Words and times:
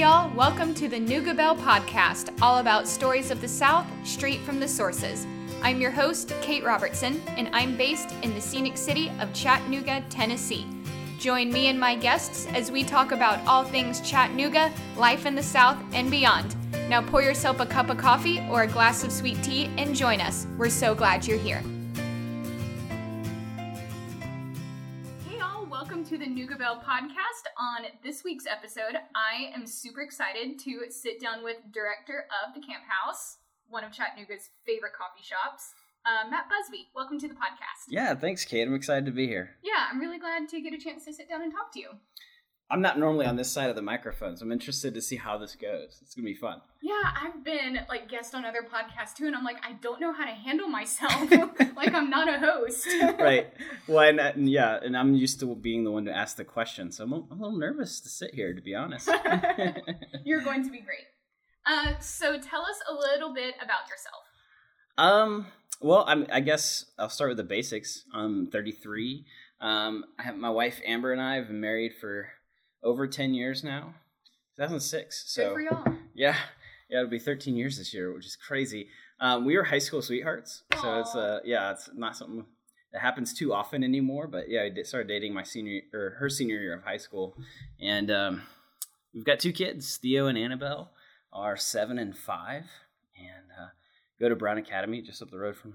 Y'all, 0.00 0.34
welcome 0.34 0.72
to 0.76 0.88
the 0.88 0.98
Bell 1.34 1.54
podcast, 1.54 2.32
all 2.40 2.56
about 2.56 2.88
stories 2.88 3.30
of 3.30 3.42
the 3.42 3.46
South 3.46 3.86
straight 4.02 4.40
from 4.40 4.58
the 4.58 4.66
sources. 4.66 5.26
I'm 5.60 5.78
your 5.78 5.90
host, 5.90 6.32
Kate 6.40 6.64
Robertson, 6.64 7.20
and 7.36 7.50
I'm 7.52 7.76
based 7.76 8.14
in 8.22 8.32
the 8.32 8.40
scenic 8.40 8.78
city 8.78 9.12
of 9.20 9.30
Chattanooga, 9.34 10.02
Tennessee. 10.08 10.66
Join 11.18 11.52
me 11.52 11.66
and 11.66 11.78
my 11.78 11.96
guests 11.96 12.46
as 12.54 12.70
we 12.70 12.82
talk 12.82 13.12
about 13.12 13.46
all 13.46 13.62
things 13.62 14.00
Chattanooga, 14.00 14.72
life 14.96 15.26
in 15.26 15.34
the 15.34 15.42
South, 15.42 15.76
and 15.92 16.10
beyond. 16.10 16.56
Now 16.88 17.02
pour 17.02 17.20
yourself 17.20 17.60
a 17.60 17.66
cup 17.66 17.90
of 17.90 17.98
coffee 17.98 18.40
or 18.50 18.62
a 18.62 18.66
glass 18.66 19.04
of 19.04 19.12
sweet 19.12 19.42
tea 19.42 19.66
and 19.76 19.94
join 19.94 20.22
us. 20.22 20.46
We're 20.56 20.70
so 20.70 20.94
glad 20.94 21.26
you're 21.26 21.36
here. 21.36 21.62
To 26.10 26.18
the 26.18 26.26
Nooga 26.26 26.58
Bell 26.58 26.82
podcast. 26.84 27.46
On 27.56 27.86
this 28.02 28.24
week's 28.24 28.44
episode, 28.44 28.98
I 29.14 29.54
am 29.54 29.64
super 29.64 30.00
excited 30.00 30.58
to 30.58 30.90
sit 30.90 31.20
down 31.20 31.44
with 31.44 31.58
director 31.70 32.26
of 32.42 32.52
the 32.52 32.60
Camp 32.60 32.82
House, 32.82 33.36
one 33.68 33.84
of 33.84 33.92
Chattanooga's 33.92 34.50
favorite 34.66 34.92
coffee 34.92 35.22
shops, 35.22 35.70
uh, 36.04 36.28
Matt 36.28 36.46
Busby. 36.50 36.88
Welcome 36.96 37.20
to 37.20 37.28
the 37.28 37.34
podcast. 37.34 37.86
Yeah, 37.90 38.12
thanks, 38.16 38.44
Kate. 38.44 38.66
I'm 38.66 38.74
excited 38.74 39.06
to 39.06 39.12
be 39.12 39.28
here. 39.28 39.50
Yeah, 39.62 39.86
I'm 39.88 40.00
really 40.00 40.18
glad 40.18 40.48
to 40.48 40.60
get 40.60 40.74
a 40.74 40.78
chance 40.78 41.04
to 41.04 41.12
sit 41.12 41.28
down 41.28 41.42
and 41.42 41.52
talk 41.52 41.72
to 41.74 41.78
you. 41.78 41.90
I'm 42.70 42.80
not 42.80 42.98
normally 42.98 43.26
on 43.26 43.34
this 43.34 43.50
side 43.50 43.68
of 43.68 43.76
the 43.76 43.82
microphone, 43.82 44.36
so 44.36 44.44
I'm 44.44 44.52
interested 44.52 44.94
to 44.94 45.02
see 45.02 45.16
how 45.16 45.36
this 45.36 45.56
goes. 45.56 45.98
It's 46.02 46.14
gonna 46.14 46.26
be 46.26 46.34
fun. 46.34 46.60
Yeah, 46.80 47.02
I've 47.20 47.42
been 47.42 47.80
like 47.88 48.08
guest 48.08 48.34
on 48.34 48.44
other 48.44 48.62
podcasts 48.62 49.14
too, 49.14 49.26
and 49.26 49.34
I'm 49.34 49.42
like, 49.42 49.56
I 49.66 49.72
don't 49.72 50.00
know 50.00 50.12
how 50.12 50.24
to 50.24 50.30
handle 50.30 50.68
myself. 50.68 51.30
like 51.76 51.92
I'm 51.92 52.08
not 52.08 52.28
a 52.28 52.38
host. 52.38 52.86
right. 53.18 53.52
Well, 53.88 54.08
and, 54.08 54.20
and 54.20 54.48
yeah, 54.48 54.78
and 54.82 54.96
I'm 54.96 55.14
used 55.14 55.40
to 55.40 55.54
being 55.56 55.82
the 55.82 55.90
one 55.90 56.04
to 56.04 56.16
ask 56.16 56.36
the 56.36 56.44
question, 56.44 56.92
so 56.92 57.04
I'm 57.04 57.12
a, 57.12 57.16
I'm 57.16 57.40
a 57.40 57.42
little 57.42 57.58
nervous 57.58 58.00
to 58.00 58.08
sit 58.08 58.34
here, 58.34 58.54
to 58.54 58.60
be 58.60 58.74
honest. 58.74 59.08
You're 60.24 60.42
going 60.42 60.62
to 60.62 60.70
be 60.70 60.80
great. 60.80 61.06
Uh, 61.66 61.98
so 61.98 62.38
tell 62.38 62.62
us 62.62 62.78
a 62.88 62.94
little 62.94 63.34
bit 63.34 63.54
about 63.62 63.88
yourself. 63.88 64.22
Um. 64.96 65.46
Well, 65.82 66.04
I'm, 66.06 66.26
I 66.30 66.40
guess 66.40 66.84
I'll 66.98 67.08
start 67.08 67.30
with 67.30 67.38
the 67.38 67.44
basics. 67.44 68.04
I'm 68.12 68.48
33. 68.48 69.24
Um, 69.62 70.04
I 70.18 70.24
have 70.24 70.36
my 70.36 70.50
wife 70.50 70.78
Amber 70.84 71.10
and 71.10 71.22
I 71.22 71.36
have 71.36 71.48
been 71.48 71.60
married 71.60 71.92
for 71.98 72.28
over 72.82 73.06
10 73.06 73.34
years 73.34 73.62
now. 73.64 73.94
2006. 74.56 75.24
So 75.26 75.42
Good 75.42 75.52
for 75.54 75.60
y'all. 75.60 75.98
yeah, 76.14 76.36
yeah, 76.88 76.98
it'll 76.98 77.10
be 77.10 77.18
13 77.18 77.56
years 77.56 77.78
this 77.78 77.94
year, 77.94 78.12
which 78.12 78.26
is 78.26 78.36
crazy. 78.36 78.88
Um, 79.20 79.44
we 79.44 79.56
were 79.56 79.64
high 79.64 79.78
school 79.78 80.02
sweethearts, 80.02 80.62
so 80.80 81.00
it's 81.00 81.14
uh, 81.14 81.40
yeah, 81.44 81.72
it's 81.72 81.90
not 81.94 82.16
something 82.16 82.44
that 82.92 83.02
happens 83.02 83.34
too 83.34 83.52
often 83.52 83.84
anymore. 83.84 84.26
But 84.26 84.48
yeah, 84.48 84.62
I 84.62 84.70
did, 84.70 84.86
started 84.86 85.08
dating 85.08 85.34
my 85.34 85.42
senior 85.42 85.82
or 85.92 86.16
her 86.18 86.30
senior 86.30 86.58
year 86.58 86.74
of 86.74 86.84
high 86.84 86.96
school, 86.96 87.36
and 87.80 88.10
um, 88.10 88.42
we've 89.14 89.24
got 89.24 89.38
two 89.38 89.52
kids. 89.52 89.98
Theo 89.98 90.26
and 90.26 90.38
Annabelle 90.38 90.90
are 91.32 91.56
seven 91.56 91.98
and 91.98 92.16
five, 92.16 92.64
and 93.14 93.50
uh, 93.60 93.68
go 94.18 94.28
to 94.30 94.36
Brown 94.36 94.56
Academy 94.58 95.02
just 95.02 95.22
up 95.22 95.30
the 95.30 95.38
road 95.38 95.56
from 95.56 95.74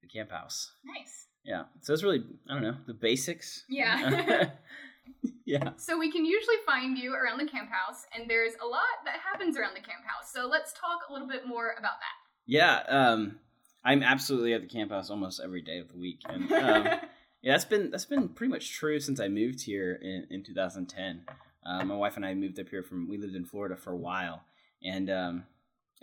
the 0.00 0.08
camp 0.08 0.30
house. 0.30 0.72
Nice. 0.84 1.26
Yeah, 1.44 1.64
so 1.82 1.92
it's 1.92 2.04
really 2.04 2.24
I 2.48 2.54
don't 2.54 2.62
know 2.62 2.76
the 2.86 2.94
basics. 2.94 3.64
Yeah. 3.68 4.50
yeah. 5.46 5.70
so 5.76 5.96
we 5.96 6.10
can 6.10 6.24
usually 6.24 6.56
find 6.66 6.98
you 6.98 7.14
around 7.14 7.38
the 7.38 7.50
camp 7.50 7.70
house, 7.70 8.04
and 8.14 8.28
there's 8.28 8.52
a 8.62 8.66
lot 8.66 8.82
that 9.04 9.14
happens 9.20 9.56
around 9.56 9.74
the 9.74 9.80
camp 9.80 10.02
house. 10.04 10.32
So 10.32 10.46
let's 10.46 10.72
talk 10.72 11.08
a 11.08 11.12
little 11.12 11.28
bit 11.28 11.46
more 11.46 11.74
about 11.78 11.98
that. 12.00 12.16
Yeah, 12.46 12.82
um, 12.88 13.38
I'm 13.84 14.02
absolutely 14.02 14.52
at 14.52 14.60
the 14.60 14.68
camp 14.68 14.90
house 14.90 15.08
almost 15.08 15.40
every 15.42 15.62
day 15.62 15.78
of 15.78 15.88
the 15.88 15.98
week, 15.98 16.20
and 16.28 16.52
um, 16.52 16.84
yeah, 17.42 17.52
that's 17.52 17.64
been 17.64 17.90
that's 17.90 18.04
been 18.04 18.28
pretty 18.28 18.52
much 18.52 18.72
true 18.72 18.98
since 18.98 19.20
I 19.20 19.28
moved 19.28 19.62
here 19.62 19.98
in, 20.02 20.26
in 20.30 20.44
2010. 20.44 21.22
Uh, 21.64 21.84
my 21.84 21.96
wife 21.96 22.16
and 22.16 22.26
I 22.26 22.34
moved 22.34 22.58
up 22.58 22.68
here 22.68 22.82
from 22.82 23.08
we 23.08 23.16
lived 23.16 23.36
in 23.36 23.44
Florida 23.44 23.76
for 23.76 23.92
a 23.92 23.96
while, 23.96 24.42
and 24.82 25.08
um, 25.08 25.44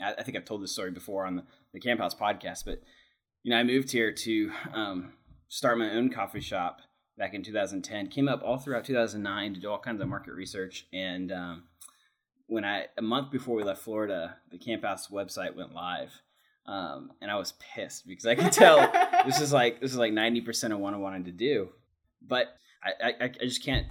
I, 0.01 0.13
I 0.17 0.23
think 0.23 0.37
I've 0.37 0.45
told 0.45 0.63
this 0.63 0.71
story 0.71 0.91
before 0.91 1.25
on 1.25 1.35
the, 1.35 1.43
the 1.73 1.79
Camp 1.81 1.99
House 1.99 2.15
podcast, 2.15 2.63
but 2.65 2.81
you 3.43 3.51
know 3.51 3.57
I 3.57 3.63
moved 3.63 3.91
here 3.91 4.13
to 4.13 4.51
um, 4.73 5.13
start 5.49 5.77
my 5.77 5.91
own 5.91 6.09
coffee 6.09 6.41
shop 6.41 6.81
back 7.17 7.33
in 7.33 7.43
2010. 7.43 8.07
Came 8.07 8.27
up 8.27 8.41
all 8.43 8.57
throughout 8.57 8.85
2009 8.85 9.53
to 9.53 9.59
do 9.59 9.69
all 9.69 9.79
kinds 9.79 10.01
of 10.01 10.07
market 10.07 10.33
research, 10.33 10.87
and 10.93 11.31
um, 11.31 11.63
when 12.47 12.65
I 12.65 12.87
a 12.97 13.01
month 13.01 13.31
before 13.31 13.55
we 13.55 13.63
left 13.63 13.81
Florida, 13.81 14.37
the 14.51 14.57
Camp 14.57 14.83
House 14.83 15.07
website 15.07 15.55
went 15.55 15.73
live 15.73 16.21
um, 16.65 17.11
and 17.21 17.29
I 17.29 17.35
was 17.35 17.53
pissed 17.59 18.07
because 18.07 18.25
I 18.25 18.35
could 18.35 18.51
tell 18.51 18.79
this 19.25 19.39
is 19.39 19.51
like 19.51 19.81
this 19.81 19.91
is 19.91 19.97
like 19.97 20.13
ninety 20.13 20.41
percent 20.41 20.73
of 20.73 20.79
what 20.79 20.93
I 20.93 20.97
wanted 20.97 21.25
to 21.25 21.31
do, 21.31 21.69
but 22.21 22.55
I, 22.83 23.11
I, 23.21 23.23
I 23.25 23.45
just 23.45 23.63
can't 23.63 23.87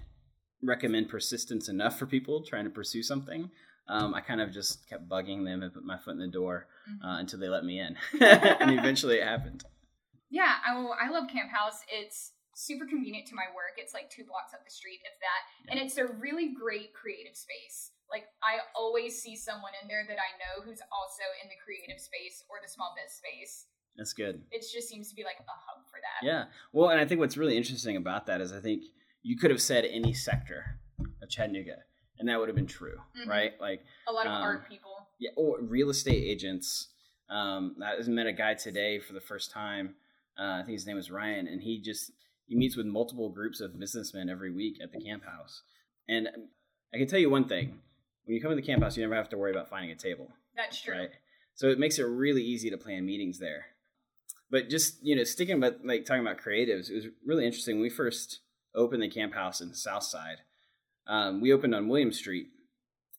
recommend 0.62 1.08
persistence 1.08 1.68
enough 1.68 1.98
for 1.98 2.06
people 2.06 2.42
trying 2.42 2.64
to 2.64 2.70
pursue 2.70 3.02
something. 3.02 3.50
Um, 3.88 4.14
I 4.14 4.20
kind 4.20 4.40
of 4.40 4.52
just 4.52 4.88
kept 4.88 5.08
bugging 5.08 5.44
them 5.44 5.62
and 5.62 5.72
put 5.72 5.84
my 5.84 5.98
foot 5.98 6.12
in 6.12 6.18
the 6.18 6.28
door 6.28 6.66
uh, 7.04 7.16
until 7.18 7.40
they 7.40 7.48
let 7.48 7.64
me 7.64 7.78
in, 7.78 7.96
and 8.20 8.78
eventually 8.78 9.16
it 9.16 9.24
happened. 9.24 9.64
Yeah, 10.30 10.54
I, 10.66 11.06
I 11.06 11.10
love 11.10 11.28
Camp 11.28 11.50
House. 11.50 11.80
It's 11.92 12.32
super 12.62 12.86
convenient 12.86 13.26
to 13.26 13.34
my 13.34 13.50
work. 13.54 13.74
It's 13.76 13.92
like 13.92 14.08
two 14.08 14.22
blocks 14.24 14.54
up 14.54 14.62
the 14.64 14.70
street, 14.70 15.00
if 15.02 15.18
that. 15.18 15.42
And 15.70 15.80
it's 15.82 15.98
a 15.98 16.06
really 16.06 16.54
great 16.54 16.94
creative 16.94 17.34
space. 17.36 17.90
Like, 18.10 18.24
I 18.42 18.62
always 18.78 19.20
see 19.20 19.34
someone 19.34 19.72
in 19.82 19.88
there 19.88 20.04
that 20.06 20.18
I 20.18 20.30
know 20.38 20.62
who's 20.62 20.78
also 20.94 21.24
in 21.42 21.48
the 21.50 21.58
creative 21.64 21.98
space 22.00 22.44
or 22.48 22.62
the 22.62 22.70
small 22.70 22.94
biz 22.94 23.12
space. 23.18 23.66
That's 23.96 24.12
good. 24.12 24.42
It 24.52 24.64
just 24.72 24.88
seems 24.88 25.08
to 25.10 25.14
be 25.16 25.24
like 25.24 25.40
a 25.40 25.50
hub 25.50 25.84
for 25.90 25.98
that. 26.00 26.24
Yeah. 26.24 26.44
Well, 26.72 26.90
and 26.90 27.00
I 27.00 27.04
think 27.04 27.20
what's 27.20 27.36
really 27.36 27.56
interesting 27.56 27.96
about 27.96 28.26
that 28.26 28.40
is 28.40 28.52
I 28.52 28.60
think 28.60 28.84
you 29.22 29.36
could 29.36 29.50
have 29.50 29.60
said 29.60 29.84
any 29.84 30.12
sector 30.14 30.78
of 31.22 31.28
Chattanooga, 31.28 31.76
and 32.18 32.28
that 32.28 32.38
would 32.38 32.48
have 32.48 32.56
been 32.56 32.66
true, 32.66 33.00
Mhm. 33.16 33.26
right? 33.26 33.60
Like 33.60 33.84
A 34.06 34.12
lot 34.12 34.26
of 34.26 34.32
Um, 34.32 34.42
art 34.42 34.68
people. 34.68 35.08
yeah, 35.18 35.30
or 35.36 35.60
real 35.60 35.90
estate 35.90 36.22
agents. 36.24 36.88
Um, 37.28 37.76
I 37.82 37.96
just 37.96 38.08
met 38.08 38.26
a 38.26 38.32
guy 38.32 38.54
today 38.54 38.98
for 38.98 39.12
the 39.14 39.20
first 39.20 39.50
time. 39.50 39.96
Uh, 40.38 40.60
I 40.60 40.62
think 40.64 40.72
his 40.72 40.86
name 40.86 40.96
was 40.96 41.10
Ryan, 41.10 41.46
and 41.46 41.62
he 41.62 41.80
just 41.80 42.10
he 42.46 42.56
meets 42.56 42.76
with 42.76 42.86
multiple 42.86 43.28
groups 43.30 43.60
of 43.60 43.78
businessmen 43.78 44.28
every 44.28 44.50
week 44.52 44.78
at 44.82 44.92
the 44.92 45.00
camp 45.00 45.24
house. 45.24 45.62
And 46.08 46.28
I 46.94 46.98
can 46.98 47.06
tell 47.06 47.18
you 47.18 47.30
one 47.30 47.48
thing: 47.48 47.80
when 48.24 48.34
you 48.34 48.40
come 48.42 48.50
to 48.50 48.56
the 48.56 48.62
camp 48.62 48.82
house, 48.82 48.96
you 48.96 49.02
never 49.02 49.14
have 49.14 49.28
to 49.30 49.38
worry 49.38 49.50
about 49.52 49.70
finding 49.70 49.90
a 49.90 49.96
table, 49.96 50.28
That's 50.56 50.80
true. 50.80 50.94
right? 50.94 51.10
So 51.54 51.68
it 51.68 51.78
makes 51.78 51.98
it 51.98 52.04
really 52.04 52.42
easy 52.42 52.70
to 52.70 52.76
plan 52.78 53.04
meetings 53.06 53.38
there. 53.38 53.66
But 54.50 54.68
just 54.68 55.02
you 55.02 55.16
know, 55.16 55.24
sticking 55.24 55.56
about 55.56 55.84
like 55.84 56.04
talking 56.04 56.22
about 56.22 56.38
creatives, 56.40 56.90
it 56.90 56.94
was 56.94 57.06
really 57.24 57.46
interesting. 57.46 57.76
When 57.76 57.82
we 57.82 57.90
first 57.90 58.40
opened 58.74 59.02
the 59.02 59.08
camp 59.08 59.34
house 59.34 59.60
in 59.60 59.68
the 59.68 59.74
South 59.74 60.02
Side, 60.02 60.38
um, 61.06 61.40
we 61.40 61.52
opened 61.52 61.74
on 61.74 61.88
William 61.88 62.12
Street, 62.12 62.48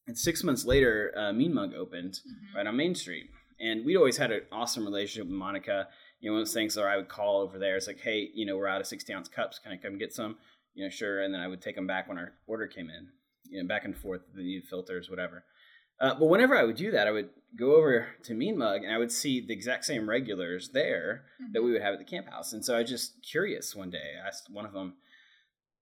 and 0.07 0.17
six 0.17 0.43
months 0.43 0.65
later, 0.65 1.13
uh, 1.15 1.31
Mean 1.33 1.53
Mug 1.53 1.73
opened 1.73 2.19
Mhm. 2.25 2.55
right 2.55 2.67
on 2.67 2.75
Main 2.75 2.95
Street. 2.95 3.29
And 3.59 3.85
we'd 3.85 3.95
always 3.97 4.17
had 4.17 4.31
an 4.31 4.41
awesome 4.51 4.83
relationship 4.83 5.27
with 5.27 5.37
Monica. 5.37 5.87
You 6.23 6.29
know, 6.29 6.35
one 6.35 6.41
of 6.41 6.47
those 6.47 6.53
things 6.53 6.77
where 6.77 6.87
I 6.87 6.95
would 6.95 7.09
call 7.09 7.41
over 7.41 7.59
there. 7.59 7.75
It's 7.75 7.85
like, 7.85 7.99
hey, 7.99 8.29
you 8.33 8.45
know, 8.45 8.55
we're 8.55 8.69
out 8.69 8.79
of 8.79 8.87
60 8.87 9.13
ounce 9.13 9.27
cups. 9.27 9.59
Can 9.59 9.73
I 9.73 9.77
come 9.77 9.97
get 9.97 10.13
some? 10.13 10.37
You 10.73 10.85
know, 10.85 10.89
sure. 10.89 11.21
And 11.21 11.33
then 11.33 11.41
I 11.41 11.49
would 11.49 11.61
take 11.61 11.75
them 11.75 11.85
back 11.85 12.07
when 12.07 12.17
our 12.17 12.31
order 12.47 12.65
came 12.65 12.89
in, 12.89 13.09
you 13.43 13.61
know, 13.61 13.67
back 13.67 13.83
and 13.83 13.93
forth, 13.93 14.21
the 14.33 14.41
needed 14.41 14.63
filters, 14.69 15.09
whatever. 15.09 15.43
Uh, 15.99 16.13
but 16.17 16.27
whenever 16.27 16.57
I 16.57 16.63
would 16.63 16.77
do 16.77 16.91
that, 16.91 17.07
I 17.07 17.11
would 17.11 17.29
go 17.59 17.75
over 17.75 18.07
to 18.23 18.33
Mean 18.33 18.57
Mug 18.57 18.83
and 18.83 18.93
I 18.93 18.97
would 18.97 19.11
see 19.11 19.45
the 19.45 19.53
exact 19.53 19.83
same 19.83 20.09
regulars 20.09 20.69
there 20.69 21.25
that 21.51 21.61
we 21.61 21.73
would 21.73 21.81
have 21.81 21.91
at 21.91 21.99
the 21.99 22.05
camp 22.05 22.29
house. 22.29 22.53
And 22.53 22.63
so 22.63 22.73
I 22.73 22.79
was 22.79 22.89
just 22.89 23.21
curious 23.29 23.75
one 23.75 23.89
day. 23.89 24.13
I 24.23 24.25
asked 24.25 24.49
one 24.49 24.65
of 24.65 24.71
them, 24.71 24.93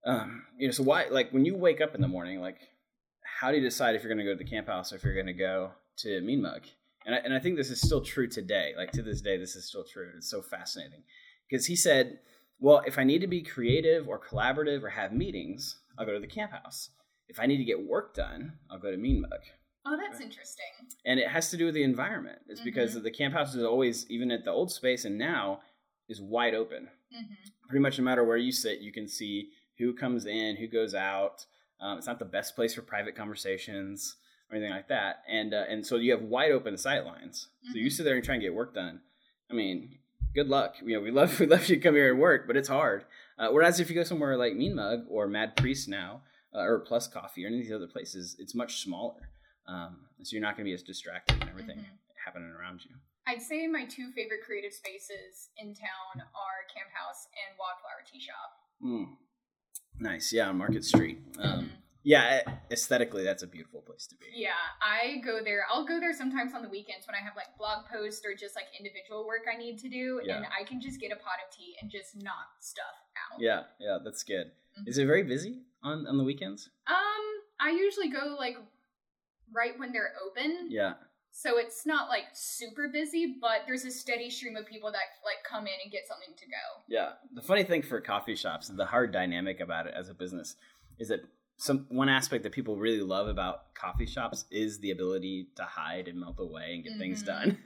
um, 0.08 0.44
you 0.58 0.68
know, 0.68 0.72
so 0.72 0.82
why, 0.82 1.06
like, 1.12 1.32
when 1.32 1.46
you 1.46 1.56
wake 1.56 1.82
up 1.82 1.94
in 1.94 2.02
the 2.02 2.08
morning, 2.08 2.42
like, 2.42 2.58
how 3.40 3.52
do 3.52 3.58
you 3.58 3.64
decide 3.64 3.94
if 3.94 4.02
you're 4.02 4.14
going 4.14 4.26
to 4.26 4.32
go 4.32 4.36
to 4.36 4.44
the 4.44 4.50
camp 4.50 4.66
house 4.66 4.92
or 4.92 4.96
if 4.96 5.04
you're 5.04 5.14
going 5.14 5.28
to 5.28 5.34
go 5.34 5.72
to 5.98 6.20
Mean 6.22 6.42
Mug? 6.42 6.64
And 7.06 7.16
I, 7.16 7.18
and 7.20 7.34
I 7.34 7.40
think 7.40 7.56
this 7.58 7.70
is 7.72 7.82
still 7.82 8.02
true 8.02 8.28
today. 8.28 8.74
Like, 8.78 8.92
to 8.92 9.02
this 9.02 9.22
day, 9.22 9.38
this 9.38 9.56
is 9.56 9.66
still 9.66 9.84
true. 9.84 10.12
It's 10.16 10.30
so 10.30 10.42
fascinating. 10.42 11.04
Because 11.50 11.66
he 11.66 11.76
said, 11.76 12.20
well, 12.60 12.84
if 12.86 12.98
I 13.00 13.04
need 13.04 13.22
to 13.22 13.28
be 13.28 13.42
creative 13.42 14.08
or 14.08 14.20
collaborative 14.20 14.84
or 14.84 14.90
have 14.90 15.12
meetings, 15.12 15.80
I'll 15.98 16.06
go 16.06 16.14
to 16.14 16.20
the 16.20 16.28
camp 16.28 16.52
house. 16.52 16.90
If 17.28 17.40
I 17.40 17.46
need 17.46 17.58
to 17.58 17.64
get 17.64 17.82
work 17.88 18.14
done, 18.14 18.54
I'll 18.70 18.80
go 18.80 18.92
to 18.92 18.98
Mean 18.98 19.22
Mug 19.22 19.40
Oh, 19.86 19.98
that's 19.98 20.22
interesting. 20.22 20.66
and 21.06 21.20
it 21.20 21.28
has 21.28 21.50
to 21.50 21.58
do 21.58 21.66
with 21.66 21.74
the 21.74 21.84
environment. 21.84 22.40
It's 22.48 22.62
because 22.62 22.96
Mhm. 22.96 23.04
the 23.04 23.12
camp 23.12 23.34
house 23.34 23.56
is 23.56 23.64
always, 23.64 24.10
even 24.12 24.30
at 24.30 24.44
the 24.44 24.52
old 24.52 24.72
space 24.72 25.06
and 25.06 25.18
now, 25.18 25.62
is 26.08 26.22
wide 26.22 26.54
open. 26.54 26.90
hmm 27.12 27.34
Pretty 27.68 27.82
much 27.82 27.98
no 27.98 28.04
matter 28.04 28.24
where 28.24 28.38
you 28.38 28.52
sit, 28.52 28.80
you 28.82 28.92
can 28.92 29.08
see 29.08 29.52
who 29.78 29.94
comes 29.94 30.26
in, 30.26 30.58
who 30.58 30.68
goes 30.68 30.94
out. 30.94 31.46
Um, 31.80 31.98
it's 31.98 32.06
not 32.06 32.20
the 32.20 32.26
best 32.26 32.56
place 32.56 32.76
for 32.76 32.82
private 32.84 33.16
conversations 33.16 34.18
or 34.52 34.56
anything 34.56 34.72
like 34.74 34.90
that, 34.90 35.24
and 35.28 35.54
uh, 35.54 35.64
and 35.70 35.86
so 35.86 35.96
you 35.96 36.12
have 36.12 36.22
wide 36.24 36.52
open 36.52 36.78
sight 36.78 37.06
lines. 37.06 37.48
So 37.72 37.78
you 37.78 37.88
Mhm. 37.90 37.92
sit 37.94 38.04
there 38.04 38.16
and 38.16 38.24
try 38.24 38.36
and 38.36 38.42
get 38.44 38.54
work 38.54 38.74
done. 38.74 39.02
I 39.50 39.54
mean, 39.54 40.00
good 40.36 40.48
luck. 40.48 40.76
You 40.84 40.96
know, 40.98 41.02
we 41.02 41.12
love 41.12 41.40
we 41.40 41.46
love 41.48 41.68
you 41.70 41.76
to 41.78 41.82
come 41.82 41.96
here 41.96 42.12
and 42.12 42.20
work, 42.20 42.48
but 42.48 42.58
it's 42.58 42.68
hard. 42.70 43.06
Uh, 43.38 43.50
whereas 43.52 43.80
if 43.80 43.90
you 43.90 43.96
go 43.96 44.04
somewhere 44.04 44.38
like 44.38 44.56
Mean 44.56 44.76
Mug 44.76 45.06
or 45.10 45.28
Mad 45.28 45.56
Priest 45.56 45.88
now, 45.88 46.22
uh, 46.54 46.60
or 46.60 46.80
Plus 46.80 47.08
Coffee 47.08 47.44
or 47.46 47.48
any 47.48 47.58
of 47.60 47.64
these 47.64 47.72
other 47.74 47.88
places, 47.88 48.36
it's 48.40 48.54
much 48.54 48.82
smaller. 48.84 49.30
Um, 49.68 50.06
so 50.22 50.34
you're 50.36 50.42
not 50.42 50.56
going 50.58 50.66
to 50.66 50.70
be 50.70 50.74
as 50.74 50.84
distracted 50.84 51.40
and 51.42 51.50
everything 51.50 51.78
Mhm. 51.80 51.86
happening 52.26 52.50
around 52.50 52.84
you. 52.86 52.92
I'd 53.26 53.42
say 53.42 53.68
my 53.68 53.86
two 53.86 54.12
favorite 54.12 54.42
creative 54.44 54.74
spaces 54.74 55.50
in 55.58 55.74
town 55.74 56.22
are 56.36 56.66
Camp 56.76 56.90
House 56.94 57.28
and 57.48 57.58
Wildflower 57.58 58.04
Tea 58.12 58.20
Shop. 58.20 58.52
Mm. 58.84 59.18
Nice, 60.00 60.34
yeah, 60.34 60.50
on 60.50 60.58
Market 60.58 60.84
Street. 60.84 61.20
Um, 61.40 61.70
Mhm. 61.70 61.81
Yeah, 62.04 62.42
aesthetically, 62.72 63.24
that's 63.24 63.44
a 63.44 63.48
beautiful 63.48 63.82
place 63.82 64.08
to 64.08 64.16
be. 64.16 64.26
Yeah, 64.34 64.50
I 64.82 65.18
go 65.24 65.40
there. 65.44 65.66
I'll 65.72 65.86
go 65.86 66.00
there 66.00 66.14
sometimes 66.14 66.54
on 66.54 66.62
the 66.64 66.70
weekends 66.70 67.06
when 67.08 67.16
I 67.16 67.20
have 67.24 67.36
like 67.36 67.56
blog 67.58 67.86
posts 67.92 68.24
or 68.26 68.34
just 68.36 68.56
like 68.56 68.66
individual 68.78 69.26
work 69.28 69.42
I 69.52 69.58
need 69.58 69.78
to 69.80 69.90
do, 69.90 70.22
Yeah. 70.24 70.38
and 70.38 70.46
I 70.60 70.64
can 70.64 70.82
just 70.82 71.00
get 71.00 71.12
a 71.12 71.16
pot 71.16 71.38
of 71.48 71.56
tea 71.56 71.76
and 71.82 71.92
just 71.92 72.16
knock 72.16 72.48
stuff 72.60 72.86
out. 73.34 73.40
Yeah, 73.40 73.64
yeah, 73.80 74.00
that's 74.04 74.24
good. 74.24 74.52
Mhm. 74.80 74.88
Is 74.88 74.98
it 74.98 75.06
very 75.06 75.24
busy 75.24 75.62
on 75.84 76.08
on 76.08 76.18
the 76.18 76.24
weekends? 76.24 76.70
Um, 76.88 77.24
I 77.60 77.72
usually 77.72 78.10
go 78.10 78.36
like 78.40 78.58
right 79.54 79.78
when 79.78 79.92
they're 79.92 80.14
open, 80.26 80.68
Yeah, 80.72 80.94
so 81.30 81.58
it's 81.58 81.86
not 81.86 82.08
like 82.10 82.26
super 82.34 82.88
busy, 82.88 83.36
but 83.40 83.62
there's 83.68 83.86
a 83.86 83.92
steady 83.92 84.30
stream 84.30 84.56
of 84.56 84.66
people 84.66 84.92
that 84.92 85.02
like 85.26 85.44
come 85.44 85.68
in 85.68 85.74
and 85.84 85.92
get 85.92 86.08
something 86.08 86.34
to 86.38 86.46
go. 86.46 86.84
yeah. 86.88 87.14
The 87.34 87.42
funny 87.42 87.64
thing 87.64 87.82
for 87.84 88.00
coffee 88.02 88.36
shops, 88.36 88.70
the 88.70 88.86
hard 88.86 89.12
dynamic 89.12 89.60
about 89.60 89.88
it 89.88 89.94
as 89.94 90.10
a 90.10 90.14
business, 90.14 90.56
is 91.00 91.10
that 91.10 91.20
some 91.62 91.86
one 91.90 92.10
aspect 92.10 92.42
that 92.42 92.52
people 92.52 92.76
really 92.76 93.02
love 93.04 93.28
about 93.28 93.72
coffee 93.76 94.08
shops 94.08 94.46
is 94.50 94.80
the 94.80 94.90
ability 94.90 95.48
to 95.56 95.62
hide 95.64 96.08
and 96.08 96.20
melt 96.20 96.38
away 96.40 96.74
and 96.74 96.84
get 96.84 96.98
things 96.98 97.22
Mhm. 97.22 97.26
done, 97.28 97.58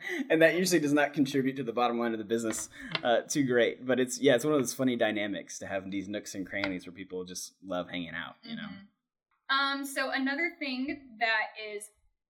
and 0.30 0.42
that 0.42 0.56
usually 0.56 0.80
does 0.80 0.92
not 0.92 1.12
contribute 1.14 1.54
to 1.54 1.62
the 1.62 1.72
bottom 1.72 1.96
line 1.96 2.10
of 2.12 2.18
the 2.18 2.24
business 2.24 2.68
uh, 3.04 3.20
too 3.20 3.44
great. 3.44 3.86
But 3.86 4.00
it's 4.00 4.20
yeah, 4.20 4.34
it's 4.34 4.44
one 4.44 4.52
of 4.52 4.58
those 4.60 4.74
funny 4.74 4.96
dynamics 4.96 5.60
to 5.60 5.66
have 5.68 5.88
these 5.92 6.08
nooks 6.08 6.34
and 6.34 6.44
crannies 6.44 6.86
where 6.86 6.92
people 6.92 7.24
just 7.24 7.52
love 7.64 7.88
hanging 7.88 8.14
out. 8.16 8.34
You 8.42 8.56
know. 8.56 8.68
Mhm. 8.68 8.86
Um, 9.48 9.86
so 9.86 10.10
another 10.10 10.50
thing 10.58 11.16
that 11.20 11.46
is 11.72 11.84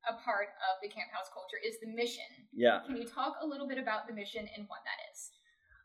a 0.07 0.13
part 0.23 0.49
of 0.71 0.83
the 0.83 0.89
camp 0.91 1.11
house 1.13 1.31
culture 1.33 1.57
is 1.67 1.81
the 1.81 1.87
mission. 1.87 2.25
Yeah. 2.53 2.81
Can 2.87 2.97
you 2.99 3.07
talk 3.09 3.37
a 3.41 3.47
little 3.47 3.67
bit 3.67 3.79
about 3.79 4.07
the 4.07 4.13
mission 4.13 4.47
and 4.55 4.69
what 4.69 4.81
that 4.85 5.11
is? 5.11 5.31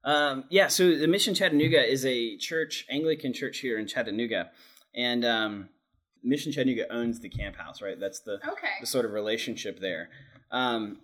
Um, 0.04 0.44
yeah, 0.50 0.68
so 0.68 0.96
the 0.98 1.08
Mission 1.08 1.36
Chattanooga 1.36 1.88
is 1.88 2.06
a 2.08 2.36
church, 2.38 2.86
Anglican 2.90 3.34
church 3.34 3.60
here 3.60 3.78
in 3.78 3.86
Chattanooga, 3.88 4.50
and 4.96 5.24
um, 5.26 5.70
Mission 6.24 6.52
Chattanooga 6.52 6.92
owns 6.94 7.20
the 7.20 7.30
camp 7.30 7.56
house, 7.56 7.82
right? 7.82 8.00
That's 8.00 8.20
the, 8.20 8.36
Okay. 8.48 8.68
the 8.80 8.88
sort 8.88 9.06
of 9.06 9.12
relationship 9.12 9.80
there. 9.80 10.10
Um, 10.52 11.00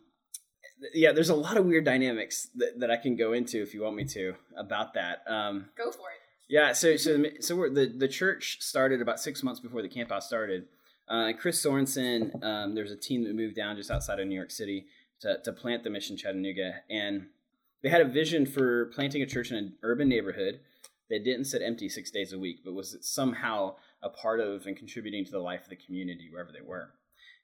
th- 0.81 0.91
yeah, 0.95 1.11
there's 1.11 1.29
a 1.29 1.35
lot 1.35 1.57
of 1.57 1.65
weird 1.65 1.85
dynamics 1.85 2.49
that, 2.55 2.79
that 2.79 2.91
I 2.91 2.97
can 2.97 3.15
go 3.15 3.33
into 3.33 3.61
if 3.61 3.73
you 3.73 3.81
want 3.81 3.95
me 3.95 4.05
to 4.05 4.35
about 4.55 4.93
that. 4.95 5.23
Um, 5.27 5.69
Go 5.77 5.91
for 5.91 6.09
it. 6.09 6.21
yeah, 6.49 6.73
so 6.73 6.97
so 6.97 7.17
the- 7.17 7.37
so 7.41 7.55
we're, 7.55 7.69
the 7.69 7.85
the 7.87 8.07
church 8.07 8.57
started 8.61 9.01
about 9.01 9.19
six 9.19 9.41
months 9.43 9.59
before 9.59 9.81
the 9.81 9.89
camp 9.89 10.09
house 10.09 10.27
started. 10.27 10.67
Uh, 11.09 11.31
Chris 11.39 11.63
Sorensen, 11.65 12.43
um, 12.43 12.75
there's 12.75 12.91
a 12.91 12.97
team 12.97 13.23
that 13.23 13.33
moved 13.33 13.55
down 13.55 13.77
just 13.77 13.89
outside 13.89 14.19
of 14.19 14.27
New 14.27 14.35
York 14.35 14.51
City 14.51 14.85
to 15.21 15.39
to 15.43 15.51
plant 15.53 15.83
the 15.83 15.89
mission 15.89 16.17
Chattanooga, 16.17 16.81
and 16.89 17.27
they 17.81 17.89
had 17.89 18.01
a 18.01 18.05
vision 18.05 18.45
for 18.45 18.87
planting 18.87 19.21
a 19.21 19.25
church 19.25 19.49
in 19.51 19.57
an 19.57 19.73
urban 19.83 20.09
neighborhood 20.09 20.59
that 21.09 21.23
didn't 21.23 21.45
sit 21.45 21.61
empty 21.61 21.89
six 21.89 22.11
days 22.11 22.33
a 22.33 22.39
week, 22.39 22.59
but 22.63 22.73
was 22.73 22.97
somehow 23.01 23.75
a 24.01 24.09
part 24.09 24.39
of 24.39 24.65
and 24.65 24.75
contributing 24.75 25.25
to 25.25 25.31
the 25.31 25.39
life 25.39 25.63
of 25.63 25.69
the 25.69 25.75
community 25.75 26.29
wherever 26.31 26.51
they 26.51 26.65
were. 26.65 26.91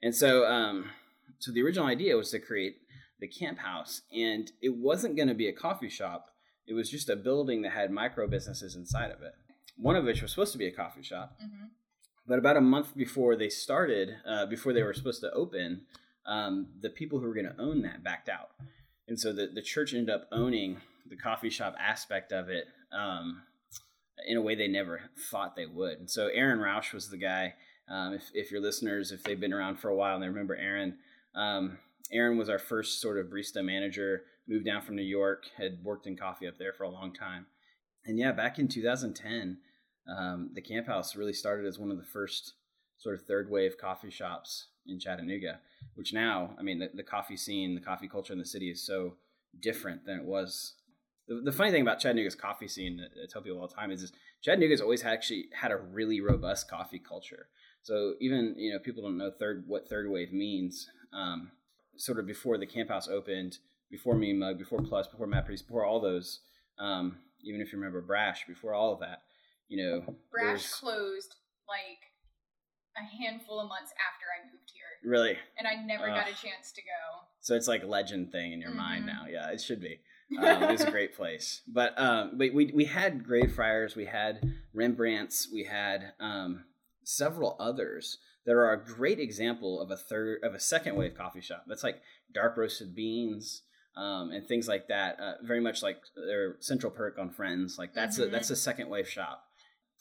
And 0.01 0.13
so, 0.13 0.45
um, 0.45 0.91
so 1.39 1.51
the 1.51 1.61
original 1.61 1.87
idea 1.87 2.17
was 2.17 2.31
to 2.31 2.39
create 2.39 2.77
the 3.19 3.27
camp 3.27 3.59
house, 3.59 4.01
and 4.11 4.51
it 4.61 4.75
wasn't 4.75 5.15
going 5.15 5.29
to 5.29 5.33
be 5.33 5.47
a 5.47 5.53
coffee 5.53 5.89
shop. 5.89 6.31
It 6.67 6.73
was 6.73 6.89
just 6.89 7.09
a 7.09 7.15
building 7.15 7.61
that 7.61 7.71
had 7.71 7.91
micro 7.91 8.27
businesses 8.27 8.75
inside 8.75 9.11
of 9.11 9.21
it. 9.21 9.33
One 9.77 9.95
of 9.95 10.03
which 10.03 10.21
was 10.21 10.31
supposed 10.31 10.51
to 10.51 10.57
be 10.57 10.67
a 10.67 10.71
coffee 10.71 11.03
shop, 11.03 11.37
hmm 11.39 11.65
but 12.25 12.39
about 12.39 12.57
a 12.57 12.61
month 12.61 12.95
before 12.95 13.35
they 13.35 13.49
started, 13.49 14.15
uh, 14.25 14.45
before 14.45 14.71
they 14.71 14.83
were 14.83 14.93
supposed 14.93 15.19
to 15.21 15.31
open, 15.31 15.81
um, 16.25 16.67
the 16.81 16.89
people 16.89 17.19
who 17.19 17.27
were 17.27 17.33
going 17.33 17.45
to 17.45 17.61
own 17.61 17.81
that 17.81 18.01
backed 18.01 18.29
out, 18.29 18.51
and 19.07 19.19
so 19.19 19.33
the 19.33 19.47
the 19.47 19.61
church 19.61 19.93
ended 19.93 20.09
up 20.09 20.27
owning 20.31 20.77
the 21.09 21.17
coffee 21.17 21.49
shop 21.49 21.75
aspect 21.77 22.31
of 22.31 22.47
it 22.49 22.65
um, 22.97 23.41
in 24.27 24.37
a 24.37 24.41
way 24.41 24.55
they 24.55 24.67
never 24.67 25.01
thought 25.29 25.55
they 25.55 25.65
would. 25.65 25.99
And 25.99 26.09
so 26.09 26.27
Aaron 26.27 26.59
Roush 26.59 26.93
was 26.93 27.09
the 27.09 27.17
guy. 27.17 27.55
Um, 27.89 28.13
if 28.13 28.31
if 28.33 28.51
your 28.51 28.61
listeners, 28.61 29.11
if 29.11 29.23
they've 29.23 29.39
been 29.39 29.53
around 29.53 29.77
for 29.77 29.89
a 29.89 29.95
while 29.95 30.15
and 30.15 30.23
they 30.23 30.27
remember 30.27 30.55
Aaron, 30.55 30.97
um, 31.35 31.79
Aaron 32.11 32.37
was 32.37 32.49
our 32.49 32.59
first 32.59 33.01
sort 33.01 33.17
of 33.17 33.27
barista 33.27 33.63
manager. 33.63 34.23
Moved 34.47 34.65
down 34.65 34.81
from 34.81 34.97
New 34.97 35.03
York, 35.03 35.45
had 35.57 35.79
worked 35.83 36.05
in 36.05 36.17
coffee 36.17 36.47
up 36.47 36.57
there 36.57 36.73
for 36.73 36.83
a 36.83 36.89
long 36.89 37.13
time, 37.13 37.45
and 38.05 38.19
yeah, 38.19 38.33
back 38.33 38.59
in 38.59 38.67
2010 38.67 39.57
um, 40.07 40.49
the 40.53 40.61
camp 40.61 40.87
house 40.87 41.15
really 41.15 41.33
started 41.33 41.65
as 41.65 41.79
one 41.79 41.91
of 41.91 41.97
the 41.97 42.03
first 42.03 42.53
sort 42.97 43.15
of 43.15 43.25
third 43.25 43.49
wave 43.49 43.77
coffee 43.77 44.11
shops 44.11 44.67
in 44.85 44.99
Chattanooga, 44.99 45.59
which 45.95 46.13
now, 46.13 46.55
I 46.59 46.63
mean, 46.63 46.79
the, 46.79 46.89
the 46.93 47.03
coffee 47.03 47.37
scene, 47.37 47.75
the 47.75 47.81
coffee 47.81 48.07
culture 48.07 48.33
in 48.33 48.39
the 48.39 48.45
city 48.45 48.69
is 48.69 48.85
so 48.85 49.15
different 49.59 50.05
than 50.05 50.19
it 50.19 50.25
was. 50.25 50.73
The, 51.27 51.41
the 51.45 51.51
funny 51.51 51.71
thing 51.71 51.81
about 51.81 51.99
Chattanooga's 51.99 52.35
coffee 52.35 52.67
scene, 52.67 52.99
I 53.01 53.25
tell 53.29 53.41
people 53.41 53.59
all 53.61 53.67
the 53.67 53.73
time, 53.73 53.91
is, 53.91 54.03
is 54.03 54.11
Chattanooga's 54.41 54.81
always 54.81 55.01
had 55.01 55.13
actually 55.13 55.45
had 55.53 55.71
a 55.71 55.77
really 55.77 56.19
robust 56.21 56.69
coffee 56.69 56.99
culture. 56.99 57.47
So 57.81 58.13
even 58.19 58.55
you 58.57 58.71
know 58.73 58.79
people 58.79 59.03
don't 59.03 59.17
know 59.17 59.31
third 59.31 59.65
what 59.67 59.87
third 59.87 60.09
wave 60.09 60.31
means. 60.33 60.89
Um, 61.11 61.51
sort 61.95 62.17
of 62.19 62.25
before 62.25 62.57
the 62.57 62.65
camp 62.65 62.89
house 62.89 63.07
opened, 63.07 63.59
before 63.91 64.15
Mean 64.15 64.39
Mug, 64.39 64.57
before 64.57 64.79
Plus, 64.79 65.07
before 65.07 65.27
Mad 65.27 65.45
Priest, 65.45 65.67
before 65.67 65.85
all 65.85 65.99
those. 65.99 66.39
Um, 66.79 67.17
even 67.43 67.61
if 67.61 67.71
you 67.71 67.77
remember 67.77 68.01
Brash, 68.01 68.45
before 68.47 68.73
all 68.73 68.93
of 68.93 68.99
that, 69.01 69.23
you 69.67 69.77
know, 69.83 70.15
Brash 70.31 70.69
closed 70.71 71.35
like 71.67 71.99
a 72.97 73.03
handful 73.03 73.59
of 73.59 73.67
months 73.67 73.91
after 73.91 74.25
I 74.31 74.45
moved 74.51 74.71
here, 74.73 75.09
Really? 75.11 75.37
and 75.57 75.67
I 75.67 75.75
never 75.75 76.07
got 76.07 76.27
a 76.27 76.33
chance 76.33 76.71
to 76.73 76.81
go. 76.81 77.27
So 77.41 77.55
it's 77.55 77.67
like 77.67 77.83
legend 77.83 78.31
thing 78.31 78.53
in 78.53 78.61
your 78.61 78.71
mind 78.71 79.03
Mhm. 79.03 79.07
now. 79.07 79.25
Yeah, 79.29 79.49
it 79.49 79.61
should 79.61 79.81
be. 79.81 79.99
Um, 80.39 80.63
it 80.63 80.71
was 80.71 80.81
a 80.83 80.91
great 80.97 81.15
place. 81.15 81.61
But 81.67 81.99
um, 81.99 82.31
but 82.37 82.53
we 82.53 82.71
we 82.73 82.85
had 82.85 83.23
Greyfriars, 83.23 83.95
we 83.95 84.05
had 84.05 84.41
Rembrandts, 84.73 85.47
we 85.51 85.63
had 85.65 86.13
um, 86.19 86.65
several 87.03 87.55
others 87.59 88.17
that 88.45 88.53
are 88.53 88.71
a 88.73 88.83
great 88.83 89.19
example 89.19 89.79
of 89.81 89.89
a 89.91 89.97
third 89.97 90.39
of 90.43 90.53
a 90.53 90.59
second 90.59 90.95
wave 90.95 91.15
coffee 91.15 91.41
shop. 91.41 91.63
That's 91.67 91.83
like 91.83 92.01
dark 92.33 92.57
roasted 92.57 92.95
beans. 92.95 93.61
Um, 93.95 94.31
and 94.31 94.47
things 94.47 94.67
like 94.67 94.87
that, 94.87 95.19
uh, 95.19 95.33
very 95.43 95.59
much 95.59 95.83
like 95.83 96.01
their 96.15 96.55
Central 96.61 96.91
Perk 96.91 97.19
on 97.19 97.29
Friends, 97.29 97.77
like 97.77 97.93
that's 97.93 98.17
a 98.17 98.25
Mhm. 98.25 98.31
that's 98.31 98.49
a 98.49 98.55
second 98.55 98.89
wave 98.89 99.07
shop, 99.07 99.45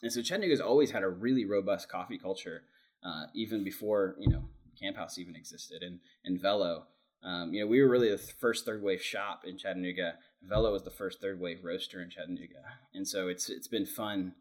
and 0.03 0.11
so 0.11 0.23
Chattanooga's 0.23 0.63
always 0.63 0.93
had 0.93 1.03
a 1.03 1.11
really 1.11 1.45
robust 1.45 1.91
coffee 1.91 2.17
culture, 2.17 2.63
uh, 3.05 3.27
even 3.35 3.63
before 3.63 4.17
you 4.19 4.31
know 4.31 4.49
Camp 4.81 4.97
House 4.97 5.19
even 5.19 5.37
existed, 5.37 5.83
and 5.83 6.01
and 6.25 6.41
Velo. 6.41 6.87
Um, 7.25 7.55
you 7.55 7.61
know, 7.61 7.67
we 7.67 7.81
were 7.81 7.89
really 7.89 8.11
the 8.11 8.19
first 8.19 8.65
third 8.65 8.83
wave 8.83 9.03
shop 9.03 9.45
in 9.47 9.57
Chattanooga. 9.57 10.15
Velo 10.43 10.73
was 10.73 10.83
the 10.83 10.91
first 10.91 11.21
third 11.21 11.41
wave 11.41 11.65
roaster 11.65 12.03
in 12.03 12.11
Chattanooga, 12.11 12.65
and 12.95 13.07
so 13.07 13.29
it's 13.29 13.49
it's 13.49 13.69
been 13.69 13.87
fun, 13.87 14.35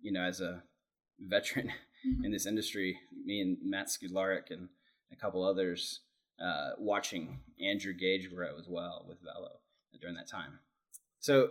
you 0.00 0.10
know, 0.12 0.22
as 0.22 0.40
a 0.40 0.62
veteran 1.20 1.70
in 2.24 2.32
this 2.32 2.46
industry. 2.46 2.98
Me 3.24 3.40
and 3.40 3.58
Matt 3.62 3.88
Skudlaric 3.88 4.50
and 4.50 4.68
a 5.12 5.16
couple 5.16 5.44
others 5.44 6.00
uh, 6.42 6.70
watching 6.78 7.38
Andrew 7.60 7.92
Gage 7.92 8.28
grow 8.34 8.58
as 8.58 8.66
well 8.68 9.04
with 9.08 9.18
Velo 9.22 9.60
during 10.00 10.16
that 10.16 10.28
time. 10.28 10.58
So 11.20 11.50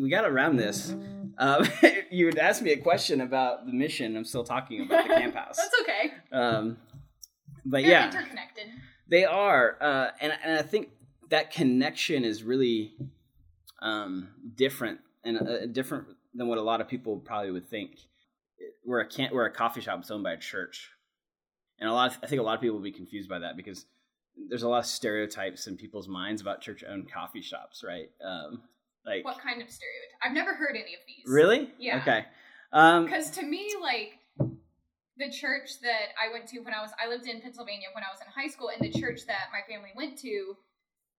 we 0.00 0.08
got 0.08 0.24
around 0.24 0.56
this. 0.56 0.94
Um, 1.38 1.68
you 2.10 2.26
would 2.26 2.38
ask 2.38 2.62
me 2.62 2.72
a 2.72 2.76
question 2.76 3.20
about 3.20 3.66
the 3.66 3.72
mission. 3.72 4.16
I'm 4.16 4.24
still 4.24 4.44
talking 4.44 4.82
about 4.82 5.06
the 5.06 5.14
camp 5.14 5.34
house. 5.34 5.56
That's 5.56 5.74
okay. 5.82 6.12
Um, 6.32 6.78
but 7.64 7.82
They're 7.82 7.90
yeah, 7.90 8.06
interconnected. 8.06 8.66
They 9.08 9.24
are, 9.24 9.76
uh, 9.80 10.10
and 10.20 10.32
and 10.44 10.58
I 10.58 10.62
think 10.62 10.90
that 11.30 11.50
connection 11.50 12.24
is 12.24 12.42
really 12.42 12.92
um, 13.80 14.28
different 14.54 15.00
and 15.24 15.38
uh, 15.38 15.66
different 15.66 16.06
than 16.34 16.48
what 16.48 16.58
a 16.58 16.62
lot 16.62 16.80
of 16.80 16.88
people 16.88 17.18
probably 17.18 17.50
would 17.50 17.68
think. 17.68 17.98
We're 18.84 19.00
a 19.00 19.08
can 19.08 19.30
we're 19.32 19.46
a 19.46 19.50
coffee 19.52 19.80
shop 19.80 19.98
that's 19.98 20.10
owned 20.10 20.24
by 20.24 20.32
a 20.32 20.38
church, 20.38 20.90
and 21.78 21.88
a 21.88 21.92
lot. 21.92 22.12
Of, 22.12 22.18
I 22.22 22.26
think 22.26 22.40
a 22.40 22.44
lot 22.44 22.54
of 22.54 22.60
people 22.60 22.76
will 22.76 22.84
be 22.84 22.92
confused 22.92 23.28
by 23.28 23.40
that 23.40 23.56
because 23.56 23.86
there's 24.48 24.62
a 24.62 24.68
lot 24.68 24.78
of 24.78 24.86
stereotypes 24.86 25.66
in 25.66 25.76
people's 25.76 26.08
minds 26.08 26.40
about 26.40 26.62
church-owned 26.62 27.12
coffee 27.12 27.42
shops, 27.42 27.84
right? 27.86 28.08
Um, 28.24 28.62
like 29.04 29.24
What 29.24 29.38
kind 29.40 29.60
of 29.60 29.68
stereotype? 29.68 30.18
I've 30.24 30.32
never 30.32 30.54
heard 30.54 30.70
any 30.70 30.94
of 30.94 31.00
these. 31.06 31.24
really? 31.26 31.70
Yeah. 31.78 31.98
Okay. 31.98 32.24
Um, 32.72 33.04
Because 33.04 33.30
to 33.32 33.42
me, 33.44 33.74
like 33.80 34.18
the 35.22 35.30
church 35.30 35.78
that 35.86 36.10
I 36.18 36.32
went 36.34 36.50
to 36.50 36.58
when 36.66 36.74
I 36.74 36.82
was 36.82 36.90
I 36.98 37.06
lived 37.06 37.26
in 37.30 37.38
Pennsylvania 37.40 37.88
when 37.94 38.02
I 38.02 38.10
was 38.10 38.18
in 38.18 38.26
high 38.26 38.50
school, 38.50 38.70
and 38.74 38.82
the 38.82 38.90
church 38.90 39.22
that 39.30 39.54
my 39.54 39.62
family 39.70 39.94
went 39.94 40.18
to, 40.26 40.56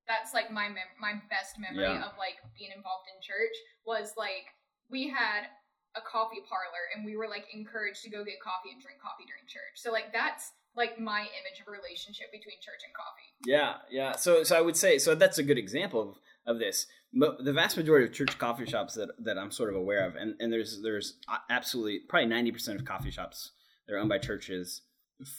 that's 0.07 0.33
like 0.35 0.51
my 0.51 0.67
mem- 0.67 0.99
my 0.99 1.13
best 1.31 1.55
memory 1.57 1.87
Yeah. 1.87 2.03
of 2.03 2.13
like 2.19 2.37
being 2.57 2.71
involved 2.75 3.07
in 3.07 3.17
church 3.23 3.55
was 3.87 4.13
like 4.19 4.51
we 4.91 5.07
had 5.07 5.47
a 5.95 6.01
coffee 6.01 6.41
parlor 6.49 6.89
and 6.95 7.05
we 7.05 7.15
were 7.15 7.27
like 7.29 7.45
encouraged 7.53 8.01
to 8.03 8.09
go 8.09 8.25
get 8.25 8.41
coffee 8.41 8.71
and 8.73 8.81
drink 8.81 8.99
coffee 8.99 9.23
during 9.29 9.45
church. 9.47 9.75
So 9.77 9.91
like 9.91 10.11
that's 10.11 10.51
like 10.75 10.99
my 10.99 11.21
image 11.21 11.61
of 11.61 11.67
a 11.67 11.71
relationship 11.71 12.31
between 12.31 12.57
church 12.59 12.81
and 12.83 12.93
coffee. 12.97 13.29
Yeah, 13.45 13.73
yeah. 13.91 14.15
So, 14.17 14.43
so 14.43 14.57
I 14.57 14.61
would 14.61 14.75
say, 14.75 14.97
so 14.97 15.13
that's 15.13 15.37
a 15.37 15.43
good 15.43 15.59
example 15.59 16.01
of, 16.01 16.55
of 16.55 16.59
this. 16.59 16.87
But 17.13 17.45
The 17.45 17.53
vast 17.53 17.77
majority 17.77 18.07
of 18.07 18.11
church 18.13 18.39
coffee 18.39 18.65
shops 18.65 18.95
that, 18.95 19.09
that 19.23 19.37
I'm 19.37 19.51
sort 19.51 19.69
of 19.69 19.75
aware 19.75 20.03
of, 20.07 20.15
and, 20.15 20.33
and 20.39 20.51
there's 20.51 20.81
there's 20.81 21.13
uh, 21.29 21.37
absolutely 21.47 21.99
probably 22.09 22.25
ninety 22.27 22.51
percent 22.51 22.79
of 22.79 22.85
coffee 22.85 23.11
shops 23.11 23.51
that 23.87 23.93
are 23.93 23.99
owned 23.99 24.09
by 24.09 24.17
churches 24.17 24.81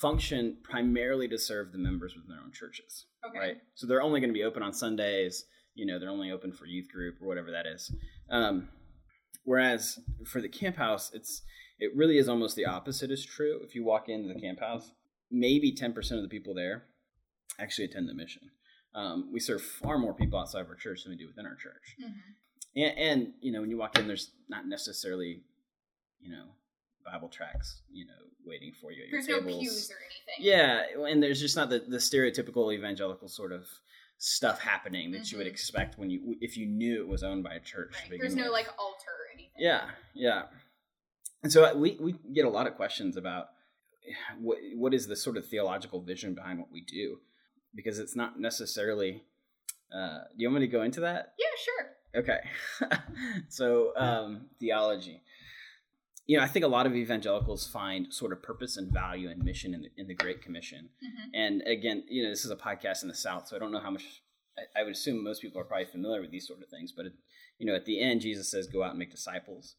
function 0.01 0.57
primarily 0.63 1.29
to 1.29 1.39
serve 1.39 1.73
the 1.73 1.79
members 1.79 2.15
within 2.15 2.31
their 2.31 2.41
own 2.45 2.53
churches, 2.53 3.07
Okay. 3.29 3.39
right? 3.39 3.57
So 3.75 3.87
they're 3.87 4.03
only 4.03 4.21
going 4.21 4.31
to 4.31 4.39
be 4.39 4.45
open 4.45 4.63
on 4.63 4.73
Sundays. 4.73 5.45
You 5.75 5.85
know, 5.85 5.99
they're 5.99 6.11
only 6.11 6.31
open 6.31 6.53
for 6.53 6.67
youth 6.67 6.89
group 6.91 7.17
or 7.21 7.27
whatever 7.27 7.51
that 7.51 7.67
is. 7.67 7.93
Um, 8.31 8.69
Whereas 9.45 9.99
for 10.27 10.41
the 10.41 10.49
camp 10.49 10.77
house, 10.77 11.11
it's 11.13 11.43
it 11.79 11.95
really 11.95 12.17
is 12.17 12.29
almost 12.29 12.57
the 12.57 12.65
opposite 12.65 13.11
is 13.11 13.27
true. 13.27 13.61
If 13.63 13.75
you 13.75 13.85
walk 13.85 14.09
into 14.09 14.33
the 14.33 14.41
camp 14.41 14.61
house, 14.61 14.91
maybe 15.31 15.73
ten 15.73 15.93
percent 15.93 16.19
of 16.19 16.23
the 16.23 16.31
people 16.31 16.55
there 16.55 16.85
actually 17.61 17.85
attend 17.85 18.09
the 18.09 18.15
mission. 18.15 18.43
Um, 18.95 19.31
we 19.33 19.41
serve 19.41 19.61
far 19.61 19.99
more 19.99 20.15
people 20.15 20.39
outside 20.39 20.63
of 20.63 20.69
our 20.69 20.77
church 20.77 21.03
than 21.03 21.13
we 21.13 21.19
do 21.19 21.27
within 21.27 21.45
our 21.45 21.57
church. 21.57 21.97
Mm-hmm. 22.01 22.81
And, 22.81 22.99
and 22.99 23.33
you 23.41 23.53
know, 23.53 23.61
when 23.61 23.71
you 23.71 23.77
walk 23.77 23.99
in, 23.99 24.07
there's 24.07 24.31
not 24.49 24.67
necessarily, 24.67 25.43
you 26.21 26.31
know, 26.31 26.47
Bible 27.05 27.29
tracks, 27.29 27.83
you 27.93 28.07
know, 28.07 28.13
waiting 28.47 28.73
for 28.81 28.93
you. 28.93 29.05
At 29.05 29.09
There's 29.11 29.29
your 29.29 29.41
no 29.41 29.47
tables. 29.47 29.63
pews 29.63 29.91
or 29.91 29.97
anything. 30.05 30.47
Yeah, 30.47 30.83
and 31.11 31.23
there's 31.23 31.41
just 31.41 31.57
not 31.57 31.71
the, 31.71 31.81
the 31.81 31.99
stereotypical 31.99 32.73
evangelical 32.73 33.29
sort 33.29 33.53
of 33.53 33.67
stuff 34.19 34.61
happening 34.61 35.11
that 35.13 35.31
you 35.33 35.39
would 35.39 35.47
Mhm. 35.47 35.51
expect 35.51 35.99
when 35.99 36.09
you 36.11 36.37
if 36.41 36.57
you 36.57 36.67
knew 36.67 37.01
it 37.03 37.09
was 37.09 37.23
owned 37.23 37.43
by 37.45 37.55
a 37.55 37.61
church. 37.61 37.95
Right. 38.11 38.19
There's 38.21 38.35
no 38.37 38.45
with. 38.45 38.53
like 38.53 38.69
altar 38.79 39.11
or 39.11 39.33
anything. 39.35 39.53
Yeah, 39.59 39.91
yeah. 40.15 40.45
And 41.43 41.53
so 41.53 41.65
uh, 41.65 41.75
we 41.75 41.97
we 42.01 42.15
get 42.33 42.45
a 42.45 42.49
lot 42.51 42.67
of 42.67 42.75
questions 42.77 43.17
about 43.17 43.49
what 44.39 44.59
what 44.77 44.95
is 44.95 45.07
the 45.09 45.17
sort 45.17 45.37
of 45.37 45.47
theological 45.47 46.01
vision 46.01 46.35
behind 46.35 46.59
what 46.59 46.71
we 46.71 46.81
do, 46.83 47.19
because 47.75 47.99
it's 47.99 48.15
not 48.17 48.39
necessarily. 48.41 49.25
Uh, 49.95 50.21
do 50.37 50.43
you 50.43 50.49
want 50.49 50.61
me 50.61 50.67
to 50.67 50.73
go 50.73 50.83
into 50.83 51.01
that? 51.01 51.35
Yeah, 51.39 51.47
sure. 51.65 51.91
Okay. 52.17 52.39
so, 53.49 53.93
um, 53.97 54.47
theology. 54.61 55.23
You 56.27 56.39
know, 56.39 56.43
I 56.45 56.49
think 56.49 56.65
a 56.65 56.69
lot 56.69 56.87
of 56.87 56.95
evangelicals 56.95 57.67
find 57.69 58.13
sort 58.13 58.33
of 58.33 58.43
purpose 58.43 58.77
and 58.77 58.91
value 58.91 59.29
and 59.29 59.45
mission 59.45 59.75
in 59.75 59.83
the, 59.83 59.89
in 59.97 60.07
the 60.07 60.15
Great 60.15 60.41
Commission. 60.43 60.89
Mhm. 61.05 61.31
And 61.35 61.63
again, 61.67 62.05
you 62.09 62.23
know, 62.23 62.31
this 62.31 62.45
is 62.45 62.51
a 62.51 62.57
podcast 62.57 63.03
in 63.03 63.09
the 63.09 63.15
South, 63.15 63.49
so 63.49 63.57
I 63.57 63.59
don't 63.59 63.73
know 63.73 63.81
how 63.81 63.91
much. 63.91 64.23
I, 64.57 64.81
I 64.81 64.85
would 64.85 64.93
assume 64.93 65.23
most 65.23 65.43
people 65.43 65.61
are 65.61 65.65
probably 65.65 65.87
familiar 65.87 66.21
with 66.21 66.31
these 66.31 66.47
sort 66.47 66.63
of 66.63 66.69
things, 66.69 66.93
but 66.93 67.07
it, 67.07 67.13
you 67.59 67.67
know, 67.67 67.75
at 67.75 67.85
the 67.85 68.01
end, 68.01 68.21
Jesus 68.23 68.51
says, 68.51 68.67
"Go 68.69 68.83
out 68.83 68.91
and 68.91 68.99
make 68.99 69.11
disciples," 69.11 69.75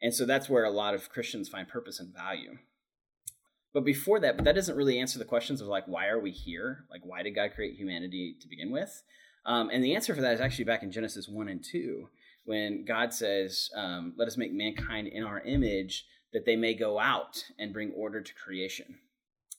and 0.00 0.14
so 0.14 0.24
that's 0.24 0.48
where 0.48 0.64
a 0.64 0.70
lot 0.70 0.94
of 0.94 1.10
Christians 1.10 1.48
find 1.48 1.68
purpose 1.68 2.00
and 2.00 2.14
value. 2.14 2.58
But 3.72 3.84
before 3.84 4.18
that, 4.20 4.36
but 4.36 4.44
that 4.44 4.54
doesn't 4.54 4.76
really 4.76 4.98
answer 4.98 5.18
the 5.18 5.24
questions 5.24 5.60
of 5.60 5.68
like, 5.68 5.86
why 5.86 6.08
are 6.08 6.18
we 6.18 6.32
here? 6.32 6.86
Like, 6.90 7.02
why 7.04 7.22
did 7.22 7.36
God 7.36 7.52
create 7.54 7.76
humanity 7.76 8.36
to 8.40 8.48
begin 8.48 8.72
with? 8.72 9.02
Um, 9.46 9.70
and 9.70 9.82
the 9.82 9.94
answer 9.94 10.14
for 10.14 10.20
that 10.22 10.34
is 10.34 10.40
actually 10.40 10.64
back 10.64 10.82
in 10.82 10.90
Genesis 10.90 11.28
1 11.28 11.48
and 11.48 11.62
2, 11.64 12.08
when 12.44 12.84
God 12.84 13.12
says, 13.12 13.70
um, 13.74 14.14
Let 14.16 14.28
us 14.28 14.36
make 14.36 14.52
mankind 14.52 15.08
in 15.08 15.24
our 15.24 15.40
image 15.40 16.06
that 16.32 16.44
they 16.46 16.56
may 16.56 16.74
go 16.74 16.98
out 16.98 17.44
and 17.58 17.72
bring 17.72 17.92
order 17.92 18.20
to 18.20 18.34
creation. 18.34 18.98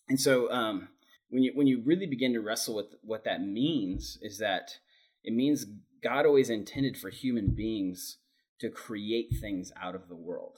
And 0.07 0.19
so 0.19 0.51
um, 0.51 0.89
when, 1.29 1.43
you, 1.43 1.51
when 1.53 1.67
you 1.67 1.81
really 1.83 2.05
begin 2.05 2.33
to 2.33 2.41
wrestle 2.41 2.75
with 2.75 2.95
what 3.01 3.23
that 3.25 3.41
means, 3.41 4.17
is 4.21 4.37
that 4.39 4.77
it 5.23 5.33
means 5.33 5.65
God 6.03 6.25
always 6.25 6.49
intended 6.49 6.97
for 6.97 7.09
human 7.09 7.51
beings 7.51 8.17
to 8.59 8.69
create 8.69 9.33
things 9.39 9.71
out 9.81 9.95
of 9.95 10.07
the 10.07 10.15
world. 10.15 10.57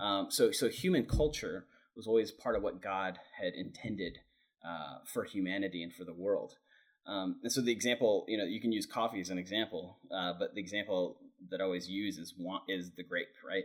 Um, 0.00 0.28
so, 0.30 0.50
so 0.50 0.68
human 0.68 1.06
culture 1.06 1.66
was 1.96 2.06
always 2.06 2.30
part 2.30 2.56
of 2.56 2.62
what 2.62 2.82
God 2.82 3.18
had 3.40 3.54
intended 3.54 4.18
uh, 4.64 4.98
for 5.04 5.24
humanity 5.24 5.82
and 5.82 5.92
for 5.92 6.04
the 6.04 6.12
world. 6.12 6.54
Um, 7.08 7.36
and 7.42 7.50
so 7.50 7.62
the 7.62 7.72
example, 7.72 8.26
you 8.28 8.36
know, 8.36 8.44
you 8.44 8.60
can 8.60 8.70
use 8.70 8.84
coffee 8.84 9.20
as 9.20 9.30
an 9.30 9.38
example, 9.38 9.96
uh, 10.14 10.34
but 10.38 10.54
the 10.54 10.60
example 10.60 11.16
that 11.50 11.60
I 11.60 11.64
always 11.64 11.88
use 11.88 12.18
is 12.18 12.34
wa- 12.38 12.62
is 12.68 12.90
the 12.96 13.02
grape, 13.02 13.34
right? 13.46 13.64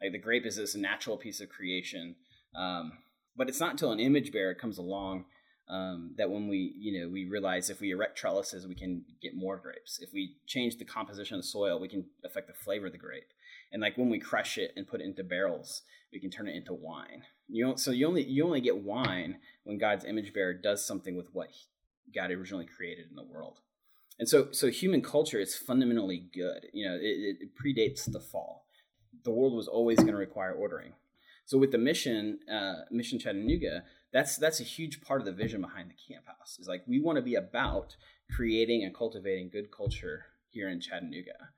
Like 0.00 0.12
the 0.12 0.18
grape 0.18 0.44
is 0.44 0.56
this 0.56 0.74
natural 0.74 1.16
piece 1.16 1.40
of 1.40 1.48
creation, 1.48 2.16
um, 2.54 2.92
but 3.34 3.48
it's 3.48 3.60
not 3.60 3.70
until 3.70 3.92
an 3.92 4.00
image 4.00 4.30
bearer 4.30 4.54
comes 4.54 4.76
along 4.76 5.24
um, 5.68 6.14
that 6.18 6.30
when 6.30 6.48
we, 6.48 6.74
you 6.76 7.00
know, 7.00 7.08
we 7.08 7.24
realize 7.24 7.70
if 7.70 7.80
we 7.80 7.92
erect 7.92 8.18
trellises, 8.18 8.66
we 8.66 8.74
can 8.74 9.04
get 9.22 9.34
more 9.34 9.56
grapes. 9.56 9.98
If 10.00 10.12
we 10.12 10.36
change 10.46 10.76
the 10.76 10.84
composition 10.84 11.36
of 11.36 11.42
the 11.42 11.48
soil, 11.48 11.80
we 11.80 11.88
can 11.88 12.04
affect 12.24 12.48
the 12.48 12.52
flavor 12.52 12.86
of 12.86 12.92
the 12.92 12.98
grape. 12.98 13.32
And 13.72 13.80
like 13.80 13.96
when 13.96 14.10
we 14.10 14.18
crush 14.18 14.58
it 14.58 14.72
and 14.76 14.86
put 14.86 15.00
it 15.00 15.04
into 15.04 15.24
barrels, 15.24 15.82
we 16.12 16.20
can 16.20 16.30
turn 16.30 16.46
it 16.48 16.56
into 16.56 16.74
wine. 16.74 17.22
You 17.48 17.64
don't, 17.64 17.80
so 17.80 17.90
you 17.90 18.06
only 18.06 18.22
you 18.22 18.44
only 18.44 18.60
get 18.60 18.84
wine 18.84 19.38
when 19.64 19.78
God's 19.78 20.04
image 20.04 20.34
bearer 20.34 20.52
does 20.52 20.84
something 20.84 21.16
with 21.16 21.28
what 21.32 21.48
God 22.14 22.30
originally 22.30 22.66
created 22.66 23.06
in 23.10 23.16
the 23.16 23.24
world. 23.24 23.60
And 24.18 24.28
so, 24.28 24.48
so 24.52 24.68
human 24.68 25.02
culture 25.02 25.40
is 25.40 25.56
fundamentally 25.56 26.28
good. 26.34 26.66
You 26.72 26.88
know, 26.88 26.94
it, 26.96 27.36
it 27.40 27.48
predates 27.56 28.10
the 28.10 28.20
fall. 28.20 28.66
The 29.24 29.30
world 29.30 29.54
was 29.54 29.68
always 29.68 29.98
going 29.98 30.08
to 30.08 30.16
require 30.16 30.52
ordering. 30.52 30.92
So, 31.44 31.58
with 31.58 31.72
the 31.72 31.78
mission, 31.78 32.38
uh, 32.50 32.82
Mission 32.90 33.18
Chattanooga, 33.18 33.84
that's 34.12 34.36
that's 34.36 34.60
a 34.60 34.64
huge 34.64 35.00
part 35.00 35.20
of 35.20 35.26
the 35.26 35.32
vision 35.32 35.60
behind 35.60 35.90
the 35.90 36.14
camp 36.14 36.26
house. 36.26 36.58
Is 36.58 36.68
like 36.68 36.82
we 36.86 37.00
want 37.00 37.16
to 37.16 37.22
be 37.22 37.34
about 37.34 37.96
creating 38.34 38.84
and 38.84 38.94
cultivating 38.94 39.50
good 39.50 39.70
culture 39.70 40.26
here 40.50 40.68
in 40.68 40.80
Chattanooga. 40.80 41.50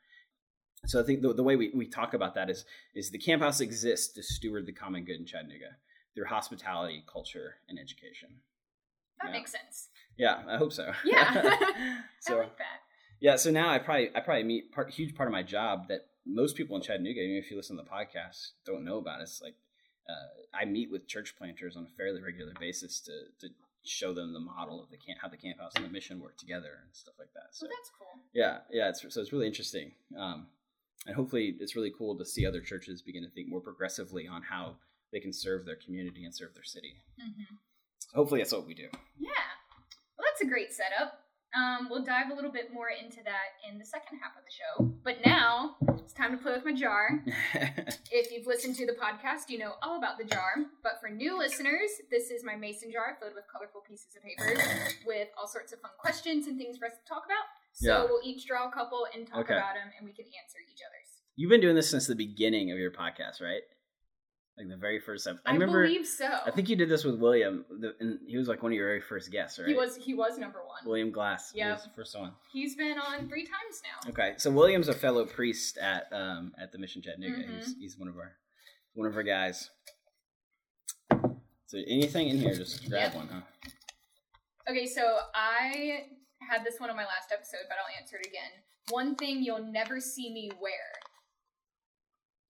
So, 0.86 1.00
I 1.00 1.04
think 1.04 1.22
the, 1.22 1.34
the 1.34 1.42
way 1.42 1.56
we, 1.56 1.70
we 1.74 1.86
talk 1.86 2.14
about 2.14 2.34
that 2.34 2.50
is 2.50 2.64
is 2.94 3.10
the 3.10 3.18
camp 3.18 3.42
house 3.42 3.60
exists 3.60 4.12
to 4.14 4.22
steward 4.22 4.66
the 4.66 4.72
common 4.72 5.04
good 5.04 5.20
in 5.20 5.26
Chattanooga 5.26 5.76
through 6.14 6.26
hospitality, 6.26 7.04
culture, 7.10 7.56
and 7.68 7.78
education. 7.78 8.40
That 9.22 9.28
Yeah. 9.28 9.32
makes 9.32 9.52
sense. 9.52 9.88
Yeah, 10.16 10.42
I 10.48 10.56
hope 10.56 10.72
so. 10.72 10.92
Yeah. 11.04 11.32
so 12.20 12.34
I 12.36 12.38
like 12.44 12.58
that. 12.58 12.80
yeah, 13.20 13.36
so 13.36 13.50
now 13.50 13.68
I 13.70 13.78
probably 13.78 14.10
I 14.14 14.20
probably 14.20 14.44
meet 14.44 14.72
part 14.72 14.90
huge 14.90 15.14
part 15.14 15.28
of 15.28 15.32
my 15.32 15.42
job 15.42 15.88
that 15.88 16.06
most 16.26 16.56
people 16.56 16.76
in 16.76 16.82
Chattanooga, 16.82 17.20
even 17.20 17.36
if 17.36 17.50
you 17.50 17.56
listen 17.56 17.76
to 17.76 17.82
the 17.82 17.88
podcast, 17.90 18.50
don't 18.64 18.84
know 18.84 18.98
about. 18.98 19.20
It's 19.20 19.42
like 19.42 19.54
uh, 20.08 20.56
I 20.58 20.64
meet 20.66 20.90
with 20.90 21.08
church 21.08 21.34
planters 21.36 21.76
on 21.76 21.84
a 21.84 21.96
fairly 21.96 22.20
regular 22.22 22.52
basis 22.60 23.00
to 23.00 23.12
to 23.40 23.48
show 23.86 24.14
them 24.14 24.32
the 24.32 24.40
model 24.40 24.82
of 24.82 24.88
the 24.90 24.96
camp, 24.96 25.18
how 25.20 25.28
the 25.28 25.36
camp 25.36 25.58
house 25.60 25.72
and 25.76 25.84
the 25.84 25.88
mission 25.90 26.18
work 26.20 26.36
together 26.38 26.78
and 26.82 26.94
stuff 26.94 27.14
like 27.18 27.28
that. 27.34 27.48
So 27.52 27.66
Well, 27.66 27.72
that's 27.78 27.90
cool. 27.98 28.22
yeah, 28.32 28.58
yeah, 28.70 28.88
it's, 28.88 29.04
so 29.12 29.20
it's 29.20 29.30
really 29.32 29.46
interesting, 29.46 29.92
um, 30.18 30.46
and 31.06 31.14
hopefully 31.14 31.56
it's 31.60 31.76
really 31.76 31.92
cool 31.98 32.16
to 32.16 32.24
see 32.24 32.46
other 32.46 32.62
churches 32.62 33.02
begin 33.02 33.22
to 33.24 33.28
think 33.28 33.48
more 33.48 33.60
progressively 33.60 34.26
on 34.26 34.40
how 34.42 34.76
they 35.12 35.20
can 35.20 35.34
serve 35.34 35.66
their 35.66 35.76
community 35.76 36.24
and 36.24 36.34
serve 36.34 36.54
their 36.54 36.64
city. 36.64 36.94
hmm 37.20 37.56
Hopefully, 38.14 38.40
that's 38.40 38.52
what 38.52 38.66
we 38.66 38.74
do. 38.74 38.88
Yeah. 39.18 39.30
Well, 40.16 40.26
that's 40.30 40.40
a 40.42 40.46
great 40.46 40.72
setup. 40.72 41.20
Um, 41.54 41.86
we'll 41.88 42.02
dive 42.04 42.30
a 42.32 42.34
little 42.34 42.50
bit 42.50 42.72
more 42.72 42.88
into 42.90 43.18
that 43.24 43.54
in 43.70 43.78
the 43.78 43.84
second 43.84 44.18
half 44.18 44.32
of 44.36 44.42
the 44.44 44.50
show. 44.50 44.90
But 45.04 45.18
now 45.24 45.76
it's 46.02 46.12
time 46.12 46.32
to 46.32 46.36
play 46.42 46.52
with 46.52 46.64
my 46.64 46.74
jar. 46.74 47.22
If 48.16 48.30
you've 48.30 48.46
listened 48.46 48.76
to 48.76 48.86
the 48.86 48.92
podcast, 48.94 49.48
you 49.50 49.58
know 49.58 49.72
all 49.82 49.98
about 49.98 50.18
the 50.18 50.24
jar. 50.24 50.54
But 50.82 51.00
for 51.00 51.08
new 51.10 51.36
listeners, 51.38 51.90
this 52.10 52.30
is 52.30 52.44
my 52.44 52.54
mason 52.54 52.90
jar 52.92 53.16
filled 53.20 53.34
with 53.34 53.44
colorful 53.50 53.82
pieces 53.86 54.14
of 54.16 54.22
paper 54.22 54.54
with 55.06 55.28
all 55.38 55.48
sorts 55.48 55.72
of 55.72 55.80
fun 55.80 55.90
questions 55.98 56.46
and 56.46 56.56
things 56.58 56.78
for 56.78 56.86
us 56.86 56.92
to 56.94 57.04
talk 57.08 57.24
about. 57.26 57.42
So 57.72 57.86
Yeah. 57.90 58.04
we'll 58.04 58.20
each 58.22 58.46
draw 58.46 58.68
a 58.68 58.72
couple 58.72 59.06
and 59.14 59.26
talk 59.26 59.46
Okay. 59.46 59.54
about 59.54 59.74
them, 59.74 59.90
and 59.98 60.06
we 60.06 60.12
can 60.12 60.26
answer 60.26 60.58
each 60.62 60.78
other's. 60.86 61.10
You've 61.36 61.50
been 61.50 61.60
doing 61.60 61.74
this 61.74 61.90
since 61.90 62.06
the 62.06 62.14
beginning 62.14 62.70
of 62.70 62.78
your 62.78 62.92
podcast, 62.92 63.40
right? 63.42 63.62
Like 64.56 64.68
the 64.68 64.76
very 64.76 65.00
first 65.00 65.26
episode. 65.26 65.42
I, 65.46 65.50
I, 65.50 65.54
remember. 65.54 65.82
believe 65.82 66.06
so. 66.06 66.28
I 66.46 66.50
think 66.52 66.68
you 66.68 66.76
did 66.76 66.88
this 66.88 67.02
with 67.02 67.16
William, 67.18 67.64
the, 67.80 67.92
and 67.98 68.20
he 68.24 68.36
was 68.36 68.46
like 68.46 68.62
one 68.62 68.70
of 68.70 68.76
your 68.76 68.86
very 68.86 69.00
first 69.00 69.32
guests, 69.32 69.58
right? 69.58 69.66
he 69.66 69.74
was 69.74 69.96
he 69.96 70.14
was 70.14 70.38
number 70.38 70.60
one. 70.60 70.78
William 70.86 71.10
Glass. 71.10 71.50
Yeah, 71.56 71.72
was 71.72 71.82
the 71.82 71.90
first 71.90 72.16
one. 72.16 72.32
He's 72.52 72.76
been 72.76 72.96
on 72.96 73.28
three 73.28 73.42
times 73.44 73.82
now. 73.82 74.10
Okay, 74.10 74.34
so 74.36 74.52
William's 74.52 74.86
a 74.86 74.94
fellow 74.94 75.24
priest 75.26 75.76
at 75.78 76.06
um 76.12 76.52
at 76.56 76.70
the 76.70 76.78
Mission 76.78 77.02
Chattanooga. 77.02 77.42
Mhm. 77.42 77.56
He's 77.56 77.74
he's 77.80 77.98
one 77.98 78.08
of 78.08 78.16
our 78.16 78.36
one 78.94 79.08
of 79.08 79.16
our 79.16 79.24
guys. 79.24 79.70
So 81.66 81.78
anything 81.88 82.28
in 82.28 82.38
here, 82.38 82.54
just 82.54 82.88
grab 82.88 83.12
Yep. 83.12 83.14
one, 83.16 83.28
huh? 83.28 83.40
Okay, 84.70 84.86
so 84.86 85.18
I 85.34 86.04
had 86.48 86.64
this 86.64 86.78
one 86.78 86.90
on 86.90 86.96
my 86.96 87.04
last 87.04 87.32
episode, 87.32 87.66
but 87.68 87.76
I'll 87.78 88.00
answer 88.00 88.16
it 88.16 88.26
again. 88.26 88.50
One 88.90 89.16
thing 89.16 89.42
you'll 89.42 89.64
never 89.64 89.98
see 89.98 90.32
me 90.32 90.50
wear. 90.60 90.70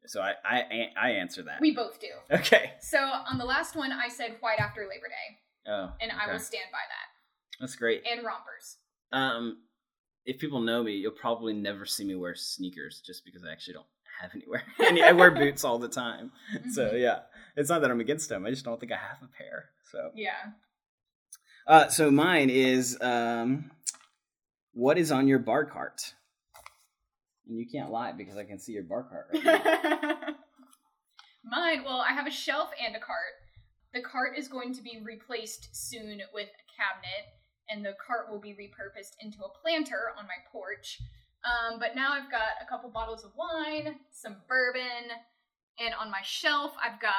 So 0.07 0.21
I 0.21 0.35
I 0.45 0.91
I 0.97 1.11
answer 1.13 1.43
that. 1.45 1.61
We 1.61 1.73
both 1.75 1.99
do. 2.01 2.09
okay. 2.31 2.73
So 2.81 2.99
on 2.99 3.39
the 3.39 3.45
last 3.45 3.75
one, 3.77 3.93
I 3.93 4.09
said 4.09 4.37
white 4.41 4.59
after 4.59 4.83
Labor 4.83 5.09
Day, 5.09 5.71
Oh, 5.71 5.93
and 6.01 6.11
I 6.13 6.31
will 6.33 6.39
stand 6.39 6.67
by 6.73 6.79
that. 6.79 7.61
that's 7.61 7.77
great. 7.77 8.03
And 8.11 8.25
rompers. 8.25 8.77
Um, 9.13 9.63
if 10.27 10.39
people 10.39 10.61
know 10.61 10.83
me, 10.83 10.93
you'll 10.93 11.13
probably 11.13 11.53
never 11.53 11.85
see 11.87 12.05
me 12.05 12.15
wear 12.15 12.35
sneakers, 12.35 13.03
just 13.05 13.25
because 13.25 13.45
I 13.45 13.53
actually 13.53 13.75
don't 13.75 13.87
have 14.21 14.31
anywhere. 14.35 14.63
and 14.89 14.99
I 14.99 15.13
wear 15.13 15.31
boots 15.31 15.65
all 15.65 15.79
the 15.79 15.89
time. 15.89 16.33
So 16.73 16.93
Mhm. 16.93 17.01
yeah, 17.01 17.21
it's 17.57 17.69
not 17.71 17.81
that 17.83 17.91
I'm 17.91 18.01
against 18.01 18.29
them. 18.29 18.45
I 18.47 18.51
just 18.51 18.65
don't 18.65 18.79
think 18.81 18.93
I 18.93 18.97
have 18.97 19.23
a 19.23 19.29
pair. 19.29 19.71
So 19.91 20.11
Yeah. 20.15 20.53
uh, 21.67 21.89
so 21.89 22.11
mine 22.11 22.51
is 22.51 22.99
um, 23.01 23.71
what 24.73 24.99
is 24.99 25.11
on 25.13 25.29
your 25.29 25.39
bar 25.39 25.65
cart? 25.65 26.15
And 27.49 27.59
you 27.59 27.67
can't 27.71 27.91
lie 27.91 28.13
because 28.13 28.37
I 28.37 28.45
can 28.45 28.59
see 28.59 28.73
your 28.73 28.85
bar 28.85 29.05
cart 29.05 29.29
right 29.33 29.45
now. 29.45 30.17
Mine, 31.45 31.85
well, 31.85 32.01
I 32.01 32.13
have 32.13 32.27
a 32.27 32.31
shelf 32.31 32.71
and 32.85 32.97
a 32.97 33.01
cart. 33.01 33.37
The 33.93 34.01
cart 34.01 34.39
is 34.39 34.49
going 34.49 34.75
to 34.75 34.83
be 34.83 35.01
replaced 35.05 35.69
soon 35.73 36.21
with 36.33 36.49
a 36.49 36.65
cabinet, 36.75 37.25
and 37.69 37.85
the 37.85 37.95
cart 38.05 38.31
will 38.31 38.41
be 38.41 38.53
repurposed 38.53 39.13
into 39.21 39.39
a 39.45 39.49
planter 39.63 40.13
on 40.19 40.25
my 40.25 40.41
porch. 40.51 40.99
Um, 41.45 41.79
but 41.79 41.95
now 41.95 42.13
I've 42.13 42.31
got 42.31 42.57
a 42.63 42.69
couple 42.69 42.91
bottles 42.91 43.25
of 43.25 43.33
wine, 43.37 43.97
some 44.11 44.37
bourbon, 44.49 45.13
and 45.79 45.95
on 46.01 46.11
my 46.11 46.23
shelf 46.23 46.73
I've 46.83 47.01
got 47.01 47.13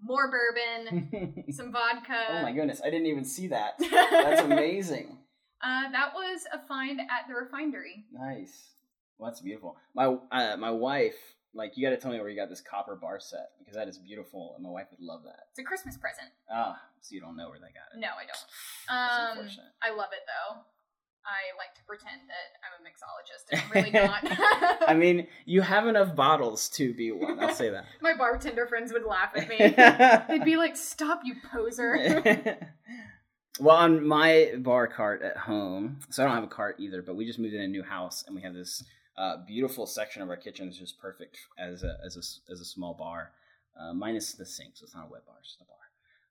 more 0.00 0.30
bourbon, 0.30 1.44
some 1.50 1.72
vodka. 1.72 2.24
oh 2.30 2.42
my 2.42 2.52
goodness, 2.52 2.80
I 2.84 2.90
didn't 2.90 3.06
even 3.06 3.24
see 3.24 3.48
that. 3.48 3.74
That's 3.90 4.42
amazing. 4.42 5.18
Uh, 5.64 5.90
that 5.90 6.12
was 6.14 6.44
a 6.52 6.60
find 6.68 7.00
at 7.00 7.26
the 7.28 7.34
refinery. 7.34 8.04
Nice. 8.12 8.75
Well, 9.18 9.30
that's 9.30 9.40
beautiful. 9.40 9.76
My 9.94 10.16
uh, 10.30 10.56
my 10.56 10.70
wife 10.70 11.16
like 11.56 11.76
you 11.76 11.86
got 11.86 11.90
to 11.90 11.96
tell 11.96 12.12
me 12.12 12.18
where 12.20 12.28
you 12.28 12.36
got 12.36 12.48
this 12.50 12.60
copper 12.60 12.94
bar 12.96 13.18
set 13.18 13.50
because 13.58 13.74
that 13.74 13.88
is 13.88 13.98
beautiful, 13.98 14.52
and 14.56 14.64
my 14.64 14.70
wife 14.70 14.86
would 14.90 15.00
love 15.00 15.22
that. 15.24 15.48
It's 15.50 15.58
a 15.58 15.64
Christmas 15.64 15.96
present. 15.96 16.28
Ah, 16.52 16.78
so 17.00 17.14
you 17.14 17.20
don't 17.20 17.36
know 17.36 17.48
where 17.48 17.58
they 17.58 17.72
got 17.72 17.94
it. 17.94 17.98
No, 17.98 18.08
I 18.08 18.26
don't. 18.26 19.40
Um. 19.40 19.48
I 19.82 19.90
love 19.90 20.10
it 20.12 20.24
though. 20.26 20.60
I 21.24 21.58
like 21.58 21.74
to 21.74 21.82
pretend 21.84 22.20
that 22.28 22.54
I'm 22.62 22.78
a 22.78 22.86
mixologist, 22.86 23.50
and 23.50 23.60
I'm 23.60 23.70
really 23.72 23.90
not. 24.78 24.88
I 24.88 24.94
mean, 24.94 25.26
you 25.44 25.60
have 25.60 25.88
enough 25.88 26.14
bottles 26.14 26.68
to 26.70 26.94
be 26.94 27.10
one. 27.10 27.40
I'll 27.40 27.54
say 27.54 27.70
that. 27.70 27.86
my 28.00 28.14
bartender 28.14 28.66
friends 28.66 28.92
would 28.92 29.04
laugh 29.04 29.32
at 29.34 29.48
me. 29.48 29.56
They'd 30.28 30.44
be 30.44 30.56
like, 30.56 30.76
"Stop, 30.76 31.22
you 31.24 31.34
poser." 31.50 32.58
well, 33.58 33.76
on 33.76 34.06
my 34.06 34.52
bar 34.58 34.86
cart 34.86 35.22
at 35.22 35.36
home, 35.36 35.98
so 36.10 36.22
I 36.22 36.26
don't 36.26 36.34
have 36.36 36.44
a 36.44 36.48
cart 36.48 36.76
either, 36.78 37.02
but 37.02 37.16
we 37.16 37.26
just 37.26 37.38
moved 37.38 37.54
in 37.54 37.60
a 37.60 37.68
new 37.68 37.82
house 37.82 38.22
and 38.26 38.36
we 38.36 38.42
have 38.42 38.54
this 38.54 38.84
uh, 39.18 39.38
beautiful 39.46 39.86
section 39.86 40.22
of 40.22 40.28
our 40.28 40.36
kitchen 40.36 40.68
is 40.68 40.78
just 40.78 40.98
perfect 40.98 41.38
as 41.58 41.82
a 41.82 41.96
as 42.04 42.16
a 42.16 42.52
as 42.52 42.60
a 42.60 42.64
small 42.64 42.94
bar, 42.94 43.32
uh, 43.80 43.92
minus 43.92 44.32
the 44.34 44.44
sink, 44.46 44.76
so 44.76 44.84
it's 44.84 44.94
not 44.94 45.06
a 45.08 45.10
wet 45.12 45.24
bar, 45.26 45.36
it's 45.40 45.48
just 45.50 45.60
a 45.60 45.64
bar. 45.64 45.76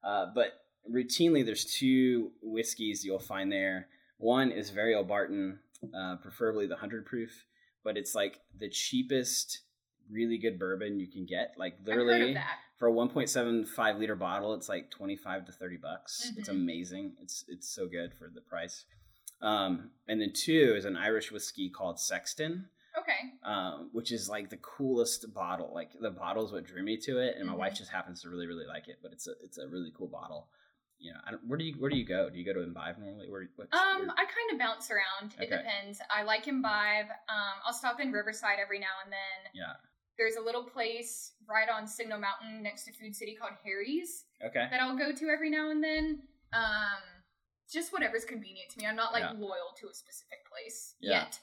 Uh, 0.03 0.31
but 0.33 0.65
routinely, 0.91 1.43
there's 1.45 1.65
two 1.65 2.31
whiskeys 2.41 3.03
you'll 3.03 3.19
find 3.19 3.51
there. 3.51 3.87
One 4.17 4.51
is 4.51 4.69
very 4.69 4.93
Old 4.95 5.07
Barton, 5.07 5.59
uh, 5.97 6.17
preferably 6.17 6.67
the 6.67 6.75
hundred 6.77 7.05
proof, 7.05 7.45
but 7.83 7.97
it's 7.97 8.13
like 8.15 8.39
the 8.57 8.69
cheapest, 8.69 9.61
really 10.09 10.37
good 10.37 10.59
bourbon 10.59 10.99
you 10.99 11.07
can 11.07 11.25
get. 11.25 11.53
Like 11.57 11.77
literally 11.83 12.33
for 12.77 12.87
a 12.89 12.91
1.75 12.91 13.99
liter 13.99 14.15
bottle 14.15 14.53
it's 14.53 14.67
like 14.67 14.91
25 14.91 15.45
to 15.45 15.51
30 15.53 15.77
bucks 15.77 16.33
it's 16.35 16.49
Mhm. 16.49 16.53
amazing 16.53 17.13
it's 17.21 17.45
it's 17.47 17.69
so 17.69 17.87
good 17.87 18.13
for 18.13 18.27
the 18.27 18.41
price 18.41 18.83
um, 19.41 19.91
and 20.09 20.19
then 20.19 20.33
two 20.33 20.73
is 20.75 20.83
an 20.83 20.97
irish 20.97 21.31
whiskey 21.31 21.69
called 21.69 21.99
sexton 21.99 22.67
Okay. 23.15 23.31
um, 23.43 23.89
which 23.93 24.11
is 24.11 24.29
like 24.29 24.49
the 24.49 24.57
coolest 24.57 25.33
bottle 25.33 25.71
like 25.73 25.91
the 25.99 26.11
bottle 26.11 26.45
is 26.45 26.51
what 26.51 26.65
drew 26.65 26.83
me 26.83 26.97
to 26.97 27.19
it 27.19 27.35
and 27.37 27.47
my 27.47 27.53
Mhm. 27.53 27.57
wife 27.57 27.73
just 27.75 27.91
happens 27.91 28.21
to 28.21 28.29
really 28.29 28.47
really 28.47 28.65
like 28.65 28.87
it 28.87 28.99
but 29.01 29.11
it's 29.13 29.27
a 29.27 29.31
it's 29.43 29.57
a 29.57 29.67
really 29.67 29.91
cool 29.97 30.07
bottle 30.07 30.49
you 30.97 31.11
know 31.13 31.19
I 31.25 31.31
don't, 31.31 31.43
where 31.47 31.57
do 31.57 31.65
you 31.65 31.73
where 31.79 31.89
do 31.89 31.97
you 31.97 32.05
go 32.05 32.29
do 32.29 32.37
you 32.39 32.45
go 32.45 32.53
to 32.53 32.61
imbibe 32.61 32.97
normally 32.97 33.29
where, 33.29 33.41
Um, 33.41 34.07
where- 34.07 34.11
I 34.17 34.25
kind 34.25 34.49
of 34.53 34.57
bounce 34.59 34.89
around. 34.91 35.35
It 35.39 35.49
depends. 35.49 35.99
I 36.09 36.23
like 36.23 36.47
Imbibe. 36.47 37.09
Um, 37.29 37.55
I'll 37.65 37.73
stop 37.73 37.99
in 37.99 38.11
Riverside 38.11 38.59
every 38.59 38.79
now 38.79 38.95
and 39.03 39.11
then. 39.11 39.51
yeah 39.53 39.73
There's 40.17 40.37
a 40.37 40.41
little 40.41 40.63
place 40.63 41.33
right 41.45 41.67
on 41.67 41.85
Signal 41.87 42.19
Mountain 42.19 42.63
next 42.63 42.85
to 42.85 42.93
Food 42.93 43.13
City 43.15 43.35
called 43.35 43.53
Harry's 43.65 44.25
okay 44.41 44.67
that 44.71 44.79
I'll 44.81 44.95
go 44.97 45.11
to 45.11 45.29
every 45.29 45.49
now 45.49 45.69
and 45.71 45.83
then. 45.83 46.21
Um, 46.53 47.01
just 47.69 47.91
whatever's 47.91 48.23
convenient 48.23 48.69
to 48.71 48.77
me. 48.79 48.85
I'm 48.87 48.95
not 48.95 49.11
like 49.11 49.23
Yeah. 49.23 49.31
loyal 49.37 49.73
to 49.79 49.89
a 49.89 49.93
specific 49.93 50.45
place 50.49 50.95
Yeah. 51.01 51.23
yet. 51.23 51.39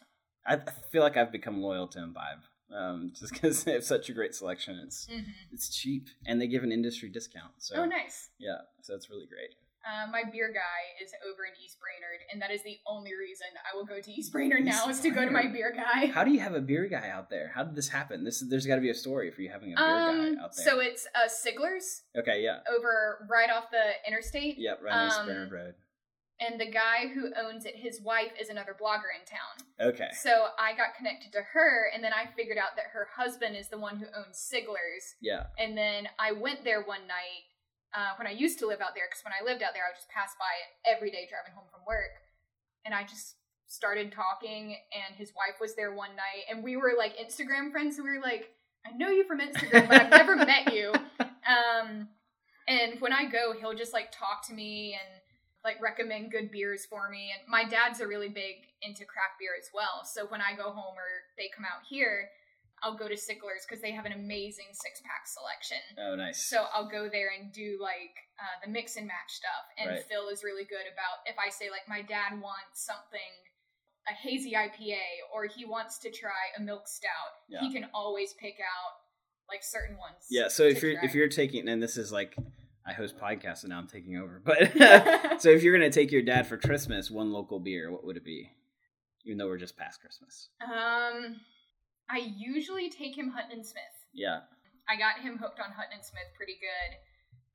I 0.46 0.58
feel 0.90 1.02
like 1.02 1.16
I've 1.16 1.32
become 1.32 1.60
loyal 1.62 1.86
to 1.88 2.02
imbibe 2.02 2.42
um, 2.74 3.12
just 3.18 3.32
because 3.32 3.64
they 3.64 3.72
have 3.72 3.84
such 3.84 4.08
a 4.08 4.12
great 4.12 4.34
selection 4.34 4.80
it's 4.84 5.06
hmm 5.10 5.20
it's 5.52 5.68
cheap 5.68 6.08
and 6.26 6.40
they 6.40 6.46
give 6.46 6.62
an 6.62 6.72
industry 6.72 7.08
discount 7.10 7.52
so 7.58 7.76
Oh, 7.82 7.84
nice. 7.84 8.30
Yeah, 8.38 8.58
so 8.80 8.94
it's 8.94 9.10
really 9.10 9.26
great. 9.26 9.50
Uh, 9.84 10.08
my 10.12 10.22
beer 10.30 10.48
guy 10.54 11.04
is 11.04 11.10
over 11.28 11.44
in 11.44 11.50
East 11.62 11.76
Brainerd, 11.80 12.20
and 12.32 12.40
that 12.40 12.52
is 12.52 12.62
the 12.62 12.78
only 12.86 13.10
reason 13.18 13.48
I 13.70 13.76
will 13.76 13.84
go 13.84 14.00
to 14.00 14.10
East 14.12 14.30
Brainerd 14.32 14.64
now 14.64 14.88
is 14.88 15.00
to 15.00 15.10
go 15.10 15.24
to 15.24 15.30
my 15.32 15.48
beer 15.48 15.72
guy. 15.76 16.06
How 16.14 16.22
do 16.22 16.30
you 16.30 16.38
have 16.38 16.54
a 16.54 16.60
beer 16.60 16.86
guy 16.86 17.08
out 17.10 17.28
there? 17.30 17.50
How 17.52 17.64
did 17.64 17.74
this 17.74 17.88
happen? 17.88 18.22
This 18.22 18.44
there's 18.48 18.64
got 18.64 18.76
to 18.76 18.80
be 18.80 18.90
a 18.90 18.94
story 18.94 19.32
for 19.32 19.42
you 19.42 19.50
having 19.50 19.72
a 19.72 19.76
beer 19.76 19.96
Um, 19.96 20.34
guy 20.36 20.44
out 20.44 20.54
there. 20.56 20.64
so 20.66 20.78
it's 20.78 21.08
uh, 21.16 21.26
Sigler's 21.28 22.02
okay, 22.16 22.42
yeah, 22.44 22.60
over 22.72 23.26
right 23.28 23.50
off 23.50 23.72
the 23.72 23.82
interstate. 24.06 24.56
Yep, 24.58 24.82
right 24.84 24.94
on 24.94 25.06
East 25.08 25.18
Um, 25.18 25.26
Brainerd 25.26 25.50
Road. 25.52 25.74
And 26.44 26.60
the 26.60 26.66
guy 26.70 27.06
who 27.14 27.30
owns 27.38 27.64
it, 27.64 27.76
his 27.76 28.00
wife 28.00 28.32
is 28.40 28.48
another 28.48 28.74
blogger 28.80 29.10
in 29.14 29.24
town. 29.26 29.54
Okay, 29.94 30.08
So 30.20 30.48
I 30.58 30.72
got 30.72 30.94
connected 30.96 31.32
to 31.32 31.42
her, 31.52 31.90
and 31.94 32.02
then 32.02 32.12
I 32.12 32.26
figured 32.34 32.58
out 32.58 32.74
that 32.76 32.86
her 32.92 33.08
husband 33.16 33.56
is 33.56 33.68
the 33.68 33.78
one 33.78 33.96
who 33.98 34.06
owns 34.16 34.38
Sigler's. 34.38 35.14
yeah, 35.20 35.44
And 35.58 35.76
then 35.76 36.08
I 36.18 36.32
went 36.32 36.64
there 36.64 36.82
one 36.82 37.06
night 37.06 37.44
uh, 37.94 38.16
when 38.18 38.26
I 38.26 38.32
used 38.32 38.58
to 38.60 38.66
live 38.66 38.80
out 38.80 38.94
there, 38.94 39.04
because 39.08 39.22
when 39.24 39.34
I 39.38 39.44
lived 39.44 39.62
out 39.62 39.74
there, 39.74 39.84
I 39.84 39.90
would 39.90 39.96
just 39.96 40.08
pass 40.08 40.32
by 40.38 40.50
it 40.64 40.96
every 40.96 41.10
day 41.10 41.28
driving 41.28 41.52
home 41.54 41.68
from 41.70 41.82
work. 41.86 42.10
And 42.84 42.94
I 42.94 43.02
just 43.04 43.36
started 43.66 44.12
talking, 44.12 44.76
and 44.92 45.14
his 45.16 45.32
wife 45.36 45.60
was 45.60 45.74
there 45.76 45.94
one 45.94 46.16
night, 46.16 46.44
and 46.50 46.64
we 46.64 46.76
were 46.76 46.94
like 46.96 47.16
Instagram 47.18 47.70
friends. 47.70 47.96
So 47.96 48.02
we 48.02 48.10
were 48.16 48.22
like, 48.22 48.48
I 48.86 48.96
know 48.96 49.08
you 49.10 49.24
from 49.24 49.40
Instagram, 49.40 49.88
but 49.88 50.00
I've 50.02 50.10
never 50.10 50.36
met 50.36 50.72
you. 50.72 50.92
Um, 51.42 52.06
and 52.68 53.00
when 53.00 53.12
I 53.12 53.24
go, 53.24 53.52
he'll 53.58 53.74
just 53.74 53.92
like 53.92 54.12
talk 54.12 54.46
to 54.46 54.54
me 54.54 54.94
and 54.94 55.20
like 55.64 55.80
recommend 55.80 56.32
good 56.32 56.50
beers 56.50 56.84
for 56.86 57.08
me. 57.08 57.30
And 57.30 57.46
my 57.48 57.64
dad's 57.64 58.00
a 58.00 58.06
really 58.06 58.28
big 58.28 58.66
into 58.82 59.04
craft 59.04 59.38
beer 59.38 59.52
as 59.58 59.68
well. 59.72 60.02
So 60.04 60.26
when 60.26 60.40
I 60.40 60.56
go 60.56 60.70
home 60.74 60.96
or 60.98 61.10
they 61.38 61.50
come 61.54 61.64
out 61.64 61.86
here, 61.88 62.28
I'll 62.82 62.98
go 62.98 63.06
to 63.06 63.16
Sigler's 63.16 63.62
because 63.62 63.80
they 63.80 63.92
have 63.92 64.06
an 64.06 64.12
amazing 64.12 64.74
six 64.74 65.00
pack 65.06 65.22
selection. 65.30 65.78
oh 66.02 66.16
nice. 66.16 66.42
So 66.50 66.66
I'll 66.74 66.90
go 66.90 67.08
there 67.08 67.30
and 67.30 67.52
do 67.52 67.78
like 67.80 68.10
uh, 68.42 68.58
the 68.66 68.70
mix 68.72 68.96
and 68.96 69.06
match 69.06 69.30
stuff. 69.38 69.64
And 69.78 69.88
Right. 69.90 70.02
Phil 70.10 70.28
is 70.34 70.42
really 70.42 70.64
good 70.64 70.90
about 70.90 71.22
if 71.26 71.36
I 71.38 71.48
say 71.50 71.70
like 71.70 71.86
my 71.88 72.02
dad 72.02 72.40
wants 72.42 72.82
something, 72.82 73.30
a 74.10 74.14
hazy 74.14 74.54
IPA, 74.58 74.98
or 75.32 75.46
he 75.46 75.64
wants 75.64 75.98
to 76.00 76.10
try 76.10 76.50
a 76.58 76.60
milk 76.60 76.88
stout, 76.88 77.38
Yeah. 77.48 77.60
he 77.60 77.72
can 77.72 77.86
always 77.94 78.32
pick 78.34 78.58
out 78.58 78.98
like 79.48 79.62
certain 79.62 79.96
ones. 79.96 80.26
yeah, 80.28 80.48
so 80.48 80.64
if 80.64 80.82
you're 80.82 80.98
if 81.04 81.14
you're 81.14 81.28
taking 81.28 81.68
and 81.68 81.80
this 81.80 81.96
is 81.96 82.10
like 82.10 82.34
I 82.86 82.92
host 82.92 83.16
podcasts 83.16 83.62
and 83.62 83.70
now 83.70 83.78
I'm 83.78 83.86
taking 83.86 84.16
over, 84.16 84.40
but 84.44 84.58
so 85.40 85.50
if 85.50 85.62
you're 85.62 85.72
gonna 85.76 85.90
take 85.90 86.10
your 86.12 86.22
dad 86.22 86.46
for 86.46 86.56
Christmas, 86.56 87.10
one 87.10 87.32
local 87.32 87.58
beer, 87.60 87.90
what 87.90 88.04
would 88.04 88.16
it 88.16 88.24
be? 88.24 88.50
Even 89.24 89.38
though 89.38 89.46
we're 89.46 89.58
just 89.58 89.76
past 89.76 90.00
Christmas. 90.00 90.48
um, 90.64 91.36
I 92.10 92.32
usually 92.36 92.90
take 92.90 93.16
him 93.16 93.30
Hutton 93.30 93.52
and 93.52 93.64
Smith. 93.66 93.82
Yeah, 94.12 94.40
I 94.88 94.96
got 94.96 95.20
him 95.20 95.38
hooked 95.38 95.60
on 95.60 95.70
Hutton 95.70 95.92
and 95.94 96.04
Smith 96.04 96.26
pretty 96.36 96.54
good. 96.60 96.96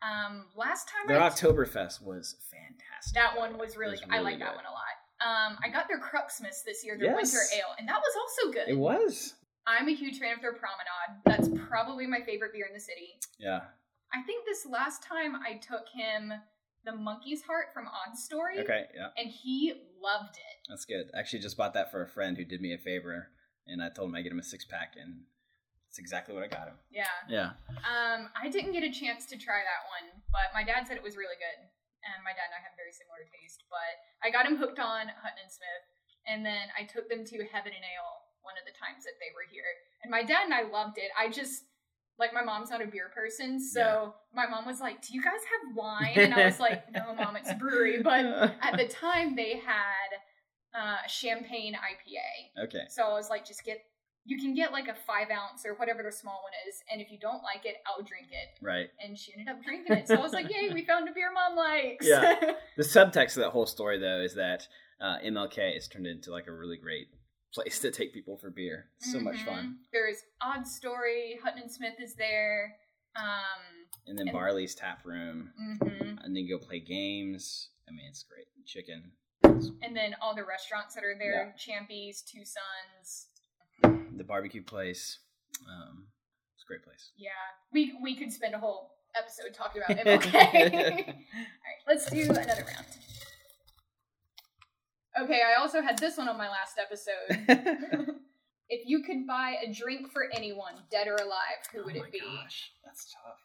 Um, 0.08 0.46
last 0.56 0.88
time 0.88 1.08
their 1.08 1.22
I 1.22 1.30
Oktoberfest 1.30 2.02
was 2.04 2.36
fantastic. 2.52 3.16
that 3.16 3.36
one 3.38 3.58
was 3.58 3.76
really, 3.76 3.92
was 3.92 4.02
good. 4.02 4.14
I 4.14 4.20
like 4.20 4.40
that 4.40 4.56
one 4.56 4.64
a 4.66 4.72
lot. 4.72 4.96
Um, 5.20 5.58
I 5.64 5.70
got 5.70 5.88
their 5.88 6.00
Cruxmas 6.00 6.64
this 6.64 6.86
year, 6.86 6.96
their 6.98 7.08
Yes. 7.12 7.34
winter 7.34 7.46
ale, 7.58 7.74
and 7.80 7.88
that 7.90 7.98
was 8.00 8.14
also 8.16 8.54
good. 8.54 8.70
It 8.70 8.78
was. 8.78 9.34
I'm 9.66 9.90
a 9.90 9.94
huge 9.94 10.20
fan 10.20 10.34
of 10.36 10.42
their 10.42 10.54
Promenade. 10.54 11.20
That's 11.26 11.50
probably 11.68 12.06
my 12.06 12.22
favorite 12.22 12.54
beer 12.54 12.68
in 12.68 12.74
the 12.74 12.80
city. 12.80 13.18
Yeah. 13.40 13.62
I 14.14 14.22
think 14.24 14.46
this 14.46 14.66
last 14.66 15.04
time 15.04 15.36
I 15.36 15.58
took 15.58 15.88
him 15.94 16.32
the 16.86 16.96
Monkey's 16.96 17.44
Heart 17.44 17.74
from 17.74 17.86
Odd 17.88 18.16
Story, 18.18 18.60
Okay. 18.60 18.86
Yeah. 18.96 19.10
and 19.18 19.28
he 19.30 19.74
loved 20.00 20.38
it. 20.38 20.56
That's 20.70 20.86
good. 20.86 21.12
I 21.16 21.20
actually 21.20 21.40
just 21.44 21.58
bought 21.58 21.74
that 21.76 21.92
for 21.92 22.02
a 22.02 22.08
friend 22.08 22.38
who 22.38 22.46
did 22.46 22.62
me 22.62 22.74
a 22.74 22.78
favor, 22.78 23.28
and 23.68 23.84
I 23.84 23.90
told 23.90 24.10
him 24.10 24.16
I 24.16 24.22
get 24.24 24.32
him 24.32 24.40
a 24.40 24.44
six 24.48 24.64
pack, 24.64 24.96
and 24.96 25.28
it's 25.90 26.00
exactly 26.00 26.32
what 26.34 26.44
I 26.44 26.48
got 26.48 26.68
him. 26.72 26.80
Yeah. 26.92 27.12
Yeah. 27.28 27.50
Um, 27.84 28.30
I 28.40 28.48
didn't 28.48 28.72
get 28.72 28.84
a 28.88 28.92
chance 28.92 29.26
to 29.28 29.36
try 29.36 29.60
that 29.68 29.84
one, 29.92 30.24
but 30.32 30.56
my 30.56 30.64
dad 30.64 30.88
said 30.88 30.96
it 30.96 31.04
was 31.04 31.20
really 31.20 31.36
good, 31.36 31.60
and 32.08 32.24
my 32.24 32.32
dad 32.32 32.48
and 32.52 32.56
I 32.56 32.64
have 32.64 32.80
very 32.80 32.96
similar 32.96 33.28
taste. 33.28 33.68
But 33.68 33.92
I 34.24 34.32
got 34.32 34.48
him 34.48 34.56
hooked 34.56 34.80
on 34.80 35.12
Hutton 35.12 35.44
and 35.44 35.52
Smith, 35.52 35.84
and 36.24 36.46
then 36.48 36.72
I 36.80 36.88
took 36.88 37.12
them 37.12 37.28
to 37.28 37.44
Heaven 37.52 37.76
and 37.76 37.84
Ale 37.84 38.24
one 38.48 38.56
of 38.56 38.64
the 38.64 38.76
times 38.80 39.04
that 39.04 39.20
they 39.20 39.36
were 39.36 39.44
here, 39.52 39.68
and 40.04 40.12
my 40.12 40.24
dad 40.24 40.48
and 40.48 40.56
I 40.56 40.64
loved 40.72 40.96
it. 40.96 41.12
I 41.20 41.28
just 41.28 41.68
like 42.20 42.34
my 42.34 42.44
mom's 42.44 42.70
not 42.70 42.82
a 42.82 42.88
beer 42.88 43.12
person, 43.14 43.60
so 43.60 44.14
my 44.34 44.48
mom 44.48 44.66
was 44.66 44.80
like, 44.80 45.06
"Do 45.06 45.14
you 45.14 45.22
guys 45.22 45.34
have 45.34 45.76
wine?" 45.76 46.14
And 46.16 46.34
I 46.34 46.46
was 46.46 46.60
like, 46.60 46.92
"No, 46.92 47.14
mom, 47.16 47.36
it's 47.36 47.52
a 47.52 47.56
brewery." 47.60 48.02
But 48.02 48.26
at 48.62 48.78
the 48.78 48.88
time, 48.88 49.36
they 49.36 49.62
had 49.64 50.18
uh, 50.78 50.98
champagne 51.08 51.74
IPA, 51.74 52.66
okay. 52.66 52.84
so 52.90 53.04
I 53.04 53.14
was 53.14 53.30
like, 53.30 53.46
just 53.46 53.64
get, 53.64 53.80
you 54.26 54.38
can 54.38 54.54
get 54.54 54.72
like 54.72 54.88
a 54.88 54.94
five 54.94 55.28
ounce 55.32 55.66
or 55.66 55.74
whatever 55.76 56.04
the 56.04 56.12
small 56.12 56.42
one 56.44 56.52
is. 56.68 56.76
And 56.92 57.02
if 57.02 57.12
you 57.12 57.18
don't 57.18 57.42
like 57.44 57.66
it, 57.66 57.76
I'll 57.88 58.04
drink 58.04 58.28
it. 58.32 58.64
Right. 58.64 58.90
And 59.04 59.18
she 59.18 59.34
ended 59.34 59.48
up 59.48 59.64
drinking 59.64 59.96
it. 59.96 60.08
So 60.08 60.16
I 60.16 60.20
was 60.20 60.34
like, 60.34 60.50
yay, 60.50 60.70
we 60.74 60.86
found 60.86 61.08
a 61.10 61.14
beer 61.14 61.32
mom 61.34 61.56
likes. 61.56 62.06
Yeah. 62.06 62.36
The 62.78 62.84
subtext 62.84 63.30
of 63.30 63.44
that 63.44 63.50
whole 63.50 63.66
story, 63.66 63.98
though, 63.98 64.20
is 64.20 64.36
that 64.36 64.68
uh, 65.02 65.18
MLK 65.26 65.74
has 65.74 65.88
turned 65.88 66.06
into 66.06 66.30
like 66.30 66.46
a 66.46 66.52
really 66.52 66.78
great 66.78 67.08
place 67.58 67.80
to 67.80 67.90
take 67.92 68.14
people 68.14 68.38
for 68.38 68.50
beer. 68.52 68.86
So 69.00 69.20
much 69.20 69.38
fun. 69.44 69.66
Mhm. 69.66 69.90
There's 69.92 70.18
Odd 70.42 70.68
Story, 70.68 71.40
Hutton 71.44 71.62
and 71.64 71.72
Smith 71.72 71.96
is 72.00 72.14
there. 72.16 72.78
Um, 73.16 73.88
And 74.06 74.18
then 74.18 74.28
And- 74.30 74.34
Barley's 74.34 74.74
Tap 74.76 75.04
Room, 75.06 75.52
mhm. 75.60 76.24
and 76.24 76.36
then 76.36 76.36
you 76.36 76.58
go 76.58 76.64
play 76.64 76.80
games. 76.80 77.70
I 77.88 77.92
mean, 77.92 78.06
it's 78.08 78.24
great. 78.24 78.48
Chicken. 78.66 79.12
And 79.44 79.96
then 79.96 80.16
all 80.22 80.36
the 80.36 80.44
restaurants 80.46 80.94
that 80.96 81.04
are 81.04 81.18
there 81.18 81.54
Champy's, 81.58 82.22
Two 82.22 82.44
Sons. 82.46 83.30
The 84.18 84.24
barbecue 84.24 84.64
place. 84.64 85.20
Um, 85.68 86.10
it's 86.56 86.64
a 86.64 86.68
great 86.68 86.84
place. 86.84 87.12
Yeah. 87.18 87.32
We, 87.72 87.98
we 88.02 88.16
could 88.16 88.32
spend 88.32 88.54
a 88.56 88.60
whole 88.60 88.92
episode 89.16 89.54
talking 89.54 89.82
about 89.82 89.98
MLK. 90.06 90.34
All 91.08 91.14
right, 91.14 91.82
let's 91.88 92.10
do 92.10 92.24
another 92.30 92.66
round. 92.66 92.86
Okay, 95.22 95.42
I 95.42 95.60
also 95.60 95.82
had 95.82 95.98
this 95.98 96.18
one 96.18 96.30
on 96.30 96.38
my 96.38 96.50
last 96.50 96.78
episode. 96.80 97.46
if 98.70 98.88
you 98.88 99.02
could 99.04 99.26
buy 99.26 99.56
a 99.66 99.74
drink 99.74 100.12
for 100.12 100.26
anyone, 100.34 100.74
dead 100.92 101.08
or 101.08 101.16
alive, 101.16 101.66
who 101.74 101.84
would 101.86 101.98
oh 101.98 102.04
it 102.04 102.12
be? 102.12 102.20
Gosh, 102.20 102.72
that's 102.86 103.14
tough. 103.14 103.40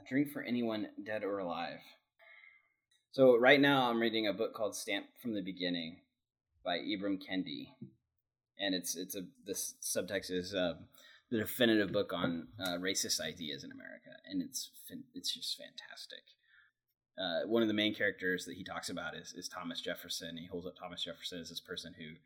A 0.00 0.08
drink 0.08 0.30
for 0.30 0.42
anyone, 0.42 0.88
dead 1.04 1.24
or 1.24 1.38
alive. 1.38 1.80
So 3.12 3.36
right 3.36 3.60
now, 3.60 3.90
I'm 3.90 4.00
reading 4.00 4.26
a 4.26 4.32
book 4.32 4.54
called 4.54 4.76
"Stamped 4.76 5.20
from 5.20 5.34
the 5.34 5.42
Beginning" 5.42 5.98
by 6.64 6.78
Ibram 6.78 7.20
Kendi, 7.20 7.68
and 8.58 8.74
it's 8.74 8.96
it's 8.96 9.16
a 9.16 9.22
this 9.46 9.74
subtext 9.82 10.30
is 10.30 10.54
uh, 10.54 10.74
the 11.30 11.38
definitive 11.38 11.92
book 11.92 12.12
on 12.12 12.48
uh, 12.60 12.76
racist 12.78 13.20
ideas 13.20 13.64
in 13.64 13.72
America, 13.72 14.10
and 14.28 14.42
it's 14.42 14.70
it's 15.14 15.34
just 15.34 15.58
fantastic. 15.58 16.22
Uh, 17.18 17.46
one 17.46 17.62
of 17.62 17.68
the 17.68 17.74
main 17.74 17.94
characters 17.94 18.44
that 18.44 18.56
he 18.56 18.64
talks 18.64 18.88
about 18.88 19.14
is, 19.14 19.32
is 19.36 19.48
Thomas 19.48 19.80
Jefferson. 19.80 20.36
He 20.36 20.46
holds 20.46 20.66
up 20.66 20.74
Thomas 20.76 21.04
Jefferson 21.04 21.40
as 21.40 21.48
this 21.48 21.60
person 21.60 21.94
who, 21.96 22.16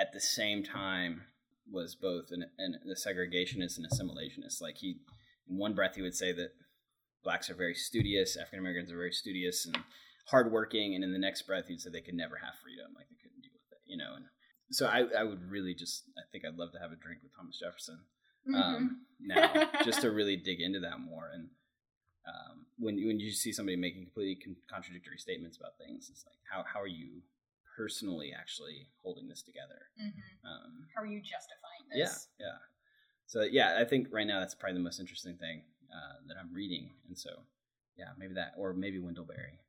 at 0.00 0.12
the 0.12 0.20
same 0.20 0.62
time, 0.62 1.22
was 1.70 1.96
both 1.96 2.30
an, 2.30 2.44
an, 2.58 2.78
a 2.84 2.94
segregationist 2.94 3.76
and 3.76 3.86
assimilationist. 3.86 4.60
Like 4.60 4.76
he, 4.76 5.00
in 5.48 5.58
one 5.58 5.74
breath, 5.74 5.96
he 5.96 6.02
would 6.02 6.14
say 6.14 6.32
that 6.32 6.50
blacks 7.24 7.50
are 7.50 7.54
very 7.54 7.74
studious, 7.74 8.36
African 8.36 8.60
Americans 8.60 8.92
are 8.92 8.96
very 8.96 9.12
studious 9.12 9.66
and 9.66 9.76
hardworking, 10.28 10.94
and 10.94 11.02
in 11.02 11.12
the 11.12 11.18
next 11.18 11.42
breath, 11.42 11.66
he'd 11.66 11.80
say 11.80 11.90
they 11.90 12.00
could 12.00 12.14
never 12.14 12.36
have 12.36 12.54
freedom, 12.62 12.92
like 12.94 13.08
they 13.08 13.16
couldn't 13.20 13.42
deal 13.42 13.52
with 13.52 13.72
it, 13.72 13.82
you 13.84 13.96
know. 13.96 14.14
And 14.14 14.26
so 14.70 14.86
I, 14.86 15.06
I 15.18 15.24
would 15.24 15.50
really 15.50 15.74
just, 15.74 16.04
I 16.16 16.22
think 16.30 16.44
I'd 16.44 16.58
love 16.58 16.72
to 16.72 16.78
have 16.78 16.92
a 16.92 16.96
drink 16.96 17.22
with 17.22 17.34
Thomas 17.34 17.58
Jefferson 17.58 17.98
um, 18.54 18.98
mm-hmm. 19.20 19.26
now, 19.26 19.82
just 19.84 20.02
to 20.02 20.10
really 20.10 20.36
dig 20.36 20.60
into 20.60 20.80
that 20.80 21.00
more. 21.00 21.30
And 21.34 21.48
um, 22.26 22.66
when 22.78 22.96
when 23.06 23.20
you 23.20 23.30
see 23.30 23.52
somebody 23.52 23.76
making 23.76 24.04
completely 24.04 24.36
con- 24.42 24.56
contradictory 24.68 25.18
statements 25.18 25.56
about 25.56 25.78
things, 25.78 26.08
it's 26.10 26.24
like 26.26 26.38
how 26.50 26.64
how 26.64 26.80
are 26.80 26.86
you 26.86 27.22
personally 27.76 28.32
actually 28.36 28.88
holding 29.02 29.28
this 29.28 29.42
together? 29.42 29.86
Mm-hmm. 30.00 30.46
Um, 30.46 30.86
how 30.94 31.02
are 31.02 31.06
you 31.06 31.20
justifying 31.20 31.86
this? 31.90 32.28
Yeah, 32.38 32.46
yeah. 32.46 32.58
So 33.26 33.42
yeah, 33.42 33.78
I 33.80 33.84
think 33.84 34.08
right 34.10 34.26
now 34.26 34.40
that's 34.40 34.54
probably 34.54 34.78
the 34.78 34.84
most 34.84 35.00
interesting 35.00 35.36
thing 35.36 35.62
uh, 35.90 36.18
that 36.28 36.36
I'm 36.40 36.52
reading, 36.52 36.90
and 37.08 37.16
so 37.16 37.30
yeah, 37.96 38.10
maybe 38.18 38.34
that, 38.34 38.52
or 38.56 38.72
maybe 38.72 38.98
Wendell 38.98 39.24
Berry. 39.24 39.60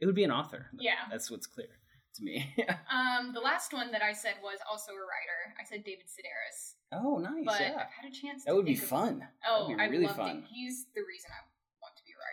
It 0.00 0.06
would 0.06 0.14
be 0.14 0.24
an 0.24 0.30
author. 0.30 0.66
Yeah, 0.78 1.06
that's 1.10 1.30
what's 1.30 1.46
clear 1.46 1.68
to 2.16 2.24
me. 2.24 2.54
um, 2.90 3.32
the 3.32 3.40
last 3.40 3.72
one 3.72 3.92
that 3.92 4.02
I 4.02 4.12
said 4.12 4.34
was 4.42 4.58
also 4.68 4.92
a 4.92 4.96
writer. 4.96 5.54
I 5.60 5.64
said 5.64 5.84
David 5.84 6.06
Sedaris. 6.06 6.74
Oh, 6.92 7.18
nice. 7.18 7.44
But 7.44 7.60
yeah. 7.60 7.74
I've 7.76 7.92
had 7.92 8.10
a 8.10 8.14
chance. 8.14 8.44
That 8.44 8.56
would 8.56 8.66
be 8.66 8.74
fun. 8.74 9.22
Oh, 9.48 9.68
be 9.68 9.74
really 9.74 10.06
I 10.06 10.08
loved 10.08 10.18
fun. 10.18 10.36
it. 10.38 10.44
He's 10.50 10.86
the 10.94 11.02
reason 11.06 11.30
I 11.30 11.44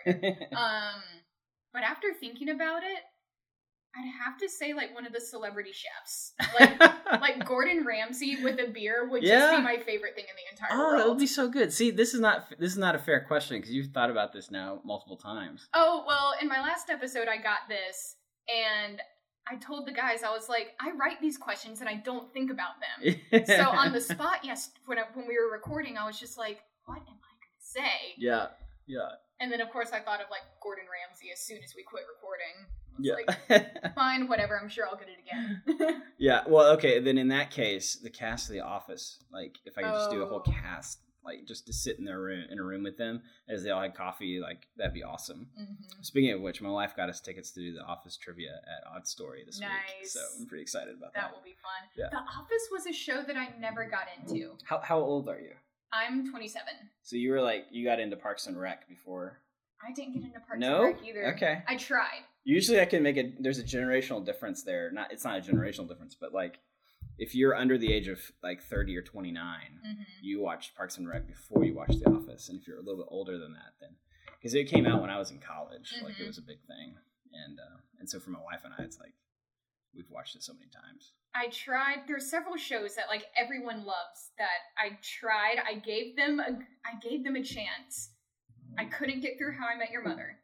want 0.06 0.16
to 0.16 0.20
be 0.20 0.28
a 0.28 0.30
writer. 0.30 0.56
um, 0.56 1.02
but 1.72 1.82
after 1.82 2.08
thinking 2.18 2.48
about 2.48 2.82
it, 2.82 3.02
I'd 3.96 4.24
have 4.24 4.38
to 4.38 4.48
say 4.48 4.74
like 4.74 4.94
one 4.94 5.06
of 5.06 5.12
the 5.12 5.20
celebrity 5.20 5.72
chefs, 5.72 6.32
like 6.58 6.80
like 7.20 7.46
Gordon 7.46 7.84
Ramsay 7.84 8.42
with 8.42 8.60
a 8.60 8.70
beer 8.70 9.08
would 9.08 9.22
yeah. 9.22 9.38
just 9.38 9.56
be 9.56 9.62
my 9.62 9.78
favorite 9.78 10.14
thing 10.14 10.24
in 10.24 10.36
the 10.36 10.52
entire 10.52 10.78
oh, 10.78 10.78
world. 10.78 10.94
Oh, 10.94 10.98
that 10.98 11.08
would 11.08 11.18
be 11.18 11.26
so 11.26 11.48
good. 11.48 11.72
See, 11.72 11.90
this 11.90 12.14
is 12.14 12.20
not 12.20 12.46
this 12.58 12.72
is 12.72 12.78
not 12.78 12.94
a 12.94 12.98
fair 12.98 13.24
question 13.24 13.58
because 13.58 13.72
you've 13.72 13.92
thought 13.92 14.10
about 14.10 14.32
this 14.32 14.50
now 14.50 14.80
multiple 14.84 15.16
times. 15.16 15.68
Oh 15.74 16.04
well, 16.06 16.34
in 16.40 16.48
my 16.48 16.60
last 16.60 16.90
episode, 16.90 17.28
I 17.28 17.38
got 17.38 17.60
this, 17.68 18.16
and 18.48 19.00
I 19.50 19.56
told 19.56 19.86
the 19.86 19.92
guys 19.92 20.22
I 20.22 20.30
was 20.30 20.48
like, 20.48 20.74
I 20.80 20.90
write 20.92 21.20
these 21.20 21.38
questions 21.38 21.80
and 21.80 21.88
I 21.88 21.94
don't 21.94 22.32
think 22.32 22.50
about 22.50 22.74
them. 23.02 23.46
so 23.46 23.70
on 23.70 23.92
the 23.92 24.00
spot, 24.00 24.40
yes, 24.44 24.70
when 24.86 24.98
I, 24.98 25.04
when 25.14 25.26
we 25.26 25.38
were 25.38 25.50
recording, 25.50 25.96
I 25.96 26.06
was 26.06 26.20
just 26.20 26.36
like, 26.36 26.60
what 26.84 26.98
am 26.98 27.02
I 27.02 27.06
gonna 27.06 27.58
say? 27.58 28.14
Yeah, 28.18 28.48
yeah. 28.86 29.08
And 29.40 29.52
then 29.52 29.60
of 29.60 29.70
course 29.70 29.90
I 29.92 30.00
thought 30.00 30.20
of 30.20 30.26
like 30.30 30.42
Gordon 30.62 30.84
Ramsay 30.84 31.30
as 31.32 31.40
soon 31.40 31.58
as 31.64 31.74
we 31.76 31.82
quit 31.82 32.04
recording. 32.08 32.66
Yeah. 33.00 33.14
Like, 33.14 33.94
fine, 33.94 34.28
whatever. 34.28 34.58
I'm 34.60 34.68
sure 34.68 34.86
I'll 34.86 34.96
get 34.96 35.08
it 35.08 35.18
again. 35.20 36.02
yeah. 36.18 36.42
Well, 36.46 36.72
okay. 36.72 36.98
Then 36.98 37.18
in 37.18 37.28
that 37.28 37.50
case, 37.50 37.96
the 37.96 38.10
cast 38.10 38.48
of 38.48 38.54
The 38.54 38.60
Office, 38.60 39.22
like 39.32 39.58
if 39.64 39.78
I 39.78 39.82
could 39.82 39.92
just 39.92 40.10
do 40.10 40.22
a 40.22 40.26
whole 40.26 40.42
oh. 40.44 40.50
cast, 40.50 40.98
like 41.24 41.46
just 41.46 41.66
to 41.66 41.72
sit 41.72 41.98
in 41.98 42.04
their 42.04 42.20
room 42.20 42.44
in 42.50 42.58
a 42.58 42.62
room 42.62 42.82
with 42.82 42.96
them 42.96 43.22
as 43.48 43.62
they 43.62 43.70
all 43.70 43.82
had 43.82 43.94
coffee, 43.94 44.40
like 44.40 44.66
that'd 44.76 44.94
be 44.94 45.04
awesome. 45.04 45.46
Mm-hmm. 45.60 46.02
Speaking 46.02 46.32
of 46.32 46.40
which, 46.40 46.60
my 46.60 46.70
wife 46.70 46.96
got 46.96 47.08
us 47.08 47.20
tickets 47.20 47.50
to 47.52 47.60
do 47.60 47.72
the 47.74 47.82
Office 47.84 48.16
trivia 48.16 48.50
at 48.50 48.96
Odd 48.96 49.06
Story 49.06 49.42
this 49.44 49.60
nice. 49.60 49.70
week, 50.00 50.08
so 50.08 50.20
I'm 50.40 50.46
pretty 50.46 50.62
excited 50.62 50.96
about 50.96 51.14
that. 51.14 51.22
That 51.22 51.32
will 51.32 51.44
be 51.44 51.56
fun. 51.62 51.88
Yeah. 51.96 52.08
The 52.10 52.18
Office 52.18 52.68
was 52.72 52.86
a 52.86 52.92
show 52.92 53.22
that 53.22 53.36
I 53.36 53.50
never 53.60 53.88
got 53.88 54.06
into. 54.18 54.52
How 54.64 54.80
how 54.80 54.98
old 54.98 55.28
are 55.28 55.40
you? 55.40 55.52
I'm 55.92 56.30
27. 56.30 56.66
So 57.02 57.16
you 57.16 57.30
were 57.30 57.40
like 57.40 57.66
you 57.70 57.84
got 57.84 58.00
into 58.00 58.16
Parks 58.16 58.46
and 58.46 58.58
Rec 58.58 58.88
before. 58.88 59.40
I 59.86 59.92
didn't 59.92 60.14
get 60.14 60.24
into 60.24 60.40
Parks 60.40 60.60
no? 60.60 60.86
and 60.86 60.94
Rec 60.94 61.06
either. 61.06 61.34
Okay. 61.34 61.62
I 61.66 61.76
tried. 61.76 62.22
Usually 62.44 62.80
I 62.80 62.84
can 62.84 63.02
make 63.02 63.16
a 63.16 63.32
there's 63.38 63.58
a 63.58 63.64
generational 63.64 64.24
difference 64.24 64.62
there. 64.62 64.90
Not 64.92 65.12
it's 65.12 65.24
not 65.24 65.38
a 65.38 65.40
generational 65.40 65.88
difference, 65.88 66.16
but 66.18 66.32
like 66.32 66.58
if 67.18 67.34
you're 67.34 67.54
under 67.54 67.76
the 67.78 67.92
age 67.92 68.08
of 68.08 68.20
like 68.42 68.62
30 68.62 68.96
or 68.96 69.02
29, 69.02 69.42
mm-hmm. 69.42 70.02
you 70.22 70.40
watched 70.40 70.76
Parks 70.76 70.98
and 70.98 71.08
Rec 71.08 71.26
before 71.26 71.64
you 71.64 71.74
watched 71.74 71.98
The 71.98 72.10
Office. 72.10 72.48
And 72.48 72.60
if 72.60 72.66
you're 72.66 72.78
a 72.78 72.82
little 72.82 72.98
bit 72.98 73.08
older 73.10 73.38
than 73.38 73.52
that, 73.52 73.74
then 73.80 73.90
because 74.38 74.54
it 74.54 74.64
came 74.64 74.86
out 74.86 75.00
when 75.00 75.10
I 75.10 75.18
was 75.18 75.30
in 75.30 75.40
college, 75.40 75.92
mm-hmm. 75.94 76.04
like 76.04 76.14
it 76.14 76.18
mm-hmm. 76.20 76.26
was 76.28 76.38
a 76.38 76.42
big 76.42 76.60
thing. 76.66 76.94
And 77.32 77.58
uh, 77.58 77.78
and 77.98 78.08
so 78.08 78.20
for 78.20 78.30
my 78.30 78.40
wife 78.40 78.60
and 78.64 78.72
I, 78.78 78.84
it's 78.84 78.98
like 78.98 79.14
we've 79.94 80.10
watched 80.10 80.36
it 80.36 80.42
so 80.42 80.52
many 80.52 80.70
times. 80.70 81.12
I 81.34 81.48
tried. 81.48 82.02
There's 82.06 82.30
several 82.30 82.56
shows 82.56 82.94
that 82.96 83.08
like 83.08 83.26
everyone 83.36 83.84
loves 83.84 84.32
that 84.38 84.72
I 84.78 84.98
tried. 85.02 85.56
I 85.66 85.78
gave 85.78 86.16
them 86.16 86.40
a 86.40 86.58
I 86.86 86.98
gave 87.00 87.24
them 87.24 87.36
a 87.36 87.42
chance. 87.42 88.10
I 88.78 88.84
couldn't 88.84 89.20
get 89.20 89.38
through 89.38 89.52
How 89.52 89.66
I 89.66 89.76
Met 89.76 89.90
Your 89.90 90.02
Mother. 90.02 90.36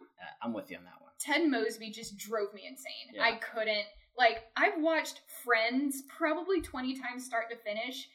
Uh, 0.00 0.44
I'm 0.46 0.52
with 0.52 0.70
you 0.70 0.78
on 0.78 0.84
that 0.84 1.00
one. 1.00 1.12
Ted 1.20 1.48
Mosby 1.48 1.90
just 1.90 2.16
drove 2.16 2.52
me 2.54 2.62
insane. 2.66 3.14
Yeah. 3.14 3.22
I 3.22 3.36
couldn't 3.36 3.86
like 4.18 4.44
I've 4.56 4.80
watched 4.80 5.20
Friends 5.44 6.02
probably 6.08 6.60
20 6.60 7.00
times 7.00 7.24
start 7.24 7.50
to 7.50 7.56
finish. 7.56 8.08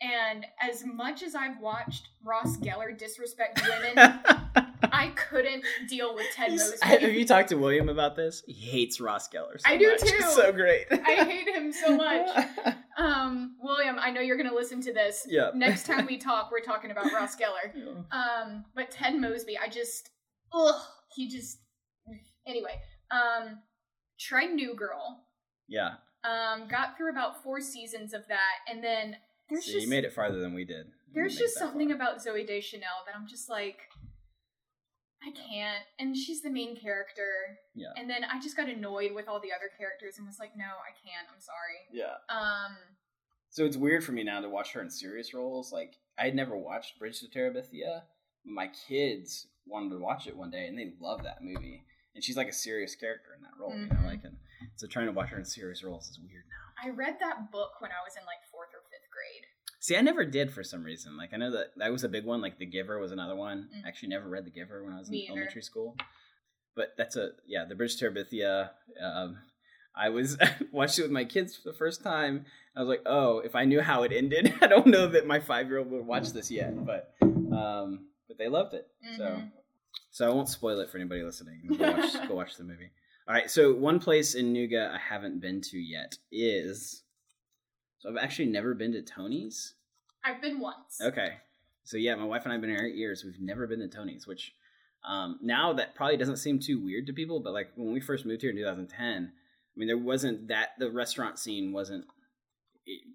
And 0.00 0.44
as 0.60 0.84
much 0.84 1.22
as 1.22 1.34
I've 1.34 1.60
watched 1.60 2.08
Ross 2.24 2.56
Geller 2.56 2.96
disrespect 2.96 3.62
women, 3.62 4.20
I 4.84 5.08
couldn't 5.08 5.64
deal 5.88 6.14
with 6.14 6.26
Ted 6.34 6.50
Mosby. 6.50 6.76
Have 6.82 7.02
you 7.02 7.24
talked 7.26 7.50
to 7.50 7.56
William 7.56 7.88
about 7.88 8.16
this? 8.16 8.42
He 8.46 8.52
hates 8.52 9.00
Ross 9.00 9.28
Geller. 9.28 9.60
So 9.60 9.70
I 9.70 9.76
do 9.76 9.90
much. 9.90 10.00
too. 10.02 10.16
It's 10.18 10.34
so 10.34 10.52
great. 10.52 10.86
I 10.90 11.24
hate 11.24 11.48
him 11.48 11.72
so 11.72 11.96
much. 11.96 12.28
Um, 12.98 13.56
William, 13.60 13.96
I 13.98 14.10
know 14.10 14.20
you're 14.20 14.36
going 14.36 14.48
to 14.48 14.54
listen 14.54 14.82
to 14.82 14.92
this. 14.92 15.26
Yeah. 15.26 15.50
Next 15.54 15.86
time 15.86 16.06
we 16.06 16.18
talk, 16.18 16.50
we're 16.52 16.60
talking 16.60 16.90
about 16.90 17.10
Ross 17.10 17.36
Geller. 17.36 17.72
Yeah. 17.74 18.02
Um, 18.12 18.66
but 18.74 18.90
Ted 18.90 19.18
Mosby, 19.18 19.58
I 19.58 19.68
just, 19.68 20.10
ugh, 20.52 20.80
he 21.14 21.26
just. 21.26 21.58
Anyway, 22.46 22.80
um, 23.10 23.60
try 24.20 24.44
New 24.44 24.74
Girl. 24.74 25.24
Yeah. 25.68 25.94
Um, 26.24 26.68
got 26.68 26.96
through 26.96 27.10
about 27.10 27.42
four 27.42 27.60
seasons 27.60 28.12
of 28.12 28.28
that, 28.28 28.70
and 28.70 28.84
then 28.84 29.16
there's 29.48 29.64
See, 29.64 29.72
just 29.72 29.84
you 29.84 29.90
made 29.90 30.04
it 30.04 30.12
farther 30.12 30.38
than 30.38 30.54
we 30.54 30.64
did. 30.64 30.86
There's 31.14 31.36
just 31.36 31.58
something 31.58 31.88
far. 31.88 31.96
about 31.96 32.18
Zooey 32.18 32.46
Deschanel 32.46 33.04
that 33.06 33.14
I'm 33.16 33.26
just 33.26 33.48
like, 33.48 33.78
I 35.24 35.30
can't. 35.30 35.84
And 35.98 36.16
she's 36.16 36.42
the 36.42 36.50
main 36.50 36.76
character. 36.76 37.58
Yeah. 37.74 37.92
And 37.96 38.10
then 38.10 38.24
I 38.24 38.40
just 38.40 38.56
got 38.56 38.68
annoyed 38.68 39.12
with 39.12 39.28
all 39.28 39.40
the 39.40 39.52
other 39.52 39.70
characters 39.78 40.18
and 40.18 40.26
was 40.26 40.38
like, 40.38 40.56
no, 40.56 40.64
I 40.64 40.92
can't. 41.04 41.28
I'm 41.32 41.40
sorry. 41.40 41.86
Yeah. 41.92 42.16
Um. 42.28 42.76
So 43.50 43.64
it's 43.64 43.76
weird 43.76 44.02
for 44.02 44.12
me 44.12 44.24
now 44.24 44.40
to 44.40 44.48
watch 44.48 44.72
her 44.72 44.80
in 44.80 44.90
serious 44.90 45.34
roles. 45.34 45.72
Like 45.72 45.94
I 46.18 46.24
had 46.24 46.34
never 46.34 46.56
watched 46.56 46.98
Bridge 46.98 47.20
to 47.20 47.26
Terabithia. 47.26 48.02
But 48.44 48.52
my 48.52 48.70
kids 48.88 49.46
wanted 49.66 49.90
to 49.90 49.98
watch 49.98 50.26
it 50.26 50.36
one 50.36 50.50
day, 50.50 50.66
and 50.66 50.76
they 50.76 50.94
love 51.00 51.22
that 51.22 51.42
movie 51.42 51.84
and 52.14 52.22
she's 52.22 52.36
like 52.36 52.48
a 52.48 52.52
serious 52.52 52.94
character 52.94 53.30
in 53.36 53.42
that 53.42 53.56
role. 53.58 53.72
Mm-hmm. 53.72 53.82
You 53.82 53.88
know, 53.88 53.94
mm-hmm. 53.96 54.06
like 54.06 54.24
and 54.24 54.36
so 54.76 54.86
trying 54.86 55.06
to 55.06 55.12
watch 55.12 55.30
her 55.30 55.38
in 55.38 55.44
serious 55.44 55.82
roles 55.82 56.08
is 56.08 56.18
weird 56.18 56.44
now. 56.48 56.64
I 56.82 56.90
read 56.90 57.16
that 57.20 57.52
book 57.52 57.80
when 57.80 57.90
I 57.90 58.02
was 58.04 58.16
in 58.16 58.24
like 58.26 58.42
See, 59.82 59.96
I 59.96 60.00
never 60.00 60.24
did 60.24 60.52
for 60.52 60.62
some 60.62 60.84
reason. 60.84 61.16
Like 61.16 61.30
I 61.34 61.36
know 61.38 61.50
that 61.50 61.72
that 61.78 61.90
was 61.90 62.04
a 62.04 62.08
big 62.08 62.24
one. 62.24 62.40
Like 62.40 62.56
The 62.56 62.66
Giver 62.66 63.00
was 63.00 63.10
another 63.10 63.34
one. 63.34 63.68
Mm. 63.76 63.84
Actually, 63.84 64.10
never 64.10 64.28
read 64.28 64.44
The 64.44 64.50
Giver 64.52 64.84
when 64.84 64.92
I 64.92 64.98
was 65.00 65.10
Me 65.10 65.18
in 65.18 65.24
either. 65.24 65.32
elementary 65.32 65.62
school. 65.62 65.96
But 66.76 66.90
that's 66.96 67.16
a 67.16 67.30
yeah, 67.48 67.64
The 67.68 67.74
Bridge 67.74 67.96
to 67.96 68.08
Terabithia. 68.08 68.70
Um, 69.02 69.38
I 69.96 70.10
was 70.10 70.38
watched 70.72 71.00
it 71.00 71.02
with 71.02 71.10
my 71.10 71.24
kids 71.24 71.56
for 71.56 71.72
the 71.72 71.76
first 71.76 72.04
time. 72.04 72.46
I 72.76 72.80
was 72.80 72.88
like, 72.88 73.02
oh, 73.06 73.40
if 73.40 73.56
I 73.56 73.64
knew 73.64 73.80
how 73.80 74.04
it 74.04 74.12
ended, 74.12 74.54
I 74.62 74.68
don't 74.68 74.86
know 74.86 75.08
that 75.08 75.26
my 75.26 75.40
five 75.40 75.66
year 75.66 75.78
old 75.78 75.90
would 75.90 76.06
watch 76.06 76.30
this 76.30 76.48
yet. 76.48 76.72
But 76.86 77.12
um, 77.20 78.06
but 78.28 78.38
they 78.38 78.46
loved 78.46 78.74
it. 78.74 78.86
Mm-hmm. 79.04 79.16
So 79.16 79.42
so 80.12 80.30
I 80.30 80.32
won't 80.32 80.48
spoil 80.48 80.78
it 80.78 80.90
for 80.90 80.98
anybody 80.98 81.24
listening. 81.24 81.60
Go 81.76 81.90
watch, 81.90 82.28
go 82.28 82.34
watch 82.36 82.56
the 82.56 82.62
movie. 82.62 82.92
All 83.26 83.34
right. 83.34 83.50
So 83.50 83.74
one 83.74 83.98
place 83.98 84.36
in 84.36 84.54
Nooga 84.54 84.92
I 84.92 84.98
haven't 84.98 85.40
been 85.40 85.60
to 85.72 85.76
yet 85.76 86.18
is. 86.30 87.01
So 88.02 88.10
I've 88.10 88.16
actually 88.16 88.46
never 88.46 88.74
been 88.74 88.90
to 88.92 89.02
Tony's. 89.02 89.74
I've 90.24 90.42
been 90.42 90.58
once. 90.58 91.00
Okay. 91.00 91.34
So 91.84 91.96
yeah, 91.96 92.16
my 92.16 92.24
wife 92.24 92.42
and 92.42 92.50
I 92.50 92.56
have 92.56 92.60
been 92.60 92.70
here 92.70 92.84
eight 92.84 92.96
years. 92.96 93.22
We've 93.24 93.40
never 93.40 93.68
been 93.68 93.78
to 93.78 93.86
Tony's, 93.86 94.26
which 94.26 94.54
um, 95.04 95.38
now 95.40 95.72
that 95.74 95.94
probably 95.94 96.16
doesn't 96.16 96.38
seem 96.38 96.58
too 96.58 96.82
weird 96.82 97.06
to 97.06 97.12
people. 97.12 97.38
But 97.38 97.52
like 97.52 97.70
when 97.76 97.92
we 97.92 98.00
first 98.00 98.26
moved 98.26 98.42
here 98.42 98.50
in 98.50 98.56
2010, 98.56 99.32
I 99.32 99.78
mean, 99.78 99.86
there 99.86 99.96
wasn't 99.96 100.48
that 100.48 100.70
the 100.80 100.90
restaurant 100.90 101.38
scene 101.38 101.72
wasn't. 101.72 102.04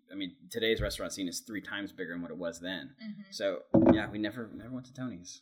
I 0.10 0.16
mean, 0.16 0.36
today's 0.50 0.80
restaurant 0.80 1.12
scene 1.12 1.28
is 1.28 1.42
three 1.42 1.60
times 1.60 1.92
bigger 1.92 2.14
than 2.14 2.22
what 2.22 2.32
it 2.32 2.38
was 2.38 2.62
then. 2.62 2.92
Mm-hmm. 3.04 3.24
So 3.32 3.64
yeah, 3.92 4.10
we 4.10 4.20
never 4.20 4.50
never 4.56 4.70
went 4.70 4.86
to 4.86 4.94
Tony's. 4.94 5.42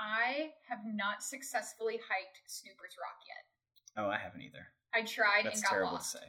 I 0.00 0.52
have 0.70 0.78
not 0.86 1.22
successfully 1.22 1.96
hiked 1.96 2.40
Snoopers 2.46 2.96
Rock 2.98 3.18
yet. 3.26 4.02
Oh, 4.02 4.08
I 4.08 4.16
haven't 4.16 4.40
either. 4.40 4.68
I 4.94 5.02
tried 5.02 5.44
That's 5.44 5.56
and 5.56 5.64
got 5.64 5.70
terrible 5.70 5.92
lost. 5.92 6.12
to 6.12 6.18
say. 6.18 6.24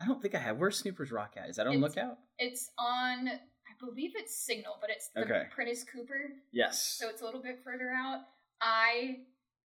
I 0.00 0.06
don't 0.06 0.22
think 0.22 0.34
I 0.34 0.38
have. 0.38 0.58
Where's 0.58 0.78
Snoopers 0.78 1.10
Rock 1.10 1.34
at? 1.36 1.48
Is 1.48 1.56
that 1.56 1.66
on 1.66 1.74
it's, 1.74 1.82
Lookout? 1.82 2.18
It's 2.38 2.70
on. 2.78 3.28
I 3.28 3.84
believe 3.84 4.12
it's 4.14 4.36
Signal, 4.36 4.74
but 4.80 4.90
it's 4.90 5.08
the 5.14 5.22
okay. 5.22 5.42
Prentice 5.54 5.84
Cooper. 5.84 6.32
Yes. 6.52 6.96
So 6.98 7.08
it's 7.08 7.22
a 7.22 7.24
little 7.24 7.42
bit 7.42 7.60
further 7.64 7.90
out. 7.90 8.20
I 8.60 9.18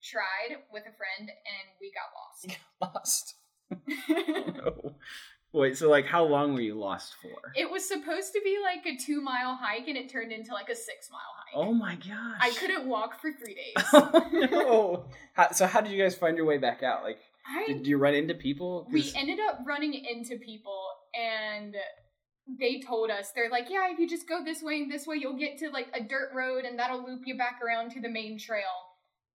tried 0.03 0.57
with 0.71 0.83
a 0.83 0.93
friend 0.97 1.29
and 1.29 1.69
we 1.79 1.91
got 1.93 2.09
lost. 2.15 2.43
You 2.43 2.55
got 2.81 2.95
lost. 2.95 3.35
Oh, 4.09 4.51
no. 4.55 4.95
Wait, 5.59 5.77
so 5.77 5.87
like 5.87 6.07
how 6.07 6.23
long 6.23 6.53
were 6.55 6.61
you 6.61 6.73
lost 6.73 7.13
for? 7.21 7.53
It 7.55 7.69
was 7.69 7.87
supposed 7.87 8.33
to 8.33 8.41
be 8.43 8.57
like 8.61 8.85
a 8.87 8.97
two 8.97 9.21
mile 9.21 9.55
hike 9.55 9.87
and 9.87 9.95
it 9.95 10.09
turned 10.09 10.31
into 10.31 10.51
like 10.51 10.69
a 10.69 10.75
six 10.75 11.09
mile 11.11 11.21
hike. 11.37 11.53
Oh 11.55 11.73
my 11.73 11.93
gosh. 11.95 12.39
I 12.39 12.49
couldn't 12.59 12.87
walk 12.87 13.21
for 13.21 13.31
three 13.31 13.53
days. 13.53 13.85
oh 13.93 14.29
no. 14.31 15.05
How, 15.33 15.51
so 15.51 15.67
how 15.67 15.81
did 15.81 15.91
you 15.91 16.01
guys 16.01 16.15
find 16.15 16.37
your 16.37 16.47
way 16.47 16.57
back 16.57 16.81
out? 16.81 17.03
Like 17.03 17.19
I 17.47 17.65
did 17.67 17.85
you 17.87 17.97
run 17.97 18.13
into 18.15 18.33
people? 18.33 18.87
we 18.91 19.11
ended 19.15 19.39
up 19.39 19.59
running 19.65 19.93
into 19.93 20.37
people 20.37 20.85
and 21.13 21.75
they 22.59 22.79
told 22.81 23.09
us 23.09 23.31
they're 23.33 23.49
like 23.49 23.69
yeah 23.69 23.89
if 23.91 23.99
you 23.99 24.07
just 24.07 24.27
go 24.27 24.43
this 24.43 24.61
way 24.61 24.81
and 24.81 24.91
this 24.91 25.07
way 25.07 25.15
you'll 25.15 25.37
get 25.37 25.57
to 25.59 25.69
like 25.69 25.87
a 25.93 26.01
dirt 26.03 26.29
road 26.33 26.65
and 26.65 26.77
that'll 26.77 27.05
loop 27.05 27.21
you 27.25 27.37
back 27.37 27.59
around 27.65 27.89
to 27.91 28.01
the 28.01 28.09
main 28.09 28.37
trail 28.37 28.63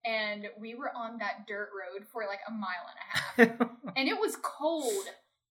and 0.04 0.46
we 0.60 0.74
were 0.74 0.90
on 0.94 1.18
that 1.18 1.46
dirt 1.46 1.70
road 1.72 2.06
for 2.12 2.22
like 2.26 2.40
a 2.46 2.50
mile 2.50 2.86
and 3.38 3.48
a 3.48 3.50
half 3.60 3.70
and 3.96 4.08
it 4.08 4.18
was 4.18 4.36
cold 4.42 5.04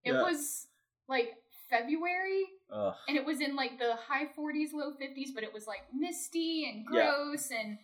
it 0.03 0.13
Yeah. 0.13 0.21
was 0.21 0.67
like 1.09 1.33
february 1.69 2.45
Ugh. 2.71 2.93
and 3.07 3.17
it 3.17 3.25
was 3.25 3.41
in 3.41 3.55
like 3.55 3.79
the 3.79 3.95
high 4.07 4.25
40s 4.25 4.73
low 4.73 4.91
50s 4.91 5.33
but 5.33 5.43
it 5.43 5.51
was 5.53 5.65
like 5.67 5.81
misty 5.97 6.69
and 6.71 6.85
Yeah. 6.93 7.11
gross 7.11 7.49
and 7.51 7.77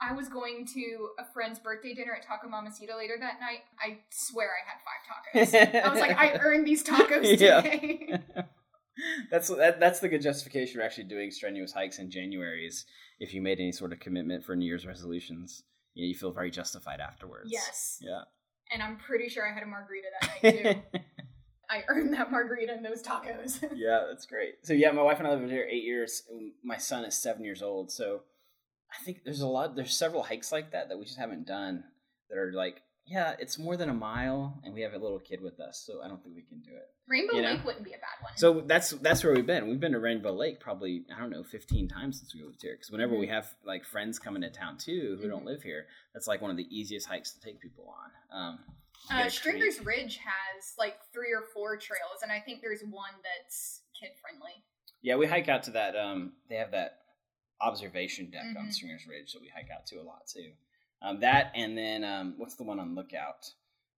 i 0.00 0.12
was 0.12 0.28
going 0.28 0.66
to 0.66 1.08
a 1.18 1.24
friend's 1.32 1.58
birthday 1.58 1.94
dinner 1.94 2.14
at 2.14 2.24
taco 2.26 2.48
mamacita 2.48 2.96
later 2.96 3.14
that 3.18 3.40
night 3.40 3.60
i 3.80 3.98
swear 4.10 4.48
i 4.48 4.62
had 4.68 4.78
five 4.84 5.72
tacos 5.74 5.84
i 5.84 5.88
was 5.90 6.00
like 6.00 6.16
i 6.18 6.38
earned 6.42 6.66
these 6.66 6.82
tacos 6.84 7.38
Yeah. 7.40 7.60
today 7.60 8.18
that's 9.30 9.48
that, 9.48 9.78
that's 9.80 10.00
the 10.00 10.08
good 10.08 10.22
justification 10.22 10.80
for 10.80 10.84
actually 10.84 11.04
doing 11.04 11.30
strenuous 11.30 11.72
hikes 11.72 11.98
in 12.00 12.10
January 12.10 12.66
is 12.66 12.84
if 13.20 13.32
you 13.32 13.40
made 13.40 13.60
any 13.60 13.70
sort 13.72 13.92
of 13.92 14.00
commitment 14.00 14.44
for 14.44 14.56
New 14.56 14.66
Year's 14.66 14.86
resolutions, 14.86 15.62
you, 15.94 16.04
know, 16.04 16.08
you 16.08 16.14
feel 16.16 16.32
very 16.32 16.50
justified 16.50 17.00
afterwards. 17.00 17.48
yes 17.50 17.98
Yeah. 18.00 18.22
and 18.72 18.82
i'm 18.82 18.96
pretty 18.96 19.28
sure 19.28 19.48
i 19.48 19.52
had 19.54 19.62
a 19.62 19.66
margarita 19.66 20.08
that 20.20 20.42
night 20.42 20.82
too 20.92 21.00
i 21.70 21.82
earned 21.88 22.12
that 22.14 22.30
margarita 22.32 22.72
and 22.72 22.84
those 22.84 23.02
tacos 23.02 23.62
yeah, 23.76 24.04
that's 24.08 24.26
great. 24.26 24.54
So 24.64 24.72
yeah, 24.72 24.90
my 24.90 25.02
wife 25.02 25.18
and 25.18 25.28
I 25.28 25.30
lived 25.32 25.50
here 25.50 25.66
eight 25.70 25.84
years. 25.84 26.22
My 26.64 26.76
son 26.76 27.04
is 27.04 27.16
seven 27.16 27.44
years 27.44 27.62
old. 27.62 27.92
So 27.92 28.22
I 28.90 29.02
think 29.04 29.22
there's 29.24 29.40
a 29.40 29.46
lot. 29.46 29.76
There's 29.76 29.94
several 29.94 30.22
hikes 30.22 30.50
like 30.52 30.72
that 30.72 30.88
that 30.88 30.98
we 30.98 31.04
just 31.04 31.18
haven't 31.18 31.46
done 31.46 31.84
that 32.30 32.38
are 32.38 32.52
like, 32.52 32.82
yeah, 33.06 33.34
it's 33.38 33.58
more 33.58 33.76
than 33.76 33.88
a 33.88 33.94
mile, 33.94 34.60
and 34.64 34.74
we 34.74 34.82
have 34.82 34.92
a 34.92 34.98
little 34.98 35.18
kid 35.18 35.40
with 35.40 35.60
us, 35.60 35.82
so 35.86 36.02
I 36.02 36.08
don't 36.08 36.22
think 36.22 36.34
we 36.36 36.42
can 36.42 36.60
do 36.60 36.70
it. 36.74 36.88
rainbow 37.06 37.36
You 37.36 37.42
know? 37.42 37.52
lake 37.52 37.64
wouldn't 37.64 37.84
be 37.84 37.92
a 37.92 37.98
bad 37.98 38.20
one 38.20 38.32
So 38.36 38.60
that's 38.66 38.90
that's 38.90 39.24
where 39.24 39.32
we've 39.34 39.46
been. 39.46 39.66
We've 39.68 39.80
been 39.80 39.92
to 39.92 39.98
Rainbow 39.98 40.32
Lake 40.32 40.60
probably 40.60 41.06
I 41.14 41.18
don't 41.18 41.30
know 41.30 41.42
15 41.42 41.88
times 41.88 42.18
since 42.18 42.34
we 42.34 42.42
moved 42.42 42.60
here. 42.60 42.74
Because 42.74 42.90
whenever 42.90 43.16
we 43.16 43.26
Mhm. 43.26 43.30
have 43.30 43.54
like 43.64 43.84
friends 43.86 44.18
coming 44.18 44.42
to 44.42 44.50
town 44.50 44.76
too 44.76 45.16
who 45.22 45.26
don't 45.28 45.42
Mhm. 45.42 45.46
live 45.46 45.62
here, 45.62 45.86
that's 46.12 46.26
like 46.26 46.42
one 46.42 46.50
of 46.50 46.58
the 46.58 46.66
easiest 46.70 47.06
hikes 47.06 47.32
to 47.32 47.40
take 47.40 47.60
people 47.60 47.88
on. 47.88 48.10
Um, 48.38 48.64
Uh, 49.10 49.28
Stringer's. 49.30 49.80
Ridge 49.86 50.18
has 50.18 50.74
like 50.76 50.98
three 51.14 51.32
or 51.32 51.44
four 51.54 51.78
trails, 51.78 52.20
and 52.22 52.30
I 52.30 52.40
think 52.40 52.60
there's 52.60 52.82
one 52.84 53.14
that's 53.22 53.84
kid 53.98 54.10
friendly. 54.20 54.62
Yeah, 55.00 55.16
we 55.16 55.24
hike 55.26 55.48
out 55.48 55.62
to 55.62 55.70
that. 55.70 55.96
Um, 55.96 56.34
they 56.50 56.56
have 56.56 56.72
that 56.72 57.00
observation 57.60 58.30
deck 58.30 58.44
on 58.56 58.66
Mhm. 58.66 58.72
Stringer's 58.72 59.06
Ridge 59.06 59.32
that 59.32 59.40
we 59.42 59.48
hike 59.48 59.70
out 59.70 59.86
to 59.86 59.96
a 60.00 60.02
lot 60.02 60.26
too. 60.26 60.52
Um, 61.02 61.20
that 61.20 61.52
and 61.54 61.76
then 61.76 62.04
um, 62.04 62.34
what's 62.38 62.56
the 62.56 62.64
one 62.64 62.78
on 62.80 62.94
Lookout? 62.94 63.50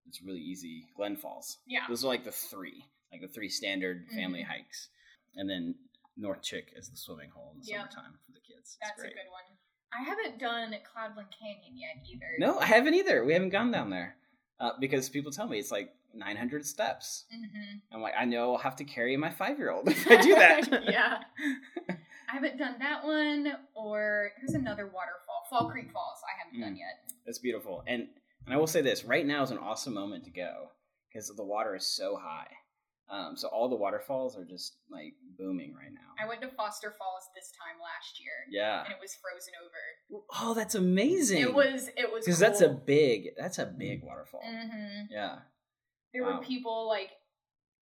It's 0.07 0.23
really 0.23 0.41
easy. 0.41 0.89
Glen 0.97 1.17
Falls. 1.17 1.59
Yeah. 1.67 1.87
Those 1.89 2.05
are 2.05 2.09
like 2.09 2.25
the 2.25 2.33
three, 2.33 2.85
like 3.13 3.21
the 3.21 3.29
three 3.29 3.49
standard 3.49 4.09
family 4.11 4.41
Mhm. 4.41 4.47
hikes, 4.47 4.89
and 5.37 5.49
then 5.49 5.75
North 6.17 6.43
Chick 6.43 6.73
is 6.77 6.91
the 6.91 6.97
swimming 6.97 7.31
hole 7.31 7.53
in 7.55 7.61
the 7.61 7.67
Yep. 7.67 7.93
summertime 7.93 8.19
for 8.27 8.33
the 8.33 8.41
kids. 8.41 8.59
It's 8.61 8.79
That's 8.83 9.01
great. 9.01 9.13
a 9.13 9.15
good 9.15 9.31
one. 9.31 9.45
I 9.93 10.03
haven't 10.03 10.39
done 10.39 10.73
Cloudland 10.85 11.31
Canyon 11.37 11.77
yet 11.77 11.97
either. 12.09 12.35
No, 12.39 12.59
I 12.59 12.67
haven't 12.67 12.95
either. 12.95 13.25
We 13.25 13.33
haven't 13.33 13.49
gone 13.51 13.71
down 13.73 13.91
there 13.91 14.17
uh, 14.61 14.79
because 14.79 15.09
people 15.09 15.33
tell 15.33 15.49
me 15.49 15.59
it's 15.59 15.71
like 15.73 15.95
900 16.13 16.65
steps. 16.67 17.25
hmm 17.31 17.79
I'm 17.93 18.01
like, 18.03 18.15
I 18.17 18.25
know 18.25 18.53
I'll 18.53 18.59
have 18.59 18.77
to 18.77 18.85
carry 18.85 19.17
my 19.17 19.31
five 19.31 19.59
year 19.59 19.71
old 19.71 19.89
if 19.89 20.07
I 20.07 20.17
do 20.23 20.35
that. 20.35 20.85
yeah. 20.85 21.23
I 22.31 22.35
haven't 22.35 22.59
done 22.59 22.77
that 22.79 23.05
one, 23.05 23.53
or 23.75 24.31
there's 24.39 24.55
another 24.55 24.87
waterfall, 24.87 25.43
Fall 25.51 25.69
Creek 25.71 25.91
Falls. 25.93 26.21
I 26.25 26.39
haven't 26.45 26.59
Mm. 26.59 26.63
done 26.65 26.77
yet. 26.77 27.11
That's 27.27 27.39
beautiful. 27.39 27.83
And 27.87 28.09
and 28.47 28.55
I 28.55 28.57
will 28.57 28.67
say 28.67 28.81
this: 28.83 29.05
right 29.05 29.27
now 29.27 29.43
is 29.43 29.51
an 29.51 29.59
awesome 29.59 29.95
moment 29.95 30.25
to 30.25 30.31
go 30.31 30.71
because 31.09 31.29
the 31.35 31.45
water 31.45 31.75
is 31.75 31.87
so 31.87 32.17
high. 32.17 32.49
Um, 33.09 33.37
so 33.37 33.49
all 33.49 33.69
the 33.69 33.75
waterfalls 33.77 34.37
are 34.39 34.45
just 34.45 34.77
like 34.89 35.15
booming 35.37 35.75
right 35.75 35.93
now. 35.93 36.15
I 36.23 36.29
went 36.29 36.41
to 36.43 36.49
Foster 36.49 36.95
Falls 36.97 37.25
this 37.35 37.51
time 37.61 37.81
last 37.83 38.21
year, 38.21 38.33
yeah. 38.49 38.85
and 38.85 38.93
it 38.93 38.99
was 39.01 39.17
frozen 39.17 39.53
over. 39.65 40.25
Oh, 40.41 40.55
that's 40.55 40.77
amazing. 40.77 41.43
It 41.43 41.53
was. 41.53 41.89
It 41.97 42.13
was 42.13 42.25
because 42.25 42.39
that's 42.39 42.61
a 42.61 42.69
big 42.69 43.31
that's 43.37 43.59
a 43.59 43.67
big 43.67 44.05
waterfall. 44.05 44.43
Mhm. 44.47 45.09
Yeah. 45.11 45.41
There 46.13 46.23
Wow. 46.25 46.39
were 46.39 46.45
people 46.45 46.87
like 46.89 47.11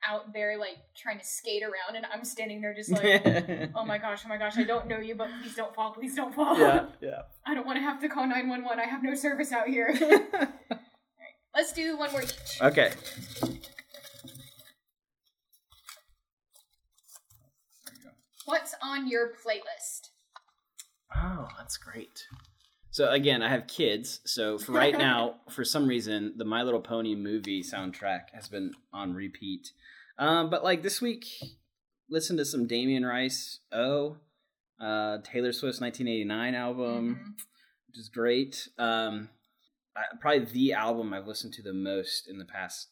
out 0.06 0.32
there 0.32 0.58
like 0.58 0.76
trying 0.96 1.18
to 1.18 1.24
skate 1.24 1.62
around, 1.62 1.96
and 1.96 2.06
I'm 2.12 2.24
standing 2.24 2.60
there 2.60 2.74
just 2.74 2.90
like. 2.90 3.24
Oh 3.74 3.84
my 3.84 3.98
gosh, 3.98 4.22
oh 4.24 4.28
my 4.28 4.36
gosh, 4.38 4.56
I 4.56 4.64
don't 4.64 4.86
know 4.88 4.98
you, 4.98 5.14
but 5.14 5.28
please 5.42 5.54
don't 5.54 5.74
fall, 5.74 5.92
please 5.92 6.14
don't 6.14 6.34
fall. 6.34 6.58
yeah. 6.58 6.86
Yeah. 7.00 7.22
I 7.46 7.54
don't 7.54 7.66
want 7.66 7.76
to 7.78 7.82
have 7.82 8.00
to 8.00 8.08
call 8.08 8.26
911. 8.26 8.78
I 8.78 8.88
have 8.88 9.02
no 9.02 9.14
service 9.14 9.52
out 9.52 9.68
here. 9.68 9.94
Let's 11.54 11.72
do 11.72 11.96
one 11.98 12.12
more 12.12 12.22
each. 12.22 12.34
okay. 12.60 12.92
There 13.40 13.50
you 17.94 18.02
go. 18.04 18.10
What's 18.46 18.74
on 18.82 19.08
your 19.08 19.28
playlist? 19.44 20.08
Oh, 21.16 21.48
that's 21.58 21.76
great. 21.76 22.24
So 22.98 23.08
again, 23.12 23.42
I 23.44 23.48
have 23.48 23.68
kids. 23.68 24.18
So 24.24 24.58
for 24.58 24.72
right 24.72 24.98
now, 24.98 25.36
for 25.50 25.64
some 25.64 25.86
reason, 25.86 26.34
the 26.36 26.44
My 26.44 26.64
Little 26.64 26.80
Pony 26.80 27.14
movie 27.14 27.62
soundtrack 27.62 28.30
has 28.32 28.48
been 28.48 28.72
on 28.92 29.14
repeat. 29.14 29.70
Um, 30.18 30.50
but 30.50 30.64
like 30.64 30.82
this 30.82 31.00
week, 31.00 31.24
listen 32.10 32.36
to 32.38 32.44
some 32.44 32.66
Damien 32.66 33.06
Rice. 33.06 33.60
Oh, 33.70 34.16
uh, 34.80 35.18
Taylor 35.22 35.52
Swift's 35.52 35.80
1989 35.80 36.56
album, 36.56 37.14
Mhm. 37.14 37.34
which 37.86 37.98
is 37.98 38.08
great. 38.08 38.68
Um, 38.78 39.28
I, 39.96 40.02
probably 40.20 40.46
the 40.46 40.72
album 40.72 41.14
I've 41.14 41.28
listened 41.28 41.52
to 41.54 41.62
the 41.62 41.72
most 41.72 42.26
in 42.28 42.38
the 42.38 42.44
past 42.46 42.88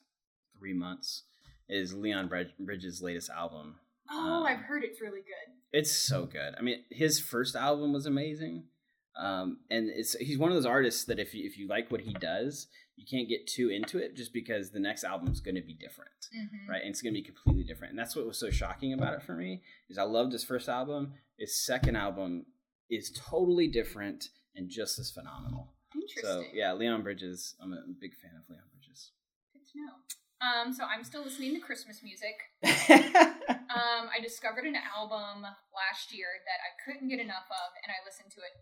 three 0.56 0.72
months 0.72 1.24
is 1.68 1.94
Leon 1.94 2.30
Bridges' 2.60 3.02
latest 3.02 3.28
album. 3.28 3.80
Oh, 4.08 4.34
Um, 4.34 4.46
I've 4.46 4.60
heard 4.60 4.84
it's 4.84 5.00
really 5.00 5.22
good. 5.22 5.52
it's 5.72 5.90
so 5.90 6.26
good. 6.26 6.54
I 6.56 6.62
mean, 6.62 6.84
his 6.92 7.18
first 7.18 7.56
album 7.56 7.92
was 7.92 8.06
amazing, 8.06 8.68
um, 9.18 9.58
and 9.70 9.88
it's 9.90 10.14
he's 10.14 10.38
one 10.38 10.50
of 10.50 10.56
those 10.56 10.66
artists 10.66 11.04
that 11.04 11.18
if 11.18 11.34
you, 11.34 11.44
if 11.46 11.56
you 11.58 11.66
like 11.68 11.90
what 11.90 12.02
he 12.02 12.12
does, 12.14 12.66
you 12.96 13.04
can't 13.10 13.28
get 13.28 13.46
too 13.46 13.68
into 13.70 13.98
it 13.98 14.16
just 14.16 14.32
because 14.32 14.70
the 14.70 14.80
next 14.80 15.04
album 15.04 15.30
is 15.30 15.40
going 15.40 15.54
to 15.54 15.60
be 15.62 15.74
different, 15.74 16.10
Mhm. 16.34 16.68
right? 16.68 16.80
And 16.82 16.90
it's 16.90 17.02
going 17.02 17.12
to 17.14 17.20
be 17.20 17.24
completely 17.24 17.64
different, 17.64 17.90
and 17.90 17.98
that's 17.98 18.16
what 18.16 18.26
was 18.26 18.38
so 18.38 18.50
shocking 18.50 18.92
about 18.92 19.14
it 19.14 19.22
for 19.22 19.34
me 19.34 19.62
is 19.88 19.98
I 19.98 20.02
loved 20.04 20.32
his 20.32 20.44
first 20.44 20.68
album. 20.68 21.14
His 21.38 21.64
second 21.64 21.96
album 21.96 22.46
is 22.90 23.10
totally 23.10 23.68
different 23.68 24.28
and 24.54 24.70
just 24.70 24.98
as 24.98 25.10
phenomenal. 25.10 25.74
Interesting. 25.94 26.22
So 26.24 26.44
yeah, 26.52 26.72
Leon 26.72 27.02
Bridges. 27.02 27.54
I'm 27.60 27.72
a 27.72 27.82
big 28.00 28.12
fan 28.16 28.32
of 28.38 28.48
Leon 28.48 28.62
Bridges. 28.72 29.10
Good 29.52 29.62
to 29.72 29.78
know. 29.78 29.92
Um, 30.40 30.72
so 30.72 30.84
I'm 30.84 31.02
still 31.04 31.22
listening 31.24 31.54
to 31.54 31.60
Christmas 31.60 32.02
music. 32.02 32.36
Um, 33.76 34.08
I 34.08 34.22
discovered 34.22 34.64
an 34.64 34.76
album 34.96 35.42
last 35.44 36.08
year 36.14 36.28
that 36.48 36.60
I 36.64 36.70
couldn't 36.80 37.08
get 37.12 37.20
enough 37.20 37.44
of, 37.50 37.68
and 37.84 37.92
I 37.92 38.00
listened 38.08 38.32
to 38.32 38.40
it 38.40 38.54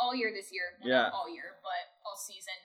all 0.00 0.14
year 0.14 0.32
this 0.32 0.50
year. 0.52 0.64
Well, 0.80 0.88
Yeah. 0.88 1.02
not 1.02 1.12
all 1.12 1.28
year, 1.28 1.58
but 1.62 1.84
all 2.08 2.16
season. 2.16 2.56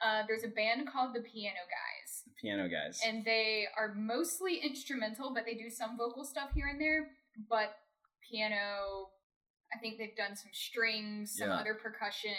Uh, 0.00 0.22
there's 0.26 0.44
a 0.44 0.48
band 0.48 0.86
called 0.88 1.12
the 1.12 1.20
Piano 1.20 1.58
Guys, 1.68 2.22
Piano 2.40 2.68
guys. 2.68 3.00
and 3.04 3.24
they 3.24 3.66
are 3.76 3.94
mostly 3.94 4.58
instrumental, 4.58 5.34
but 5.34 5.44
they 5.44 5.54
do 5.54 5.68
some 5.68 5.96
vocal 5.98 6.24
stuff 6.24 6.52
here 6.54 6.68
and 6.68 6.80
there. 6.80 7.10
But 7.48 7.76
piano, 8.22 9.10
I 9.74 9.78
think 9.78 9.98
they've 9.98 10.16
done 10.16 10.36
some 10.36 10.52
strings, 10.52 11.36
some 11.36 11.48
Yeah. 11.50 11.56
other 11.58 11.74
percussion, 11.74 12.36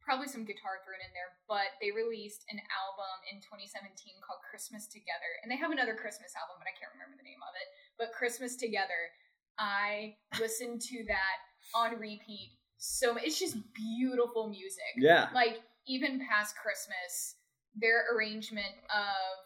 probably 0.00 0.28
some 0.28 0.44
guitar 0.44 0.80
thrown 0.84 1.00
in 1.00 1.12
there. 1.12 1.36
But 1.46 1.76
they 1.80 1.90
released 1.92 2.44
an 2.50 2.60
album 2.72 3.20
in 3.30 3.40
2017 3.42 4.20
called 4.22 4.40
Christmas 4.48 4.86
Together, 4.88 5.38
and 5.42 5.52
they 5.52 5.56
have 5.56 5.70
another 5.72 5.94
Christmas 5.94 6.34
album, 6.36 6.56
but 6.58 6.68
I 6.68 6.72
can't 6.72 6.92
remember 6.92 7.16
the 7.16 7.22
name 7.28 7.42
of 7.42 7.54
it. 7.54 7.68
But 7.98 8.12
Christmas 8.12 8.56
Together, 8.56 9.12
I 9.58 10.16
listened 10.40 10.80
to 10.82 11.04
that 11.04 11.38
on 11.74 11.98
repeat. 11.98 12.58
So 12.86 13.16
it's 13.16 13.38
just 13.38 13.56
beautiful 13.72 14.46
music 14.48 14.92
yeah. 14.98 15.28
like 15.34 15.62
even 15.86 16.20
past 16.28 16.54
Christmas, 16.56 17.36
their 17.74 18.04
arrangement 18.14 18.74
of 18.90 19.38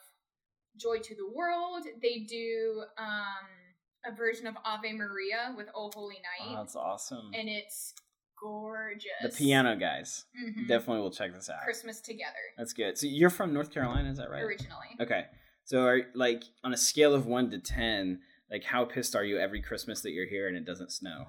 Joy 0.76 0.98
to 0.98 1.14
the 1.14 1.30
World, 1.32 1.84
they 2.02 2.26
do 2.28 2.82
um 2.98 3.46
a 4.04 4.14
version 4.14 4.48
of 4.48 4.56
Ave 4.64 4.92
Maria 4.92 5.54
with 5.56 5.68
Oh 5.74 5.90
Holy 5.94 6.16
Oh, 6.18 6.46
Night, 6.50 6.56
that's 6.60 6.74
awesome. 6.74 7.30
and 7.32 7.48
it's 7.48 7.94
gorgeous. 8.40 9.06
The 9.22 9.28
piano 9.28 9.76
guys. 9.76 10.24
Mhm. 10.36 10.66
Definitely 10.66 11.02
will 11.02 11.12
check 11.12 11.32
this 11.32 11.48
out. 11.48 11.62
Christmas 11.62 12.00
together 12.00 12.34
That's 12.56 12.72
good. 12.72 12.98
So 12.98 13.06
you're 13.06 13.30
from 13.30 13.52
North 13.54 13.70
Carolina, 13.72 14.10
is 14.10 14.18
that 14.18 14.30
right? 14.30 14.42
originally. 14.42 14.96
Okay. 15.00 15.26
So 15.64 15.84
are 15.84 16.00
like 16.14 16.42
on 16.64 16.72
a 16.72 16.76
scale 16.76 17.14
of 17.14 17.26
one 17.26 17.50
to 17.50 17.58
ten, 17.58 18.20
like 18.50 18.64
how 18.64 18.84
pissed 18.84 19.14
are 19.14 19.24
you 19.24 19.38
every 19.38 19.62
Christmas 19.62 20.00
that 20.02 20.10
you're 20.10 20.26
here 20.26 20.48
and 20.48 20.56
it 20.56 20.64
doesn't 20.64 20.90
snow? 20.90 21.26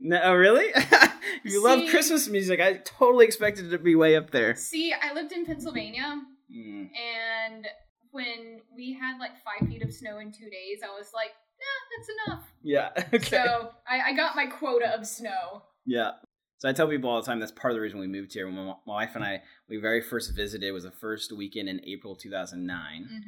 No, 0.00 0.20
oh, 0.22 0.34
really? 0.34 0.72
you 1.44 1.62
love 1.62 1.88
Christmas 1.90 2.28
music, 2.28 2.60
I 2.60 2.74
totally 2.84 3.26
expected 3.26 3.66
it 3.66 3.70
to 3.70 3.78
be 3.78 3.94
way 3.94 4.16
up 4.16 4.30
there. 4.30 4.54
see, 4.54 4.92
I 4.92 5.12
lived 5.12 5.32
in 5.32 5.44
Pennsylvania, 5.44 6.22
Mm. 6.50 6.88
and 6.96 7.66
when 8.10 8.60
we 8.74 8.94
had 8.94 9.18
like 9.18 9.32
five 9.44 9.68
feet 9.68 9.82
of 9.82 9.92
snow 9.92 10.18
in 10.18 10.32
two 10.32 10.48
days, 10.48 10.80
I 10.82 10.88
was 10.96 11.10
like, 11.14 11.32
nah, 11.60 11.96
that's 11.96 12.08
enough. 12.26 12.52
Yeah. 12.62 12.90
Okay. 13.14 13.36
So 13.36 13.70
I, 13.86 14.10
I 14.10 14.12
got 14.14 14.34
my 14.34 14.46
quota 14.46 14.94
of 14.98 15.06
snow. 15.06 15.62
Yeah. 15.84 16.12
So 16.58 16.68
I 16.68 16.72
tell 16.72 16.88
people 16.88 17.10
all 17.10 17.20
the 17.20 17.26
time 17.26 17.38
that's 17.38 17.52
part 17.52 17.72
of 17.72 17.76
the 17.76 17.80
reason 17.80 18.00
we 18.00 18.06
moved 18.06 18.32
here. 18.32 18.46
When 18.46 18.54
my, 18.56 18.74
wife 18.86 19.14
and 19.14 19.22
I 19.24 19.42
we 19.68 19.76
very 19.76 20.00
first 20.00 20.34
visited 20.34 20.72
was 20.72 20.84
the 20.84 20.90
first 20.90 21.32
weekend 21.36 21.68
in 21.68 21.80
April 21.84 22.16
2009, 22.16 23.08
hmm 23.08 23.18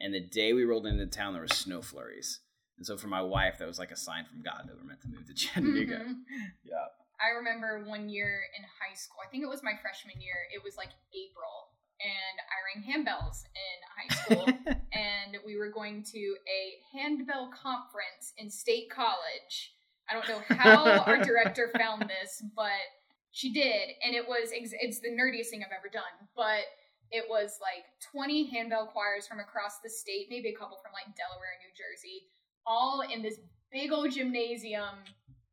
and 0.00 0.14
the 0.14 0.20
day 0.20 0.52
we 0.52 0.62
rolled 0.62 0.86
into 0.86 1.04
town 1.06 1.32
there 1.32 1.42
was 1.42 1.50
snow 1.50 1.82
flurries. 1.82 2.38
And 2.78 2.86
so 2.86 2.96
for 2.96 3.08
my 3.08 3.20
wife 3.22 3.58
that 3.58 3.66
was 3.68 3.78
like 3.78 3.90
a 3.90 3.96
sign 3.96 4.24
from 4.24 4.40
God 4.42 4.62
that 4.66 4.76
we're 4.78 4.86
meant 4.86 5.02
to 5.02 5.08
move 5.08 5.26
to 5.26 5.34
Chattanooga. 5.42 5.98
Mhm. 5.98 6.22
Yeah. 6.64 6.86
I 7.20 7.34
remember 7.36 7.82
one 7.84 8.08
year 8.08 8.42
in 8.56 8.62
high 8.62 8.94
school, 8.94 9.18
I 9.26 9.28
think 9.28 9.42
it 9.42 9.48
was 9.50 9.62
my 9.62 9.74
freshman 9.82 10.20
year, 10.22 10.36
it 10.54 10.62
was 10.62 10.76
like 10.76 10.90
April, 11.10 11.74
and 11.98 12.36
I 12.46 12.56
rang 12.62 12.86
handbells 12.86 13.42
in 13.58 13.76
high 13.90 14.14
school, 14.14 14.46
and 14.94 15.36
we 15.44 15.58
were 15.58 15.68
going 15.68 16.04
to 16.14 16.36
a 16.46 16.78
handbell 16.96 17.50
conference 17.50 18.34
in 18.38 18.48
State 18.48 18.88
College. 18.88 19.74
I 20.08 20.14
don't 20.14 20.28
know 20.28 20.42
how 20.56 21.02
our 21.02 21.18
director 21.30 21.72
found 21.76 22.02
this, 22.02 22.40
but 22.54 22.86
she 23.32 23.52
did, 23.52 23.98
and 24.06 24.14
it 24.14 24.28
was 24.28 24.50
it's 24.54 25.00
the 25.00 25.10
nerdiest 25.10 25.50
thing 25.50 25.64
I've 25.66 25.74
ever 25.76 25.90
done, 25.92 26.14
but 26.36 26.70
it 27.10 27.24
was 27.28 27.58
like 27.60 27.82
20 28.12 28.46
handbell 28.46 28.86
choirs 28.94 29.26
from 29.26 29.40
across 29.40 29.80
the 29.82 29.90
state, 29.90 30.28
maybe 30.30 30.50
a 30.50 30.54
couple 30.54 30.78
from 30.78 30.92
like 30.94 31.10
Delaware 31.16 31.50
and 31.58 31.66
New 31.66 31.74
Jersey, 31.74 32.30
all 32.68 33.02
in 33.12 33.22
this 33.22 33.40
big 33.72 33.90
old 33.90 34.12
gymnasium 34.12 35.02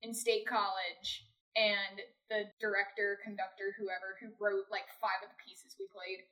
in 0.03 0.13
State 0.13 0.45
College. 0.45 1.25
And 1.55 2.01
the 2.29 2.43
director, 2.59 3.19
conductor, 3.23 3.75
whoever, 3.79 4.17
who 4.19 4.27
wrote 4.43 4.65
like 4.69 4.83
five 4.99 5.23
of 5.23 5.29
the 5.29 5.39
pieces 5.47 5.75
we 5.79 5.87
played. 5.87 6.25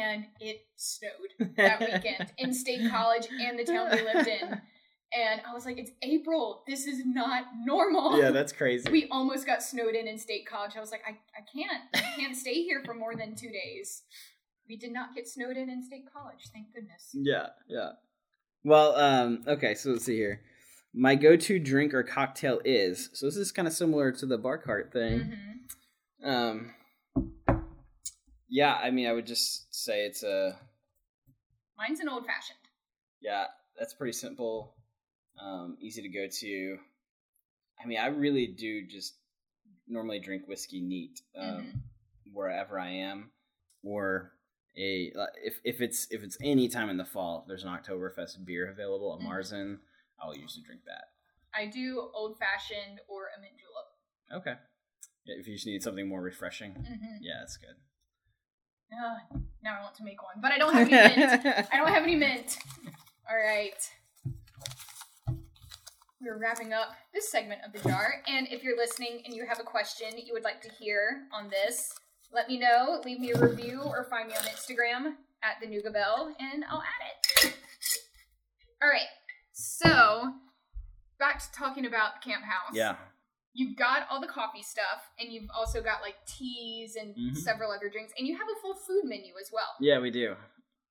And 0.00 0.26
it 0.40 0.62
snowed 0.76 1.56
that 1.56 1.80
weekend 1.80 2.32
in 2.38 2.54
State 2.64 2.90
College 2.90 3.26
and 3.30 3.58
the 3.58 3.64
town 3.64 3.90
we 3.90 4.02
lived 4.02 4.28
in. 4.28 4.60
And 5.16 5.40
I 5.48 5.52
was 5.52 5.64
like, 5.64 5.78
it's 5.78 5.90
April. 6.02 6.64
This 6.66 6.86
is 6.86 7.02
not 7.04 7.44
normal. 7.64 8.18
yeah, 8.18 8.30
that's 8.30 8.52
crazy. 8.52 8.90
we 8.90 9.08
almost 9.10 9.46
got 9.46 9.62
snowed 9.62 9.94
in 9.94 10.08
in 10.08 10.18
State 10.18 10.46
College. 10.46 10.72
I 10.76 10.80
was 10.80 10.90
like, 10.90 11.02
I, 11.06 11.12
I 11.36 11.42
can't. 11.52 11.82
I 11.94 12.18
can't 12.20 12.36
stay 12.36 12.62
here 12.62 12.82
for 12.84 12.94
more 12.94 13.14
than 13.14 13.36
two 13.36 13.50
days. 13.50 14.02
We 14.68 14.76
did 14.76 14.92
not 14.92 15.14
get 15.14 15.28
snowed 15.28 15.56
in 15.56 15.68
in 15.68 15.82
State 15.82 16.04
College. 16.12 16.48
Thank 16.52 16.74
goodness. 16.74 17.10
Yeah, 17.12 17.48
yeah. 17.68 17.90
Well, 18.64 18.96
um, 18.96 19.42
okay, 19.46 19.74
so 19.74 19.90
let's 19.90 20.04
see 20.06 20.16
here. 20.16 20.40
My 20.94 21.14
go-to 21.16 21.58
drink 21.58 21.92
or 21.92 22.02
cocktail 22.02 22.60
is 22.64 23.10
so 23.12 23.26
this 23.26 23.36
is 23.36 23.52
kind 23.52 23.66
of 23.68 23.74
similar 23.74 24.12
to 24.12 24.26
the 24.26 24.38
bar 24.38 24.58
cart 24.58 24.92
thing. 24.92 25.20
hmm 26.22 26.26
Um, 26.28 26.70
yeah, 28.48 28.74
I 28.74 28.90
mean, 28.90 29.06
I 29.06 29.12
would 29.12 29.26
just 29.26 29.74
say 29.74 30.06
it's 30.06 30.22
a 30.22 30.56
Mine's 31.76 32.00
an 32.00 32.08
old 32.08 32.24
fashioned. 32.26 32.58
yeah, 33.20 33.46
that's 33.78 33.92
pretty 33.94 34.12
simple, 34.12 34.76
um, 35.40 35.76
easy 35.80 36.00
to 36.02 36.08
go 36.08 36.26
to. 36.30 36.78
I 37.82 37.86
mean, 37.86 37.98
I 37.98 38.06
really 38.06 38.46
do 38.46 38.86
just 38.86 39.14
normally 39.88 40.20
drink 40.20 40.46
whiskey 40.46 40.80
neat 40.80 41.20
um, 41.36 41.64
Mhm. 41.64 41.80
wherever 42.32 42.78
I 42.78 42.90
am, 42.90 43.32
or 43.82 44.33
a 44.76 45.12
if 45.42 45.60
if 45.64 45.80
it's 45.80 46.06
if 46.10 46.22
it's 46.22 46.36
any 46.42 46.68
time 46.68 46.88
in 46.90 46.96
the 46.96 47.04
fall, 47.04 47.40
if 47.42 47.48
there's 47.48 47.64
an 47.64 47.70
Oktoberfest 47.70 48.44
beer 48.44 48.70
available 48.70 49.14
at 49.18 49.24
Mhm. 49.24 49.30
Marzen, 49.30 49.78
I'll 50.20 50.34
usually 50.36 50.62
drink 50.64 50.82
that. 50.86 51.04
I 51.54 51.66
do 51.66 52.10
old 52.14 52.38
fashioned 52.38 53.00
or 53.08 53.26
a 53.36 53.40
mint 53.40 53.52
julep. 53.58 54.40
Okay, 54.42 54.60
yeah, 55.24 55.34
if 55.38 55.46
you 55.46 55.54
just 55.54 55.66
need 55.66 55.82
something 55.82 56.08
more 56.08 56.20
refreshing, 56.22 56.72
Mm-hmm. 56.74 57.16
yeah, 57.20 57.34
that's 57.40 57.56
good. 57.56 57.76
Uh, 58.92 59.38
now 59.62 59.78
I 59.78 59.82
want 59.82 59.94
to 59.96 60.04
make 60.04 60.22
one, 60.22 60.40
but 60.40 60.52
I 60.52 60.58
don't 60.58 60.72
have 60.74 60.88
any 60.92 61.16
mint. 61.16 61.46
I 61.72 61.76
don't 61.76 61.88
have 61.88 62.02
any 62.04 62.16
mint. 62.16 62.58
All 63.28 63.36
right. 63.36 63.74
We're 66.20 66.38
wrapping 66.38 66.72
up 66.72 66.88
this 67.12 67.30
segment 67.30 67.60
of 67.66 67.72
the 67.72 67.86
jar. 67.88 68.22
And 68.26 68.46
if 68.50 68.62
you're 68.62 68.76
listening 68.76 69.20
and 69.26 69.34
you 69.34 69.44
have 69.46 69.60
a 69.60 69.62
question 69.64 70.08
you 70.16 70.32
would 70.32 70.44
like 70.44 70.62
to 70.62 70.70
hear 70.70 71.26
on 71.32 71.50
this, 71.50 71.92
let 72.34 72.48
me 72.48 72.58
know. 72.58 73.00
Leave 73.04 73.20
me 73.20 73.30
a 73.32 73.38
review 73.38 73.80
or 73.84 74.04
find 74.04 74.28
me 74.28 74.34
on 74.34 74.42
Instagram 74.44 75.14
at 75.42 75.56
the 75.60 75.66
Nooga 75.66 75.92
Belle 75.92 76.34
and 76.40 76.64
I'll 76.68 76.82
add 76.82 77.44
it. 77.46 77.54
All 78.82 78.88
right. 78.88 79.06
So, 79.52 80.32
back 81.18 81.38
to 81.40 81.52
talking 81.56 81.86
about 81.86 82.22
camp 82.22 82.42
house. 82.44 82.74
Yeah, 82.74 82.96
You've 83.56 83.76
got 83.76 84.08
all 84.10 84.20
the 84.20 84.26
coffee 84.26 84.62
stuff, 84.64 85.06
and 85.20 85.32
you've 85.32 85.48
also 85.56 85.80
got 85.80 86.02
like 86.02 86.16
teas 86.26 86.96
and 86.96 87.14
Mhm. 87.14 87.36
several 87.36 87.70
other 87.70 87.88
drinks, 87.88 88.12
and 88.18 88.26
you 88.26 88.36
have 88.36 88.48
a 88.48 88.60
full 88.60 88.74
food 88.74 89.04
menu 89.04 89.32
as 89.40 89.50
well. 89.52 89.76
Yeah, 89.80 90.00
we 90.00 90.10
do. 90.10 90.34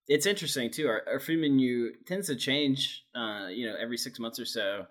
It's 0.07 0.25
interesting 0.25 0.71
too. 0.71 0.87
Our, 0.87 1.03
our 1.07 1.19
food 1.19 1.39
menu 1.39 1.93
tends 2.05 2.27
to 2.27 2.37
change, 2.37 3.05
uh, 3.13 3.47
you 3.51 3.67
know, 3.67 3.75
every 3.75 3.97
six 3.97 4.17
months 4.17 4.39
or 4.39 4.45
so. 4.45 4.85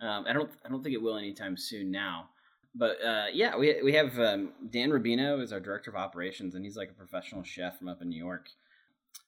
Um, 0.00 0.24
I 0.26 0.32
don't, 0.32 0.50
I 0.64 0.68
don't 0.70 0.82
think 0.82 0.94
it 0.94 1.02
will 1.02 1.18
anytime 1.18 1.56
soon 1.58 1.90
now. 1.90 2.30
But 2.74 3.02
uh, 3.04 3.26
yeah, 3.32 3.56
we 3.56 3.80
we 3.82 3.94
have 3.94 4.18
um, 4.18 4.52
Dan 4.70 4.90
Rubino 4.90 5.42
is 5.42 5.52
our 5.52 5.60
director 5.60 5.90
of 5.90 5.96
operations, 5.96 6.54
and 6.54 6.64
he's 6.64 6.76
like 6.76 6.90
a 6.90 6.94
professional 6.94 7.42
chef 7.42 7.78
from 7.78 7.88
up 7.88 8.02
in 8.02 8.08
New 8.08 8.22
York. 8.22 8.46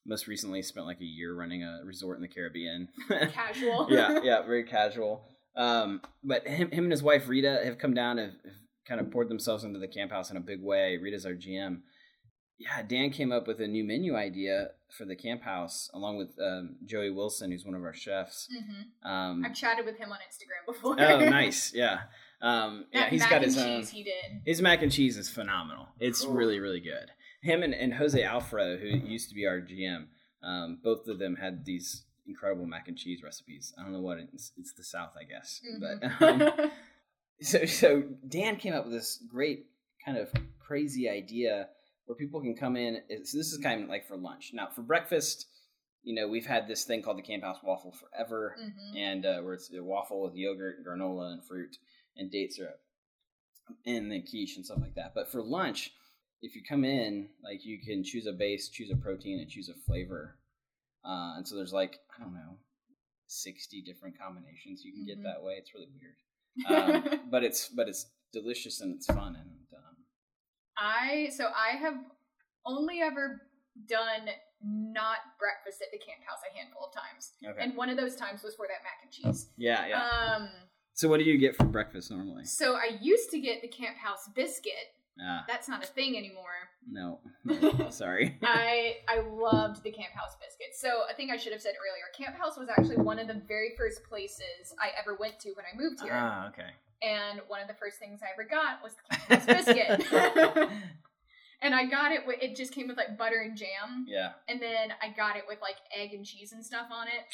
Most 0.06 0.26
recently, 0.26 0.62
spent 0.62 0.86
like 0.86 1.00
a 1.00 1.04
year 1.04 1.34
running 1.34 1.62
a 1.62 1.80
resort 1.84 2.16
in 2.16 2.22
the 2.22 2.28
Caribbean. 2.28 2.88
Casual. 3.32 3.86
yeah, 3.90 4.20
yeah, 4.24 4.42
very 4.42 4.64
casual. 4.64 5.24
Um, 5.56 6.00
but 6.22 6.46
him, 6.46 6.70
him 6.70 6.84
and 6.84 6.92
his 6.92 7.02
wife 7.02 7.28
Rita 7.28 7.60
have 7.64 7.78
come 7.78 7.92
down 7.94 8.18
and 8.18 8.32
have 8.44 8.52
kind 8.86 9.00
of 9.00 9.10
poured 9.10 9.28
themselves 9.28 9.64
into 9.64 9.78
the 9.78 9.88
camp 9.88 10.10
house 10.12 10.30
in 10.30 10.36
a 10.36 10.40
big 10.40 10.62
way. 10.62 10.96
Rita's 10.96 11.26
our 11.26 11.32
GM. 11.34 11.80
Yeah, 12.58 12.82
Dan 12.82 13.10
came 13.10 13.32
up 13.32 13.46
with 13.46 13.58
a 13.60 13.66
new 13.66 13.82
menu 13.84 14.14
idea 14.16 14.68
for 14.96 15.06
the 15.06 15.16
camp 15.16 15.42
house, 15.42 15.88
along 15.94 16.18
with 16.18 16.28
um, 16.40 16.76
Joey 16.84 17.10
Wilson, 17.10 17.50
who's 17.50 17.64
one 17.64 17.74
of 17.74 17.82
our 17.82 17.94
chefs. 17.94 18.48
hmm 18.52 19.08
Um, 19.10 19.42
I've 19.44 19.54
chatted 19.54 19.86
with 19.86 19.96
him 19.96 20.12
on 20.12 20.18
Instagram 20.18 20.66
before. 20.72 20.96
oh, 21.00 21.18
nice, 21.30 21.72
yeah, 21.74 22.00
um, 22.42 22.86
yeah. 22.92 23.08
He's 23.10 23.26
got 23.26 23.42
his 23.42 23.54
cheese 23.56 23.64
own. 23.64 23.82
he 23.84 24.02
did. 24.04 24.42
His 24.46 24.62
mac 24.62 24.82
and 24.82 24.90
cheese 24.90 25.16
is 25.16 25.28
phenomenal. 25.28 25.88
It's 25.98 26.22
Cool. 26.24 26.34
really, 26.34 26.58
really 26.60 26.80
good. 26.80 27.10
Him 27.42 27.62
and, 27.62 27.74
and 27.74 27.94
Jose 27.94 28.22
Alfredo, 28.22 28.78
who 28.78 28.88
used 28.88 29.28
to 29.30 29.34
be 29.34 29.46
our 29.46 29.60
GM, 29.60 30.06
um, 30.42 30.78
both 30.82 31.06
of 31.08 31.18
them 31.18 31.36
had 31.36 31.64
these 31.64 32.04
incredible 32.26 32.66
mac 32.66 32.88
and 32.88 32.96
cheese 32.96 33.22
recipes. 33.22 33.72
I 33.78 33.82
don't 33.82 33.92
know 33.92 34.00
what 34.00 34.18
it's, 34.18 34.52
it's 34.56 34.72
the 34.74 34.84
South, 34.84 35.12
I 35.18 35.24
guess. 35.24 35.60
But 35.80 36.00
Mhm. 36.00 36.60
um, 36.62 36.70
so, 37.40 37.64
so 37.64 38.02
Dan 38.28 38.56
came 38.56 38.74
up 38.74 38.84
with 38.84 38.92
this 38.94 39.22
great 39.30 39.66
kind 40.04 40.16
of 40.18 40.30
crazy 40.58 41.08
idea 41.08 41.68
where 42.06 42.16
people 42.16 42.40
can 42.40 42.56
come 42.56 42.76
in. 42.76 43.00
So 43.24 43.38
this 43.38 43.52
is 43.52 43.58
kind 43.62 43.82
of 43.82 43.88
like 43.88 44.06
for 44.06 44.16
lunch. 44.16 44.50
Now, 44.54 44.68
for 44.74 44.82
breakfast, 44.82 45.46
you 46.02 46.14
know, 46.14 46.26
we've 46.28 46.46
had 46.46 46.66
this 46.68 46.84
thing 46.84 47.02
called 47.02 47.18
the 47.18 47.22
Camp 47.22 47.42
House 47.42 47.58
Waffle 47.62 47.92
forever 47.92 48.56
Mhm. 48.58 48.96
and 48.98 49.26
uh, 49.26 49.40
where 49.42 49.54
it's 49.54 49.70
a 49.72 49.82
waffle 49.82 50.22
with 50.22 50.34
yogurt, 50.34 50.84
granola, 50.86 51.32
and 51.32 51.44
fruit 51.44 51.76
and 52.20 52.30
date 52.30 52.52
syrup, 52.52 52.78
and 53.86 54.12
then 54.12 54.22
quiche 54.22 54.54
and 54.56 54.64
stuff 54.64 54.78
like 54.80 54.94
that. 54.94 55.12
But 55.14 55.32
for 55.32 55.42
lunch, 55.42 55.90
if 56.42 56.54
you 56.54 56.62
come 56.62 56.84
in, 56.84 57.28
like 57.42 57.64
you 57.64 57.80
can 57.84 58.04
choose 58.04 58.26
a 58.26 58.32
base, 58.32 58.68
choose 58.68 58.90
a 58.92 58.96
protein, 58.96 59.40
and 59.40 59.50
choose 59.50 59.68
a 59.68 59.74
flavor. 59.74 60.36
Uh, 61.04 61.34
and 61.36 61.48
so 61.48 61.56
there's 61.56 61.72
like 61.72 61.98
I 62.16 62.22
don't 62.22 62.34
know, 62.34 62.58
sixty 63.26 63.82
different 63.82 64.18
combinations 64.18 64.84
you 64.84 64.92
can 64.92 65.02
Mhm. 65.02 65.06
get 65.06 65.22
that 65.24 65.42
way. 65.42 65.54
It's 65.54 65.72
really 65.74 65.88
weird, 65.98 66.16
um, 66.68 67.20
but 67.30 67.42
it's 67.42 67.68
but 67.68 67.88
it's 67.88 68.06
delicious 68.32 68.80
and 68.80 68.94
it's 68.94 69.06
fun 69.06 69.34
and 69.34 69.50
um, 69.76 69.96
I 70.76 71.30
so 71.34 71.46
I 71.46 71.76
have 71.76 71.94
only 72.64 73.00
ever 73.00 73.40
done 73.88 74.28
not 74.62 75.18
breakfast 75.38 75.80
at 75.80 75.88
the 75.90 75.98
camp 75.98 76.20
house 76.26 76.40
a 76.52 76.56
handful 76.56 76.84
of 76.86 76.92
times, 76.94 77.32
okay. 77.44 77.62
and 77.62 77.74
one 77.76 77.88
of 77.88 77.96
those 77.96 78.14
times 78.14 78.42
was 78.42 78.54
for 78.54 78.66
that 78.68 78.82
mac 78.84 79.00
and 79.02 79.10
cheese. 79.10 79.48
yeah, 79.56 79.86
yeah. 79.86 80.02
Um, 80.36 80.48
so 81.00 81.08
what 81.08 81.18
do 81.18 81.24
you 81.24 81.38
get 81.38 81.56
for 81.56 81.64
breakfast 81.64 82.10
normally? 82.10 82.44
so 82.44 82.74
I 82.74 82.98
used 83.00 83.30
to 83.30 83.40
get 83.40 83.62
the 83.62 83.68
camp 83.68 83.96
house 83.96 84.28
biscuit. 84.34 84.92
Ah, 85.22 85.44
That's 85.46 85.68
not 85.68 85.82
a 85.82 85.86
thing 85.86 86.16
anymore. 86.16 86.70
no, 86.90 87.20
no, 87.44 87.90
sorry. 87.90 88.38
I 88.42 88.98
I 89.06 89.20
loved 89.20 89.82
the 89.82 89.90
Camp 89.90 90.14
House 90.14 90.34
biscuit. 90.40 90.68
So 90.74 91.02
I 91.10 91.12
think 91.12 91.30
I 91.30 91.36
should 91.36 91.52
have 91.52 91.60
said 91.60 91.74
earlier, 91.76 92.04
Camp 92.16 92.36
House 92.40 92.56
was 92.56 92.68
actually 92.70 92.96
one 92.96 93.18
of 93.18 93.26
the 93.28 93.42
very 93.46 93.72
first 93.76 94.02
places 94.04 94.74
I 94.80 94.90
ever 94.98 95.16
went 95.20 95.38
to 95.40 95.50
when 95.50 95.66
I 95.66 95.76
moved 95.76 96.00
here. 96.00 96.12
ah, 96.14 96.48
okay. 96.48 96.70
And 97.02 97.40
one 97.48 97.60
of 97.60 97.68
the 97.68 97.74
first 97.74 97.98
things 97.98 98.20
I 98.22 98.28
ever 98.32 98.48
got 98.48 98.82
was 98.82 98.94
the 98.94 99.16
Camp 99.16 99.46
House 99.46 99.64
biscuit. 99.64 100.70
and 101.62 101.74
I 101.74 101.84
got 101.84 102.12
it 102.12 102.22
it 102.40 102.56
just 102.56 102.72
came 102.72 102.88
with 102.88 102.96
like 102.96 103.18
butter 103.18 103.40
and 103.44 103.56
jam. 103.56 104.06
yeah. 104.08 104.32
And 104.48 104.60
then 104.60 104.92
I 105.02 105.10
got 105.10 105.36
it 105.36 105.44
with 105.46 105.58
like 105.60 105.76
egg 105.94 106.14
and 106.14 106.24
cheese 106.24 106.52
and 106.52 106.64
stuff 106.64 106.86
on 106.90 107.08
it. 107.08 107.24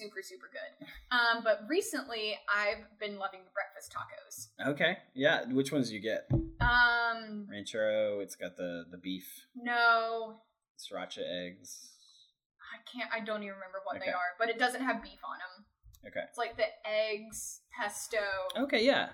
Super, 0.00 0.22
super 0.22 0.48
good. 0.50 0.86
Um, 1.10 1.44
but 1.44 1.60
recently 1.68 2.34
I've 2.48 2.84
been 2.98 3.18
loving 3.18 3.40
the 3.44 3.50
breakfast 3.52 3.92
tacos. 3.94 4.48
Okay. 4.70 4.96
Yeah. 5.14 5.44
Which 5.52 5.72
ones 5.72 5.90
do 5.90 5.94
you 5.94 6.00
get? 6.00 6.26
Um, 6.32 7.46
Ranchero. 7.50 8.20
It's 8.20 8.34
got 8.34 8.56
the 8.56 8.86
the 8.90 8.96
beef, 8.96 9.26
no, 9.54 10.40
sriracha 10.78 11.20
eggs. 11.46 11.90
I 12.72 12.78
can't. 12.90 13.10
I 13.12 13.20
don't 13.22 13.42
even 13.42 13.54
remember 13.56 13.80
what 13.84 13.96
Okay. 13.96 14.06
they 14.06 14.12
are, 14.12 14.32
but 14.38 14.48
it 14.48 14.58
doesn't 14.58 14.80
have 14.82 15.02
beef 15.02 15.20
on 15.22 15.36
them. 15.36 15.66
Okay. 16.08 16.24
It's 16.30 16.38
like 16.38 16.56
the 16.56 16.64
eggs, 16.88 17.60
pesto. 17.78 18.16
Okay. 18.56 18.82
Yeah. 18.82 19.10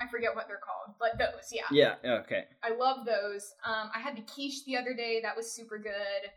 I 0.00 0.06
forget 0.08 0.34
what 0.34 0.48
they're 0.48 0.56
called, 0.64 0.96
but 0.98 1.18
those, 1.18 1.52
yeah. 1.52 1.68
Yeah. 2.02 2.20
Okay. 2.22 2.44
I 2.62 2.74
love 2.74 3.04
those. 3.04 3.52
Um, 3.64 3.90
I 3.94 4.00
had 4.00 4.16
the 4.16 4.22
quiche 4.22 4.64
the 4.64 4.76
other 4.78 4.94
day. 4.94 5.20
That 5.22 5.36
was 5.36 5.52
super 5.52 5.78
good. 5.78 6.30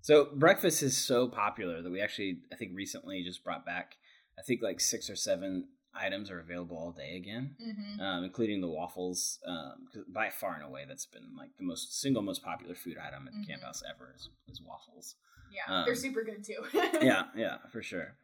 So 0.00 0.28
breakfast 0.34 0.82
is 0.82 0.96
so 0.96 1.28
popular 1.28 1.82
that 1.82 1.90
we 1.90 2.00
actually, 2.00 2.38
I 2.52 2.56
think, 2.56 2.72
recently 2.74 3.22
just 3.24 3.44
brought 3.44 3.66
back. 3.66 3.96
I 4.38 4.42
think 4.42 4.62
like 4.62 4.80
six 4.80 5.10
or 5.10 5.16
seven 5.16 5.68
items 5.94 6.30
are 6.30 6.38
available 6.40 6.76
all 6.76 6.92
day 6.92 7.16
again, 7.16 7.56
Mm-hmm. 7.60 8.00
um, 8.00 8.24
including 8.24 8.60
the 8.60 8.68
waffles. 8.68 9.38
Um, 9.46 9.88
by 10.08 10.30
far 10.30 10.54
and 10.54 10.62
away, 10.64 10.84
that's 10.86 11.06
been 11.06 11.34
like 11.36 11.50
the 11.58 11.64
most 11.64 12.00
single 12.00 12.22
most 12.22 12.42
popular 12.44 12.74
food 12.74 12.96
item 12.98 13.26
at 13.26 13.34
the 13.34 13.40
Mhm. 13.40 13.48
camp 13.48 13.62
house 13.62 13.82
ever 13.88 14.12
is, 14.14 14.28
is 14.48 14.62
waffles. 14.62 15.16
Yeah, 15.50 15.62
Um, 15.80 15.84
they're 15.86 15.94
super 15.94 16.22
good 16.22 16.44
too. 16.44 16.62
yeah, 17.02 17.24
yeah, 17.34 17.56
for 17.72 17.82
sure. 17.82 18.16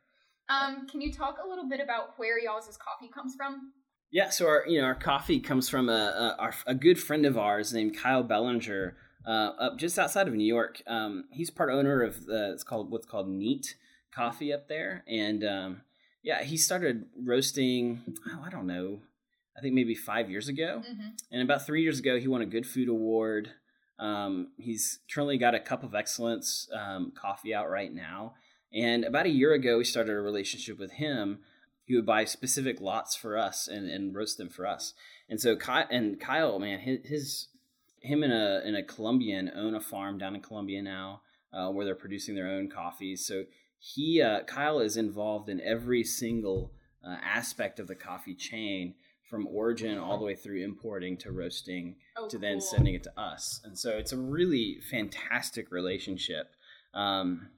Um, 0.48 0.86
can 0.86 1.00
you 1.00 1.10
talk 1.12 1.38
a 1.44 1.48
little 1.48 1.68
bit 1.68 1.80
about 1.80 2.18
where 2.18 2.38
y'all's 2.38 2.68
coffee 2.76 3.08
comes 3.12 3.34
from? 3.34 3.72
Yeah, 4.10 4.28
so 4.30 4.46
our 4.46 4.64
you 4.68 4.80
know 4.80 4.86
our 4.86 4.94
coffee 4.94 5.40
comes 5.40 5.68
from 5.68 5.88
a 5.88 5.92
a, 5.92 6.36
our, 6.38 6.54
a 6.66 6.74
good 6.74 7.00
friend 7.00 7.26
of 7.26 7.36
ours 7.36 7.72
named 7.72 7.96
Kyle 7.96 8.22
Bellinger, 8.22 8.96
uh, 9.26 9.52
up 9.58 9.78
just 9.78 9.98
outside 9.98 10.28
of 10.28 10.34
New 10.34 10.46
York. 10.46 10.82
Um, 10.86 11.24
he's 11.32 11.50
part 11.50 11.70
owner 11.70 12.02
of 12.02 12.26
the 12.26 12.52
it's 12.52 12.64
called 12.64 12.90
what's 12.90 13.06
called 13.06 13.28
Neat 13.28 13.74
Coffee 14.14 14.52
up 14.52 14.68
there, 14.68 15.04
and 15.08 15.44
um, 15.44 15.80
yeah, 16.22 16.42
he 16.42 16.56
started 16.56 17.06
roasting. 17.16 18.02
Oh, 18.28 18.42
I 18.44 18.50
don't 18.50 18.66
know, 18.66 19.00
I 19.56 19.60
think 19.60 19.74
maybe 19.74 19.94
five 19.94 20.30
years 20.30 20.48
ago, 20.48 20.82
Mm-hmm. 20.88 21.08
and 21.32 21.42
about 21.42 21.66
three 21.66 21.82
years 21.82 21.98
ago 21.98 22.18
he 22.18 22.28
won 22.28 22.42
a 22.42 22.46
Good 22.46 22.66
Food 22.66 22.88
Award. 22.88 23.50
Um, 23.98 24.48
he's 24.58 24.98
currently 25.12 25.38
got 25.38 25.54
a 25.54 25.60
Cup 25.60 25.84
of 25.84 25.94
Excellence 25.94 26.68
um, 26.74 27.12
coffee 27.20 27.54
out 27.54 27.70
right 27.70 27.92
now, 27.94 28.34
and 28.72 29.04
about 29.04 29.26
a 29.26 29.30
year 29.30 29.52
ago 29.52 29.78
we 29.78 29.84
started 29.84 30.12
a 30.12 30.20
relationship 30.20 30.78
with 30.78 30.92
him 30.92 31.38
he 31.86 31.94
would 31.94 32.06
buy 32.06 32.24
specific 32.24 32.80
lots 32.80 33.14
for 33.14 33.36
us 33.36 33.68
and, 33.68 33.90
and 33.90 34.14
roast 34.14 34.38
them 34.38 34.48
for 34.48 34.66
us. 34.66 34.94
And 35.28 35.38
so 35.38 35.54
Kyle 35.54 35.86
and 35.90 36.18
Kyle, 36.18 36.58
man, 36.58 36.78
his, 36.78 36.98
his 37.04 37.48
him 38.04 38.22
and 38.22 38.32
a 38.32 38.62
and 38.64 38.76
a 38.76 38.82
Colombian 38.82 39.50
own 39.56 39.74
a 39.74 39.80
farm 39.80 40.18
down 40.18 40.34
in 40.34 40.40
Colombia 40.42 40.82
now, 40.82 41.22
uh, 41.52 41.70
where 41.70 41.84
they're 41.84 41.94
producing 41.94 42.34
their 42.34 42.48
own 42.48 42.68
coffees. 42.68 43.26
So 43.26 43.44
he 43.78 44.22
uh, 44.22 44.40
Kyle 44.44 44.80
is 44.80 44.96
involved 44.96 45.48
in 45.48 45.60
every 45.60 46.04
single 46.04 46.72
uh, 47.06 47.16
aspect 47.22 47.80
of 47.80 47.86
the 47.86 47.94
coffee 47.94 48.34
chain, 48.34 48.94
from 49.28 49.46
origin 49.46 49.98
all 49.98 50.18
the 50.18 50.24
way 50.24 50.34
through 50.34 50.62
importing 50.62 51.16
to 51.18 51.32
roasting 51.32 51.96
Oh, 52.16 52.28
to 52.28 52.38
then 52.38 52.58
cool. 52.60 52.60
sending 52.60 52.94
it 52.94 53.02
to 53.04 53.20
us. 53.20 53.60
And 53.64 53.76
so 53.78 53.90
it's 53.90 54.12
a 54.12 54.16
really 54.18 54.78
fantastic 54.90 55.70
relationship. 55.72 56.46
Um, 56.94 57.48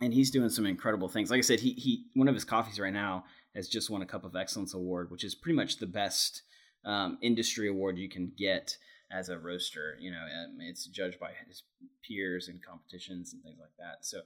and 0.00 0.14
he's 0.14 0.30
doing 0.30 0.48
some 0.48 0.66
incredible 0.66 1.08
things. 1.08 1.30
Like 1.30 1.38
I 1.38 1.42
said, 1.42 1.60
he 1.60 1.72
he 1.72 2.04
one 2.14 2.28
of 2.28 2.34
his 2.34 2.44
coffees 2.44 2.80
right 2.80 2.92
now 2.92 3.24
has 3.54 3.68
just 3.68 3.90
won 3.90 4.02
a 4.02 4.06
Cup 4.06 4.24
of 4.24 4.36
Excellence 4.36 4.72
award, 4.74 5.10
which 5.10 5.24
is 5.24 5.34
pretty 5.34 5.56
much 5.56 5.76
the 5.78 5.86
best 5.86 6.42
um, 6.84 7.18
industry 7.20 7.68
award 7.68 7.98
you 7.98 8.08
can 8.08 8.32
get 8.38 8.76
as 9.10 9.28
a 9.28 9.38
roaster. 9.38 9.96
You 10.00 10.10
know, 10.12 10.18
um, 10.22 10.58
it's 10.60 10.86
judged 10.86 11.18
by 11.18 11.30
his 11.46 11.62
peers 12.06 12.48
and 12.48 12.64
competitions 12.64 13.32
and 13.32 13.42
things 13.42 13.58
like 13.60 13.76
that. 13.78 14.04
So 14.04 14.22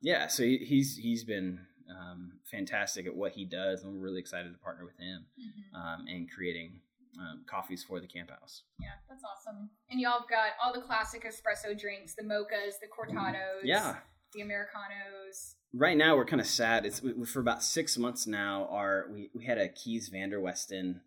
yeah, 0.00 0.26
so 0.26 0.42
he's 0.42 0.96
he's 0.96 1.24
been 1.24 1.66
um, 1.90 2.32
fantastic 2.50 3.06
at 3.06 3.14
what 3.14 3.32
he 3.32 3.44
does, 3.44 3.82
and 3.82 3.92
we're 3.92 4.00
really 4.00 4.20
excited 4.20 4.52
to 4.52 4.58
partner 4.58 4.84
with 4.84 4.96
him 4.98 5.26
Mhm. 5.38 5.78
um, 5.78 6.06
in 6.08 6.26
creating 6.28 6.80
um, 7.20 7.44
coffees 7.46 7.84
for 7.84 8.00
the 8.00 8.06
camp 8.06 8.30
house. 8.30 8.62
Yeah, 8.80 8.88
that's 9.08 9.22
awesome. 9.22 9.68
And 9.90 10.00
y'all 10.00 10.20
have 10.20 10.28
got 10.30 10.52
all 10.62 10.72
the 10.72 10.80
classic 10.80 11.24
espresso 11.24 11.78
drinks, 11.78 12.14
the 12.14 12.22
mochas, 12.22 12.80
the 12.80 12.86
cortados, 12.88 13.60
Yeah, 13.64 13.98
the 14.32 14.40
americanos. 14.40 15.56
right 15.74 15.96
now 15.96 16.16
we're 16.16 16.24
kind 16.24 16.40
of 16.40 16.46
sad. 16.46 16.86
It's 16.86 17.02
we, 17.02 17.24
for 17.26 17.40
about 17.40 17.62
six 17.62 17.98
months 17.98 18.26
now. 18.26 18.66
Our 18.70 19.08
we, 19.12 19.30
we 19.34 19.44
had 19.44 19.58
a 19.58 19.68
Kees 19.68 20.08
van 20.08 20.30
der 20.30 20.38
Westen 20.40 21.00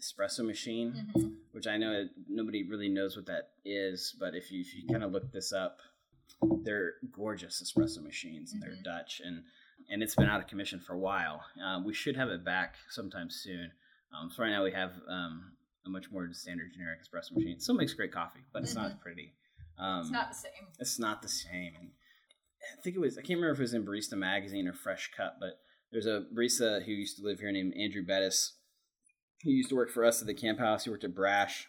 espresso 0.00 0.44
machine, 0.46 1.10
Mhm. 1.16 1.36
which 1.52 1.66
I 1.66 1.76
know 1.76 2.08
nobody 2.28 2.62
really 2.62 2.88
knows 2.88 3.16
what 3.16 3.26
that 3.26 3.52
is, 3.64 4.14
but 4.18 4.34
if 4.34 4.50
you 4.52 4.60
if 4.60 4.74
you 4.74 4.86
kind 4.88 5.02
of 5.02 5.12
look 5.12 5.32
this 5.32 5.52
up, 5.52 5.80
they're 6.62 6.94
gorgeous 7.10 7.62
espresso 7.62 8.02
machines 8.02 8.52
and 8.52 8.62
they're. 8.62 8.76
Dutch 8.82 9.20
and 9.24 9.44
and 9.90 10.02
it's 10.02 10.14
been 10.14 10.28
out 10.28 10.40
of 10.40 10.46
commission 10.46 10.80
for 10.80 10.92
a 10.94 10.98
while. 10.98 11.44
Um, 11.62 11.84
we 11.84 11.94
should 11.94 12.16
have 12.16 12.28
it 12.28 12.44
back 12.44 12.76
sometime 12.90 13.30
soon. 13.30 13.72
Um, 14.12 14.30
so 14.30 14.42
right 14.42 14.50
now 14.50 14.62
we 14.64 14.72
have 14.72 14.92
um, 15.08 15.56
a 15.86 15.88
much 15.88 16.10
more 16.10 16.28
standard 16.32 16.72
generic 16.72 17.00
espresso 17.02 17.32
machine. 17.32 17.52
It 17.56 17.62
still 17.62 17.74
makes 17.74 17.94
great 17.94 18.12
coffee, 18.12 18.44
but 18.52 18.62
it's 18.62 18.74
not 18.74 18.90
as 18.92 18.96
pretty. 18.98 19.34
Um, 19.78 20.00
It's 20.02 20.10
not 20.10 20.28
the 20.28 20.34
same. 20.34 20.66
it's 20.78 20.98
not 20.98 21.22
the 21.22 21.28
same. 21.28 21.74
And 21.80 21.90
I 22.76 22.82
think 22.82 22.96
it 22.96 22.98
was 23.00 23.16
I 23.16 23.22
can't 23.22 23.38
remember 23.38 23.52
if 23.52 23.58
it 23.60 23.62
was 23.62 23.74
in 23.74 23.84
Barista 23.86 24.14
Magazine 24.18 24.68
or 24.68 24.72
Fresh 24.74 25.12
Cup, 25.16 25.38
but 25.40 25.60
there's 25.90 26.06
a 26.06 26.26
barista 26.34 26.82
who 26.84 26.92
used 26.92 27.16
to 27.16 27.22
live 27.22 27.40
here 27.40 27.50
named 27.52 27.74
Andrew 27.74 28.04
Bettis. 28.04 28.57
He 29.42 29.50
used 29.52 29.68
to 29.70 29.76
work 29.76 29.90
for 29.90 30.04
us 30.04 30.20
at 30.20 30.26
the 30.26 30.34
camp 30.34 30.58
house. 30.58 30.84
He 30.84 30.90
worked 30.90 31.04
at 31.04 31.14
Brash. 31.14 31.68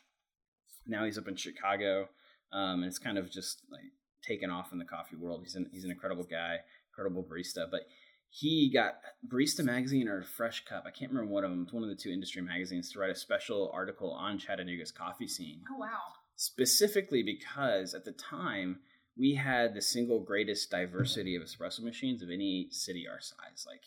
Now 0.87 1.05
he's 1.05 1.17
up 1.17 1.27
in 1.27 1.35
Chicago, 1.35 2.09
um, 2.51 2.81
and 2.81 2.85
it's 2.85 2.97
kind 2.99 3.17
of 3.17 3.29
just 3.29 3.61
like 3.71 3.91
taken 4.23 4.49
off 4.49 4.71
in 4.71 4.79
the 4.79 4.85
coffee 4.85 5.15
world. 5.15 5.41
He's 5.43 5.55
an 5.55 5.69
he's 5.71 5.83
an 5.83 5.91
incredible 5.91 6.23
guy, 6.23 6.57
incredible 6.91 7.23
barista. 7.23 7.69
But 7.69 7.81
he 8.31 8.71
got 8.73 8.95
Barista 9.27 9.63
Magazine 9.63 10.07
or 10.07 10.23
Fresh 10.23 10.65
Cup. 10.65 10.83
I 10.85 10.91
can't 10.91 11.11
remember 11.11 11.31
one 11.31 11.43
of 11.43 11.49
them. 11.51 11.63
It's 11.63 11.73
one 11.73 11.83
of 11.83 11.89
the 11.89 11.95
two 11.95 12.11
industry 12.11 12.41
magazines 12.41 12.91
to 12.91 12.99
write 12.99 13.09
a 13.11 13.15
special 13.15 13.71
article 13.73 14.11
on 14.11 14.37
Chattanooga's 14.37 14.91
coffee 14.91 15.27
scene 15.27 15.61
Oh 15.71 15.77
wow. 15.79 15.87
specifically 16.35 17.23
because 17.23 17.93
at 17.93 18.05
the 18.05 18.11
time 18.11 18.79
we 19.17 19.33
had 19.35 19.73
the 19.73 19.81
single 19.81 20.19
greatest 20.19 20.69
diversity 20.71 21.35
of 21.35 21.43
espresso 21.43 21.81
machines 21.81 22.21
of 22.21 22.29
any 22.29 22.67
city 22.71 23.05
our 23.09 23.19
size 23.19 23.65
like 23.67 23.81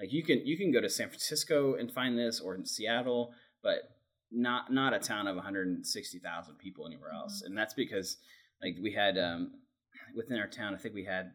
like 0.00 0.12
you 0.12 0.22
can 0.22 0.46
you 0.46 0.56
can 0.56 0.72
go 0.72 0.80
to 0.80 0.88
San 0.88 1.08
Francisco 1.08 1.74
and 1.74 1.92
find 1.92 2.18
this 2.18 2.40
or 2.40 2.54
in 2.54 2.64
Seattle 2.64 3.32
but 3.62 3.90
not 4.30 4.72
not 4.72 4.94
a 4.94 4.98
town 4.98 5.26
of 5.26 5.36
160,000 5.36 6.58
people 6.58 6.86
anywhere 6.86 7.12
else. 7.12 7.42
And 7.42 7.56
that's 7.56 7.74
because 7.74 8.18
like 8.62 8.76
we 8.82 8.92
had 8.92 9.18
um 9.18 9.52
within 10.14 10.38
our 10.38 10.48
town 10.48 10.74
I 10.74 10.78
think 10.78 10.94
we 10.94 11.04
had 11.04 11.32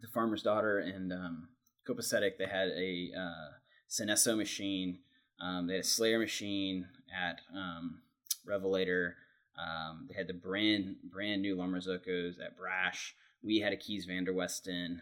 the 0.00 0.08
farmer's 0.08 0.42
daughter 0.42 0.78
and 0.78 1.12
um 1.12 1.48
Copacetic. 1.88 2.38
They 2.38 2.46
had 2.46 2.68
a 2.68 3.10
uh 3.18 4.36
machine. 4.36 4.98
Um, 5.40 5.66
they 5.66 5.74
had 5.74 5.84
a 5.84 5.86
Slayer 5.86 6.18
machine 6.18 6.86
at 7.14 7.40
um, 7.54 8.00
Revelator. 8.46 9.16
Um, 9.58 10.06
they 10.08 10.14
had 10.14 10.26
the 10.26 10.34
brand 10.34 10.96
brand 11.04 11.42
new 11.42 11.56
La 11.56 11.66
Marzoccos 11.66 12.34
at 12.44 12.56
Brash. 12.56 13.14
We 13.42 13.60
had 13.60 13.72
a 13.72 13.76
Kees 13.76 14.04
van 14.04 14.24
der 14.24 14.32
Westen. 14.32 15.00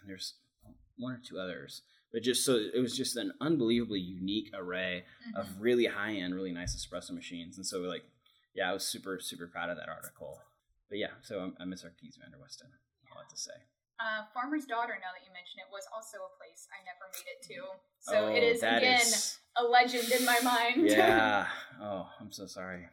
And 0.00 0.06
there's 0.06 0.34
one 0.98 1.12
or 1.12 1.20
two 1.26 1.38
others, 1.38 1.82
but 2.12 2.22
just 2.22 2.44
so 2.44 2.56
it 2.56 2.78
was 2.80 2.96
just 2.96 3.16
an 3.16 3.32
unbelievably 3.40 4.00
unique 4.00 4.50
array 4.54 5.04
of 5.36 5.46
Mhm. 5.46 5.60
really 5.60 5.86
high 5.86 6.14
end, 6.14 6.34
really 6.34 6.52
nice 6.52 6.74
espresso 6.76 7.10
machines. 7.12 7.56
And 7.56 7.66
so 7.66 7.80
we're 7.80 7.88
like, 7.88 8.04
yeah, 8.54 8.70
I 8.70 8.72
was 8.72 8.86
super 8.86 9.20
super 9.20 9.46
proud 9.46 9.70
of 9.70 9.76
that 9.76 9.88
article. 9.88 10.40
But 10.88 10.98
yeah, 10.98 11.12
so 11.22 11.52
I, 11.58 11.62
I 11.62 11.64
miss 11.66 11.84
our 11.84 11.90
Kees 11.90 12.16
van 12.20 12.30
der 12.32 12.38
Westen. 12.38 12.66
All 13.12 13.18
I 13.18 13.22
have 13.22 13.28
to 13.30 13.36
say. 13.36 13.52
Uh, 14.00 14.24
Farmer's 14.32 14.64
Daughter, 14.64 14.94
now 15.00 15.12
that 15.12 15.26
you 15.26 15.32
mention 15.32 15.60
it, 15.60 15.66
was 15.70 15.84
also 15.94 16.16
a 16.24 16.32
place 16.38 16.66
I 16.72 16.82
never 16.88 17.04
made 17.12 17.28
it 17.36 17.42
to. 17.52 17.78
So 18.00 18.28
it 18.34 18.42
Oh, 18.42 18.46
is 18.54 18.60
that 18.62 18.78
again 18.78 19.00
is- 19.00 19.38
a 19.56 19.62
legend 19.64 20.10
in 20.10 20.24
my 20.24 20.40
mind. 20.40 20.86
yeah. 20.88 21.46
Oh, 21.82 22.10
I'm 22.20 22.30
so 22.32 22.46
sorry. 22.46 22.88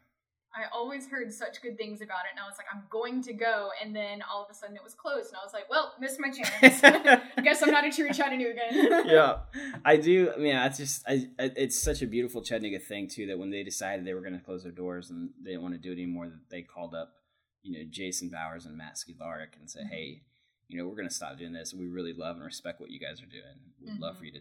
I 0.58 0.64
always 0.74 1.08
heard 1.08 1.32
such 1.32 1.62
good 1.62 1.78
things 1.78 2.02
about 2.02 2.26
it, 2.26 2.32
and 2.32 2.40
I 2.40 2.48
was 2.48 2.58
like, 2.58 2.66
I'm 2.74 2.84
going 2.90 3.22
to 3.24 3.34
go, 3.34 3.70
and 3.84 3.96
then 3.96 4.24
all 4.24 4.44
of 4.44 4.50
a 4.50 4.54
sudden 4.54 4.76
it 4.76 4.84
was 4.84 4.94
closed, 4.96 5.28
and 5.30 5.38
I 5.40 5.46
was 5.46 5.54
like, 5.54 5.70
well, 5.70 5.94
missed 6.00 6.20
my 6.20 6.30
chance. 6.32 6.84
I 6.84 7.42
guess 7.44 7.62
I'm 7.62 7.70
not 7.72 7.86
a 7.86 7.92
true 7.92 8.10
Chattanoogan. 8.12 9.06
yeah, 9.08 9.40
I 9.86 9.98
do. 9.98 10.32
I 10.36 10.38
mean, 10.38 10.56
it's 10.56 10.78
just, 10.78 11.04
I, 11.08 11.28
it's 11.38 11.78
such 11.78 12.02
a 12.02 12.08
beautiful 12.08 12.42
Chattanooga 12.42 12.80
thing 12.80 13.08
too. 13.08 13.28
That 13.28 13.38
when 13.38 13.52
they 13.52 13.62
decided 13.64 14.06
they 14.06 14.14
were 14.16 14.22
going 14.22 14.38
to 14.38 14.44
close 14.44 14.64
their 14.64 14.72
doors 14.72 15.10
and 15.12 15.30
they 15.44 15.52
didn't 15.52 15.62
want 15.64 15.76
to 15.76 15.80
do 15.80 15.92
it 15.92 16.02
anymore, 16.02 16.28
that 16.28 16.50
they 16.50 16.64
called 16.64 16.96
up, 16.96 17.14
you 17.62 17.78
know, 17.78 17.86
Jason 17.90 18.30
Bowers 18.30 18.66
and 18.66 18.76
Matt 18.78 18.96
Skidlaric 18.96 19.60
and 19.60 19.70
said. 19.70 19.88
"Hey, 19.92 20.24
you 20.70 20.78
know, 20.78 20.88
we're 20.88 20.96
going 20.96 21.08
to 21.08 21.14
stop 21.14 21.38
doing 21.38 21.54
this. 21.54 21.74
We 21.74 21.88
really 21.88 22.14
love 22.14 22.36
and 22.36 22.44
respect 22.46 22.82
what 22.82 22.90
you 22.90 23.00
guys 23.00 23.22
are 23.22 23.26
doing. 23.26 23.44
We'd 23.82 24.00
love 24.02 24.16
Mhm. 24.16 24.20
for 24.20 24.26
you 24.26 24.32
to 24.34 24.40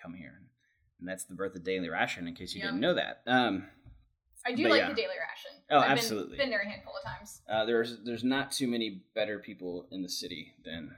come 0.00 0.14
here." 0.14 0.40
And 0.98 1.08
that's 1.08 1.24
the 1.24 1.34
birth 1.34 1.54
of 1.54 1.64
Daily 1.64 1.88
Ration. 1.88 2.26
In 2.28 2.34
case 2.34 2.54
you 2.54 2.60
Yeah. 2.60 2.66
didn't 2.66 2.80
know 2.80 2.94
that, 2.94 3.22
um, 3.26 3.68
I 4.46 4.54
do 4.54 4.62
But 4.64 4.70
like 4.70 4.80
yeah. 4.82 4.88
the 4.88 4.94
Daily 4.94 5.08
Ration. 5.08 5.62
Oh, 5.70 5.78
I've 5.78 5.90
absolutely. 5.98 6.36
Been, 6.36 6.46
been 6.46 6.50
there 6.50 6.60
a 6.60 6.68
handful 6.68 6.92
of 6.96 7.04
times. 7.04 7.40
uh, 7.48 7.64
there's 7.64 7.98
there's 8.04 8.24
not 8.24 8.50
too 8.52 8.66
many 8.66 9.02
better 9.14 9.38
people 9.38 9.86
in 9.90 10.02
the 10.02 10.08
city 10.08 10.54
than 10.64 10.90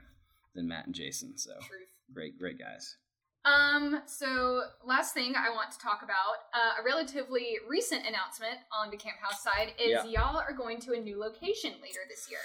than 0.55 0.67
Matt 0.67 0.85
and 0.85 0.95
Jason. 0.95 1.37
So 1.37 1.51
Truth. 1.61 1.89
great, 2.13 2.37
great 2.39 2.57
guys. 2.59 2.97
Um, 3.45 4.01
so 4.05 4.61
last 4.85 5.13
thing 5.13 5.33
I 5.35 5.49
want 5.49 5.71
to 5.73 5.77
talk 5.79 5.99
about, 6.01 6.35
uh, 6.53 6.81
a 6.81 6.85
relatively 6.85 7.57
recent 7.69 8.05
announcement 8.07 8.55
on 8.71 8.89
the 8.89 8.95
Camp 8.95 9.17
House 9.21 9.43
side 9.43 9.73
is 9.77 9.89
Yeah. 9.89 10.05
y'all 10.05 10.37
are 10.37 10.53
going 10.53 10.79
to 10.81 10.93
a 10.93 10.99
new 10.99 11.19
location 11.19 11.71
later 11.81 11.99
this 12.09 12.27
year. 12.31 12.39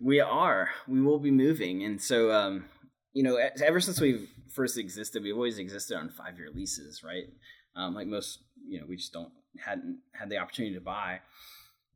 We 0.00 0.20
are. 0.20 0.70
We 0.86 1.02
will 1.02 1.18
be 1.18 1.30
moving, 1.30 1.82
and 1.84 2.00
so 2.00 2.30
um, 2.32 2.64
you 3.12 3.22
know, 3.22 3.36
ever 3.36 3.80
since 3.80 4.00
we've 4.00 4.28
first 4.54 4.78
existed, 4.78 5.22
we've 5.22 5.34
always 5.34 5.58
existed 5.58 5.96
on 5.98 6.08
five 6.08 6.38
year 6.38 6.48
leases, 6.54 7.02
right? 7.04 7.24
Um, 7.76 7.94
like 7.94 8.06
most, 8.06 8.38
you 8.66 8.80
know, 8.80 8.86
we 8.88 8.96
just 8.96 9.12
don't 9.12 9.32
hadn't 9.64 9.98
had 10.12 10.28
the 10.28 10.38
opportunity 10.38 10.74
to 10.74 10.80
buy, 10.80 11.20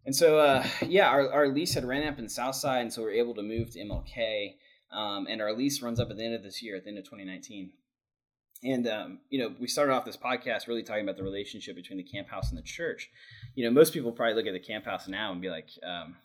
and 0.04 0.14
so 0.14 0.38
uh, 0.38 0.66
yeah, 0.86 1.08
our, 1.08 1.30
our 1.32 1.48
lease 1.48 1.74
had 1.74 1.84
ran 1.84 2.06
up 2.06 2.18
in 2.18 2.28
Southside, 2.28 2.82
and 2.82 2.92
so 2.92 3.02
we 3.02 3.08
are 3.08 3.12
able 3.12 3.34
to 3.34 3.42
move 3.42 3.70
to 3.70 3.78
MLK, 3.78 4.54
um, 4.92 5.26
and 5.28 5.40
our 5.40 5.52
lease 5.52 5.82
runs 5.82 6.00
up 6.00 6.10
at 6.10 6.16
the 6.16 6.24
end 6.24 6.34
of 6.34 6.42
this 6.42 6.62
year, 6.62 6.76
at 6.76 6.84
the 6.84 6.90
end 6.90 6.98
of 6.98 7.04
2019. 7.04 7.72
And 8.64 8.86
um, 8.86 9.18
you 9.28 9.40
know, 9.40 9.54
we 9.60 9.66
started 9.66 9.92
off 9.92 10.04
this 10.04 10.16
podcast 10.16 10.68
really 10.68 10.82
talking 10.82 11.02
about 11.02 11.16
the 11.16 11.24
relationship 11.24 11.74
between 11.74 11.98
the 11.98 12.04
camp 12.04 12.28
house 12.28 12.50
and 12.50 12.58
the 12.58 12.62
church. 12.62 13.10
You 13.54 13.64
know, 13.64 13.70
most 13.70 13.92
people 13.92 14.12
probably 14.12 14.34
look 14.34 14.46
at 14.46 14.52
the 14.52 14.60
camp 14.60 14.84
house 14.84 15.08
now 15.08 15.32
and 15.32 15.40
be 15.40 15.50
like, 15.50 15.68
um, 15.84 16.16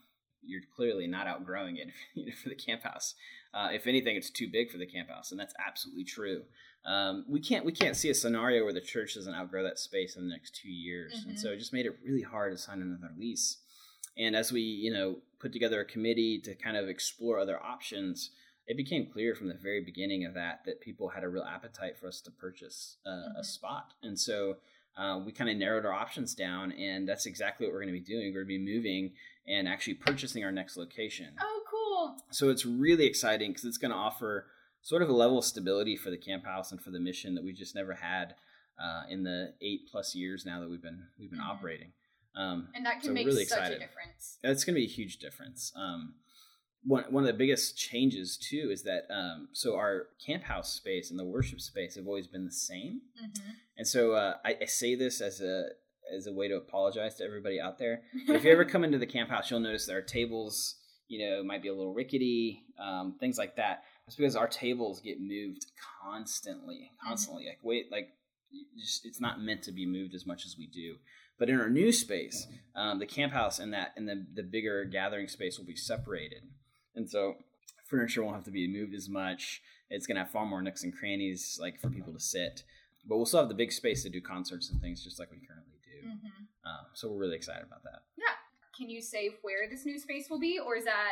you're 0.43 0.61
clearly 0.75 1.07
not 1.07 1.27
outgrowing 1.27 1.77
it 1.77 2.33
for 2.43 2.49
the 2.49 2.55
camp 2.55 2.83
house. 2.83 3.15
Uh, 3.53 3.69
if 3.71 3.88
anything, 3.88 4.15
it's 4.15 4.29
too 4.29 4.47
big 4.51 4.69
for 4.69 4.77
the 4.77 4.85
camp 4.85 5.09
house, 5.09 5.31
and 5.31 5.39
that's 5.39 5.53
absolutely 5.65 6.03
true. 6.03 6.43
Um, 6.88 7.25
we 7.27 7.41
can't 7.41 7.65
we 7.65 7.73
can't 7.73 7.97
see 7.97 8.09
a 8.09 8.13
scenario 8.13 8.63
where 8.63 8.73
the 8.73 8.79
church 8.79 9.15
doesn't 9.15 9.35
outgrow 9.35 9.61
that 9.63 9.77
space 9.77 10.15
in 10.15 10.25
the 10.25 10.33
next 10.33 10.55
two 10.55 10.71
years, 10.71 11.13
mm-hmm. 11.13 11.31
and 11.31 11.39
so 11.39 11.49
it 11.49 11.59
just 11.59 11.73
made 11.73 11.85
it 11.85 11.99
really 12.03 12.21
hard 12.21 12.53
to 12.53 12.57
sign 12.57 12.81
another 12.81 13.11
lease. 13.17 13.57
And 14.17 14.38
as 14.38 14.53
we 14.53 14.61
you 14.61 14.93
know 14.93 15.17
put 15.38 15.51
together 15.51 15.81
a 15.81 15.85
committee 15.85 16.39
to 16.45 16.55
kind 16.55 16.77
of 16.77 16.88
explore 16.88 17.39
other 17.39 17.61
options, 17.61 18.31
it 18.67 18.77
became 18.77 19.11
clear 19.11 19.35
from 19.35 19.49
the 19.49 19.53
very 19.61 19.83
beginning 19.83 20.23
of 20.25 20.33
that 20.35 20.61
that 20.65 20.79
people 20.79 21.09
had 21.09 21.25
a 21.25 21.29
real 21.29 21.43
appetite 21.43 21.97
for 21.97 22.07
us 22.07 22.21
to 22.21 22.31
purchase 22.31 22.95
uh, 23.05 23.09
mm-hmm. 23.09 23.39
a 23.39 23.43
spot, 23.43 23.93
and 24.01 24.17
so. 24.17 24.55
Uh, 24.99 25.19
we 25.19 25.31
kind 25.31 25.47
of 25.47 25.55
narrowed 25.55 25.85
our 25.85 25.93
options 25.93 26.33
down, 26.33 26.71
and 26.71 27.07
that's 27.07 27.27
exactly 27.27 27.67
what 27.67 27.71
we're 27.71 27.83
going 27.83 27.93
to 27.93 27.99
be 27.99 28.03
doing. 28.03 28.33
We're 28.33 28.43
going 28.43 28.57
to 28.57 28.65
be 28.65 28.73
moving 28.73 29.11
and 29.47 29.67
actually 29.67 29.93
purchasing 29.93 30.43
our 30.43 30.51
next 30.51 30.75
location. 30.75 31.27
Oh, 31.39 31.61
cool! 31.69 32.15
So 32.31 32.49
it's 32.49 32.65
really 32.65 33.05
exciting 33.05 33.51
because 33.51 33.65
it's 33.65 33.77
going 33.77 33.91
to 33.91 33.95
offer 33.95 34.47
sort 34.88 35.01
of 35.01 35.09
a 35.09 35.13
level 35.13 35.38
of 35.38 35.43
stability 35.43 35.97
for 35.97 36.09
the 36.09 36.17
camp 36.17 36.45
house 36.45 36.71
and 36.71 36.81
for 36.81 36.91
the 36.91 36.99
mission 36.99 37.35
that 37.35 37.43
we've 37.43 37.57
just 37.57 37.75
never 37.75 37.93
had 37.93 38.35
uh, 38.81 39.03
in 39.09 39.21
the 39.21 39.53
eight 39.61 39.81
plus 39.91 40.15
years 40.15 40.45
now 40.45 40.61
that 40.61 40.69
we've 40.69 40.81
been 40.81 41.03
we've 41.19 41.29
been 41.29 41.39
mm-hmm. 41.39 41.49
operating. 41.49 41.91
Um, 42.38 42.69
and 42.73 42.85
that 42.85 43.01
can 43.01 43.09
so 43.09 43.13
make 43.13 43.25
really 43.25 43.43
such 43.43 43.57
excited. 43.57 43.77
a 43.77 43.79
difference. 43.81 44.38
It's 44.43 44.63
going 44.63 44.75
to 44.75 44.79
be 44.79 44.85
a 44.85 44.89
huge 44.89 45.17
difference. 45.17 45.73
Um, 45.75 46.13
one 46.85 47.03
one 47.09 47.23
of 47.23 47.27
the 47.27 47.33
biggest 47.33 47.77
changes 47.77 48.38
too 48.38 48.69
is 48.71 48.83
that 48.83 49.07
um, 49.13 49.49
so 49.51 49.75
our 49.75 50.07
camp 50.25 50.43
house 50.43 50.71
space 50.71 51.11
and 51.11 51.19
the 51.19 51.25
worship 51.25 51.59
space 51.59 51.95
have 51.95 52.07
always 52.07 52.27
been 52.27 52.45
the 52.45 52.51
same, 52.51 53.01
mm-hmm. 53.21 53.49
and 53.77 53.85
so 53.85 54.13
uh, 54.13 54.35
I, 54.45 54.55
I, 54.61 54.65
say 54.67 54.95
this 54.95 55.19
as 55.19 55.41
a 55.41 55.65
as 56.15 56.27
a 56.27 56.31
way 56.31 56.47
to 56.47 56.55
apologize 56.55 57.15
to 57.15 57.25
everybody 57.25 57.59
out 57.59 57.77
there. 57.77 58.03
if 58.29 58.45
you 58.45 58.51
ever 58.53 58.63
come 58.73 58.85
into 58.85 58.99
the 58.99 59.05
camp 59.05 59.29
house, 59.31 59.51
you'll 59.51 59.59
notice 59.59 59.85
that 59.88 59.93
our 59.93 60.01
tables, 60.01 60.75
you 61.09 61.27
know, 61.27 61.43
might 61.43 61.61
be 61.61 61.67
a 61.67 61.73
little 61.73 61.93
rickety, 61.93 62.63
um, 62.79 63.17
things 63.19 63.38
like 63.38 63.57
that. 63.57 63.83
It's 64.08 64.16
because 64.16 64.36
our 64.36 64.47
tables 64.47 65.01
get 65.01 65.20
moved 65.20 65.66
constantly, 66.01 66.91
constantly. 67.05 67.43
Mm-hmm. 67.43 67.49
Like 67.49 67.60
wait, 67.64 67.91
like 67.91 68.10
just, 68.80 69.05
it's 69.05 69.20
not 69.20 69.41
meant 69.41 69.64
to 69.64 69.72
be 69.72 69.86
moved 69.86 70.16
as 70.16 70.26
much 70.26 70.45
as 70.45 70.55
we 70.58 70.68
do. 70.68 70.95
But 71.38 71.49
in 71.49 71.60
our 71.60 71.70
new 71.70 71.91
space, 71.91 72.47
um, 72.76 72.99
the 72.99 73.05
camp 73.05 73.34
house 73.34 73.60
and 73.60 73.74
that 73.74 73.93
and 73.95 74.08
the 74.08 74.26
the 74.34 74.43
bigger 74.43 74.86
gathering 74.86 75.28
space 75.28 75.58
will 75.58 75.66
be 75.66 75.76
separated. 75.76 76.43
And 76.95 77.10
so 77.10 77.36
furniture 77.86 78.24
won't 78.24 78.36
have 78.36 78.45
to 78.45 78.51
be 78.51 78.68
moved 78.68 78.95
as 78.95 79.08
much. 79.08 79.62
It's 79.89 80.08
going 80.08 80.16
to 80.16 80.24
have 80.24 80.32
far 80.32 80.45
more 80.45 80.62
nooks 80.62 80.84
and 80.84 80.93
crannies, 80.93 81.58
like 81.62 81.80
for 81.80 81.89
people 81.89 82.14
to 82.14 82.20
sit. 82.20 82.64
But 83.08 83.18
we'll 83.18 83.26
still 83.26 83.39
have 83.39 83.49
the 83.49 83.55
big 83.55 83.72
space 83.72 84.03
to 84.03 84.10
do 84.10 84.20
concerts 84.20 84.70
and 84.70 84.82
things, 84.82 85.03
just 85.03 85.20
like 85.20 85.32
we 85.32 85.38
currently 85.38 85.78
do. 85.86 86.10
Mm-hmm. 86.10 86.70
Um, 86.70 86.86
so 86.93 87.10
we're 87.10 87.20
really 87.20 87.38
excited 87.38 87.64
about 87.66 87.84
that. 87.84 88.01
Yeah. 88.18 88.36
Can 88.76 88.89
you 88.89 89.01
say 89.01 89.38
where 89.43 89.70
this 89.70 89.86
new 89.86 89.97
space 89.97 90.30
will 90.30 90.39
be, 90.39 90.60
or 90.60 90.76
is 90.76 90.86
that 90.86 91.12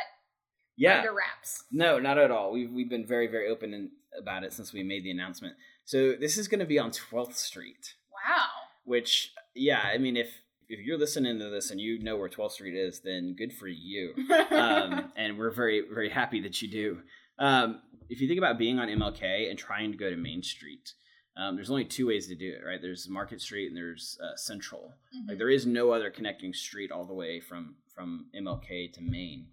yeah. 0.76 0.98
under 0.98 1.14
wraps? 1.14 1.64
No, 1.70 1.98
not 1.98 2.18
at 2.18 2.30
all. 2.30 2.52
We've 2.52 2.70
we've 2.70 2.90
been 2.90 3.06
very 3.06 3.26
very 3.26 3.48
open 3.48 3.74
in, 3.74 3.90
about 4.18 4.44
it 4.44 4.52
since 4.52 4.72
we 4.72 4.82
made 4.82 5.04
the 5.04 5.10
announcement. 5.10 5.54
So 5.84 6.14
this 6.18 6.36
is 6.36 6.48
going 6.48 6.60
to 6.60 6.66
be 6.66 6.78
on 6.78 6.90
12th 6.90 7.36
Street. 7.36 7.94
Wow. 8.12 8.46
Which 8.84 9.32
yeah, 9.54 9.82
I 9.82 9.98
mean 9.98 10.16
if 10.16 10.30
if 10.68 10.80
you're 10.80 10.98
listening 10.98 11.38
to 11.38 11.50
this 11.50 11.70
and 11.70 11.80
you 11.80 12.02
know 12.02 12.16
where 12.16 12.28
12th 12.28 12.52
Street 12.52 12.74
is, 12.74 13.00
then 13.00 13.34
good 13.36 13.52
for 13.52 13.68
you. 13.68 14.14
um, 14.50 15.12
and 15.16 15.38
we're 15.38 15.52
very, 15.52 15.82
very 15.92 16.10
happy 16.10 16.40
that 16.40 16.60
you 16.60 16.68
do. 16.68 16.98
Um, 17.38 17.82
if 18.08 18.20
you 18.20 18.28
think 18.28 18.38
about 18.38 18.58
being 18.58 18.78
on 18.78 18.88
MLK 18.88 19.48
and 19.50 19.58
trying 19.58 19.92
to 19.92 19.98
go 19.98 20.10
to 20.10 20.16
Main 20.16 20.42
Street, 20.42 20.92
um, 21.36 21.54
there's 21.54 21.70
only 21.70 21.84
two 21.84 22.06
ways 22.06 22.28
to 22.28 22.34
do 22.34 22.48
it, 22.48 22.66
right? 22.66 22.80
There's 22.80 23.08
Market 23.08 23.40
Street 23.40 23.68
and 23.68 23.76
there's 23.76 24.18
uh, 24.22 24.36
Central. 24.36 24.94
Mm-hmm. 25.14 25.28
Like 25.28 25.38
there 25.38 25.50
is 25.50 25.66
no 25.66 25.90
other 25.90 26.10
connecting 26.10 26.52
street 26.52 26.90
all 26.90 27.04
the 27.04 27.14
way 27.14 27.40
from 27.40 27.76
from 27.94 28.26
MLK 28.34 28.92
to 28.94 29.02
Main. 29.02 29.46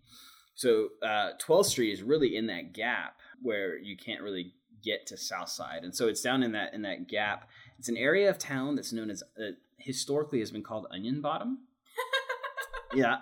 So 0.56 0.90
uh, 1.02 1.32
12th 1.46 1.66
Street 1.66 1.92
is 1.92 2.04
really 2.04 2.36
in 2.36 2.48
that 2.48 2.74
gap 2.74 3.18
where 3.42 3.78
you 3.78 3.98
can't 3.98 4.22
really 4.22 4.54
get 4.84 5.08
to 5.08 5.18
South 5.18 5.50
Side, 5.50 5.84
and 5.84 5.96
so 5.96 6.08
it's 6.08 6.22
down 6.22 6.44
in 6.44 6.52
that 6.52 6.74
in 6.74 6.82
that 6.84 7.08
gap. 7.08 7.50
It's 7.80 7.90
an 7.90 7.98
area 7.98 8.30
of 8.30 8.38
town 8.38 8.76
that's 8.76 8.94
known 8.94 9.10
as 9.10 9.24
uh, 9.38 9.54
historically 9.78 10.40
has 10.40 10.52
been 10.52 10.64
called 10.64 10.88
Onion 10.92 11.22
Bottom. 11.22 11.60
yeah. 12.94 13.18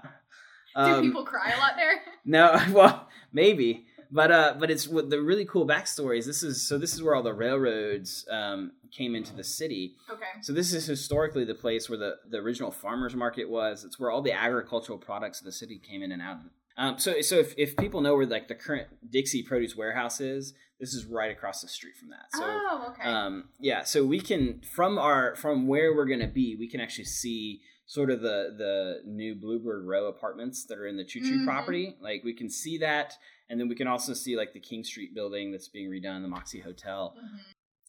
Um, 0.76 1.02
Do 1.02 1.08
people 1.10 1.26
cry 1.26 1.52
a 1.52 1.58
lot 1.58 1.74
there? 1.76 2.02
no, 2.26 2.60
well, 2.72 3.08
maybe, 3.32 3.86
but 4.12 4.32
uh, 4.32 4.56
but 4.60 4.70
it's 4.70 4.88
what 4.88 5.10
the 5.10 5.22
really 5.22 5.46
cool 5.46 5.68
backstory 5.68 6.18
is. 6.18 6.26
This 6.26 6.44
is 6.44 6.68
so 6.68 6.78
this 6.78 6.94
is 6.94 7.02
where 7.02 7.16
all 7.16 7.24
the 7.24 7.34
railroads 7.34 8.26
um, 8.30 8.74
came 8.92 9.16
into 9.16 9.36
the 9.36 9.44
city. 9.44 9.96
Okay. 10.10 10.24
So 10.42 10.54
this 10.54 10.74
is 10.74 10.86
historically 10.86 11.46
the 11.46 11.56
place 11.56 11.90
where 11.90 12.00
the 12.00 12.18
the 12.30 12.38
original 12.38 12.72
farmers 12.72 13.16
market 13.16 13.50
was. 13.50 13.84
It's 13.84 14.00
where 14.00 14.12
all 14.12 14.22
the 14.22 14.34
agricultural 14.34 14.98
products 14.98 15.40
of 15.40 15.46
the 15.46 15.52
city 15.52 15.80
came 15.80 16.04
in 16.04 16.12
and 16.12 16.22
out. 16.22 16.40
Um, 16.78 16.98
so 16.98 17.22
so 17.22 17.36
if, 17.36 17.54
if 17.58 17.78
people 17.78 18.02
know 18.02 18.16
where 18.16 18.26
like 18.26 18.48
the 18.48 18.56
current 18.56 18.88
Dixie 19.10 19.44
Produce 19.44 19.76
Warehouse 19.76 20.22
is, 20.22 20.54
this 20.80 20.94
is 20.94 21.06
right 21.06 21.32
across 21.32 21.62
the 21.62 21.68
street 21.68 21.96
from 21.96 22.10
that. 22.10 22.26
So, 22.34 22.44
oh, 22.44 22.88
okay. 22.90 23.08
Um, 23.08 23.50
yeah, 23.60 23.84
so 23.84 24.06
we 24.06 24.20
can 24.20 24.62
from 24.76 24.98
our 24.98 25.36
from 25.36 25.68
where 25.68 25.96
we're 25.96 26.08
gonna 26.08 26.28
be, 26.28 26.56
we 26.58 26.68
can 26.68 26.82
actually 26.82 27.06
see 27.06 27.62
sort 27.86 28.10
of 28.10 28.22
the 28.22 28.56
the 28.58 29.02
new 29.06 29.36
Bluebird 29.36 29.86
Row 29.86 30.08
apartments 30.08 30.66
that 30.66 30.78
are 30.78 30.88
in 30.88 30.98
the 30.98 31.04
Choo 31.04 31.20
Choo 31.20 31.36
mm-hmm. 31.36 31.46
property. 31.46 31.98
Like 32.02 32.24
we 32.24 32.34
can 32.34 32.50
see 32.50 32.78
that, 32.80 33.14
and 33.50 33.60
then 33.60 33.68
we 33.68 33.76
can 33.76 33.88
also 33.88 34.14
see 34.14 34.36
like 34.36 34.54
the 34.54 34.60
King 34.60 34.84
Street 34.84 35.14
building 35.14 35.52
that's 35.52 35.68
being 35.68 35.90
redone, 35.90 36.22
the 36.22 36.28
Moxy 36.28 36.62
Hotel. 36.62 37.16
Mm-hmm. 37.18 37.38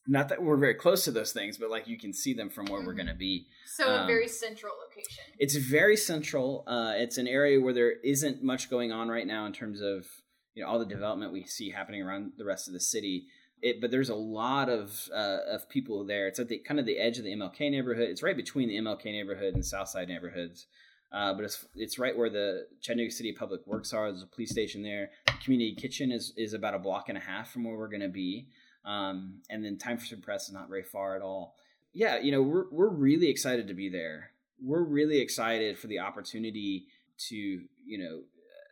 Not 0.07 0.29
that 0.31 0.43
we're 0.43 0.57
very 0.57 0.75
close 0.75 1.05
to 1.05 1.13
those 1.13 1.33
things, 1.33 1.59
but 1.59 1.71
like 1.71 1.87
you 1.87 1.97
can 1.97 2.13
see 2.13 2.35
them 2.35 2.51
from 2.51 2.67
where 2.67 2.81
mm-hmm. 2.81 2.89
we're 2.89 2.95
going 2.95 3.07
to 3.07 3.15
be. 3.15 3.47
So 3.67 3.89
um, 3.89 4.05
a 4.05 4.07
very 4.07 4.27
central 4.27 4.73
location. 4.89 5.25
It's 5.39 5.55
very 5.57 5.97
central. 5.97 6.65
Uh, 6.67 6.95
it's 6.97 7.19
an 7.19 7.29
area 7.29 7.61
where 7.61 7.73
there 7.73 7.93
isn't 8.01 8.43
much 8.43 8.69
going 8.69 8.91
on 8.91 9.09
right 9.09 9.27
now 9.27 9.47
in 9.47 9.53
terms 9.53 9.81
of 9.81 10.07
you 10.55 10.63
know 10.63 10.69
all 10.69 10.79
the 10.79 10.87
development 10.87 11.33
we 11.33 11.45
see 11.45 11.71
happening 11.71 12.03
around 12.03 12.33
the 12.37 12.45
rest 12.45 12.67
of 12.67 12.75
the 12.75 12.81
city. 12.81 13.27
It, 13.61 13.81
but 13.81 13.93
there's 13.93 14.09
a 14.09 14.15
lot 14.17 14.69
of 14.69 15.09
uh, 15.15 15.39
of 15.49 15.69
people 15.69 16.05
there. 16.05 16.27
It's 16.27 16.41
at 16.41 16.49
the 16.49 16.59
kind 16.59 16.81
of 16.81 16.87
the 16.87 16.99
edge 16.99 17.19
of 17.19 17.25
the 17.25 17.35
MLK 17.35 17.71
neighborhood. 17.71 18.09
It's 18.09 18.23
right 18.23 18.37
between 18.37 18.69
the 18.69 18.79
MLK 18.79 19.05
neighborhood 19.05 19.55
and 19.55 19.65
Southside 19.65 20.09
neighborhoods. 20.09 20.67
Uh, 21.13 21.35
but 21.35 21.45
it's 21.45 21.67
it's 21.75 21.99
right 21.99 22.17
where 22.17 22.31
the 22.31 22.67
Chattanooga 22.81 23.13
City 23.13 23.33
Public 23.33 23.61
Works 23.67 23.93
are. 23.93 24.11
There's 24.11 24.23
a 24.23 24.27
police 24.27 24.51
station 24.51 24.83
there. 24.83 25.11
The 25.27 25.35
community 25.45 25.75
kitchen 25.75 26.11
is 26.11 26.33
is 26.37 26.55
about 26.55 26.75
a 26.75 26.79
block 26.79 27.09
and 27.09 27.19
a 27.19 27.21
half 27.21 27.53
from 27.53 27.65
where 27.65 27.77
we're 27.77 27.89
going 27.89 28.01
to 28.01 28.09
be. 28.09 28.49
Um, 28.85 29.43
and 29.49 29.65
then 29.65 29.79
Times 29.79 30.09
Free 30.09 30.19
Press 30.19 30.49
is 30.49 30.55
not 30.55 30.69
very 30.69 30.83
far 30.83 31.15
at 31.17 31.23
all. 31.23 31.55
Yeah, 31.93 32.19
you 32.19 32.33
know 32.33 32.43
we're 32.43 32.71
we're 32.71 32.89
really 32.89 33.29
excited 33.29 33.69
to 33.69 33.75
be 33.75 33.89
there. 33.89 34.31
We're 34.61 34.83
really 34.83 35.21
excited 35.21 35.79
for 35.79 35.87
the 35.87 35.99
opportunity 35.99 36.87
to 37.29 37.37
you 37.37 37.99
know 37.99 38.23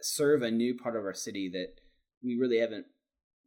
serve 0.01 0.43
a 0.43 0.51
new 0.51 0.75
part 0.75 0.97
of 0.97 1.05
our 1.05 1.15
city 1.15 1.49
that 1.51 1.81
we 2.23 2.37
really 2.37 2.59
haven't 2.59 2.87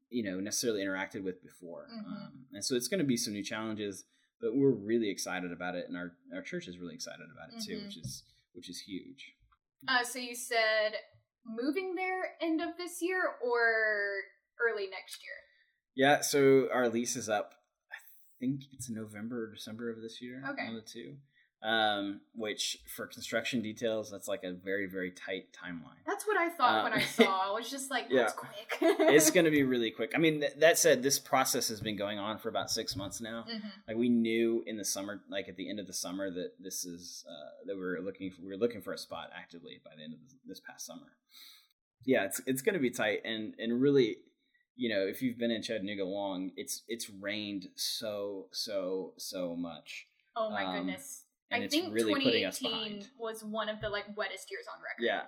you 0.09 0.23
know 0.23 0.39
necessarily 0.39 0.83
interacted 0.83 1.23
with 1.23 1.41
before 1.41 1.87
mm-hmm. 1.91 2.11
um, 2.11 2.31
and 2.53 2.63
so 2.63 2.75
it's 2.75 2.87
going 2.87 2.99
to 2.99 3.05
be 3.05 3.17
some 3.17 3.33
new 3.33 3.43
challenges 3.43 4.05
but 4.39 4.55
we're 4.55 4.71
really 4.71 5.09
excited 5.09 5.51
about 5.51 5.75
it 5.75 5.85
and 5.87 5.97
our 5.97 6.13
our 6.33 6.41
church 6.41 6.67
is 6.67 6.77
really 6.77 6.93
excited 6.93 7.25
about 7.33 7.49
it 7.49 7.63
too 7.65 7.75
mm-hmm. 7.75 7.85
which 7.85 7.97
is 7.97 8.23
which 8.53 8.69
is 8.69 8.79
huge 8.81 9.33
uh, 9.87 10.03
so 10.03 10.19
you 10.19 10.35
said 10.35 10.93
moving 11.45 11.95
there 11.95 12.35
end 12.41 12.61
of 12.61 12.77
this 12.77 13.01
year 13.01 13.21
or 13.43 14.21
early 14.61 14.87
next 14.87 15.19
year 15.23 15.42
yeah 15.95 16.21
so 16.21 16.67
our 16.73 16.89
lease 16.89 17.15
is 17.15 17.29
up 17.29 17.53
i 17.91 17.95
think 18.39 18.61
it's 18.71 18.89
november 18.89 19.45
or 19.45 19.53
december 19.53 19.89
of 19.89 20.01
this 20.01 20.21
year 20.21 20.43
okay 20.49 20.65
one 20.65 20.75
of 20.75 20.83
the 20.83 20.89
two 20.89 21.15
um, 21.63 22.19
which 22.35 22.77
for 22.93 23.07
construction 23.07 23.61
details, 23.61 24.11
that's 24.11 24.27
like 24.27 24.43
a 24.43 24.51
very, 24.51 24.85
very 24.85 25.11
tight 25.11 25.45
timeline. 25.53 25.95
That's 26.05 26.27
what 26.27 26.35
I 26.35 26.49
thought 26.49 26.79
uh, 26.79 26.83
when 26.83 26.93
I 26.93 27.01
saw. 27.01 27.51
I 27.51 27.51
was 27.53 27.71
just 27.71 27.89
like, 27.89 28.09
that's 28.09 28.33
yeah. 28.43 28.49
quick. 28.49 28.97
it's 28.99 29.31
going 29.31 29.45
to 29.45 29.51
be 29.51 29.63
really 29.63 29.89
quick. 29.89 30.11
I 30.13 30.17
mean, 30.17 30.41
th- 30.41 30.55
that 30.57 30.77
said, 30.77 31.01
this 31.01 31.19
process 31.19 31.69
has 31.69 31.79
been 31.79 31.95
going 31.95 32.19
on 32.19 32.37
for 32.37 32.49
about 32.49 32.69
six 32.69 32.97
months 32.97 33.21
now. 33.21 33.45
Mm-hmm. 33.49 33.67
Like 33.87 33.95
we 33.95 34.09
knew 34.09 34.61
in 34.67 34.75
the 34.75 34.83
summer, 34.83 35.21
like 35.29 35.47
at 35.47 35.55
the 35.55 35.69
end 35.69 35.79
of 35.79 35.87
the 35.87 35.93
summer, 35.93 36.29
that 36.31 36.51
this 36.59 36.83
is 36.83 37.23
uh, 37.29 37.65
that 37.65 37.77
we 37.77 37.81
are 37.81 38.01
looking 38.01 38.29
for, 38.29 38.41
we 38.41 38.49
were 38.49 38.57
looking 38.57 38.81
for 38.81 38.91
a 38.91 38.97
spot 38.97 39.29
actively 39.33 39.79
by 39.85 39.91
the 39.95 40.03
end 40.03 40.13
of 40.13 40.19
this, 40.21 40.35
this 40.45 40.59
past 40.59 40.85
summer. 40.85 41.13
Yeah, 42.03 42.25
it's 42.25 42.41
it's 42.45 42.61
going 42.61 42.73
to 42.73 42.81
be 42.81 42.89
tight, 42.89 43.21
and 43.23 43.53
and 43.57 43.81
really, 43.81 44.17
you 44.75 44.89
know, 44.89 45.01
if 45.01 45.21
you've 45.21 45.37
been 45.37 45.51
in 45.51 45.61
Chattanooga 45.61 46.05
long, 46.05 46.51
it's 46.55 46.83
it's 46.87 47.09
rained 47.09 47.67
so 47.75 48.47
so 48.51 49.13
so 49.17 49.55
much. 49.55 50.07
Oh 50.35 50.49
my 50.49 50.65
um, 50.65 50.77
goodness 50.77 51.23
and 51.53 51.61
I 51.61 51.65
it's 51.65 51.75
think 51.75 51.93
really 51.93 52.13
putting 52.13 52.45
us 52.45 52.59
behind. 52.59 53.07
Was 53.17 53.43
one 53.43 53.69
of 53.69 53.79
the 53.79 53.89
like 53.89 54.05
wettest 54.15 54.49
years 54.51 54.65
on 54.73 54.81
record. 54.81 55.05
Yeah, 55.05 55.21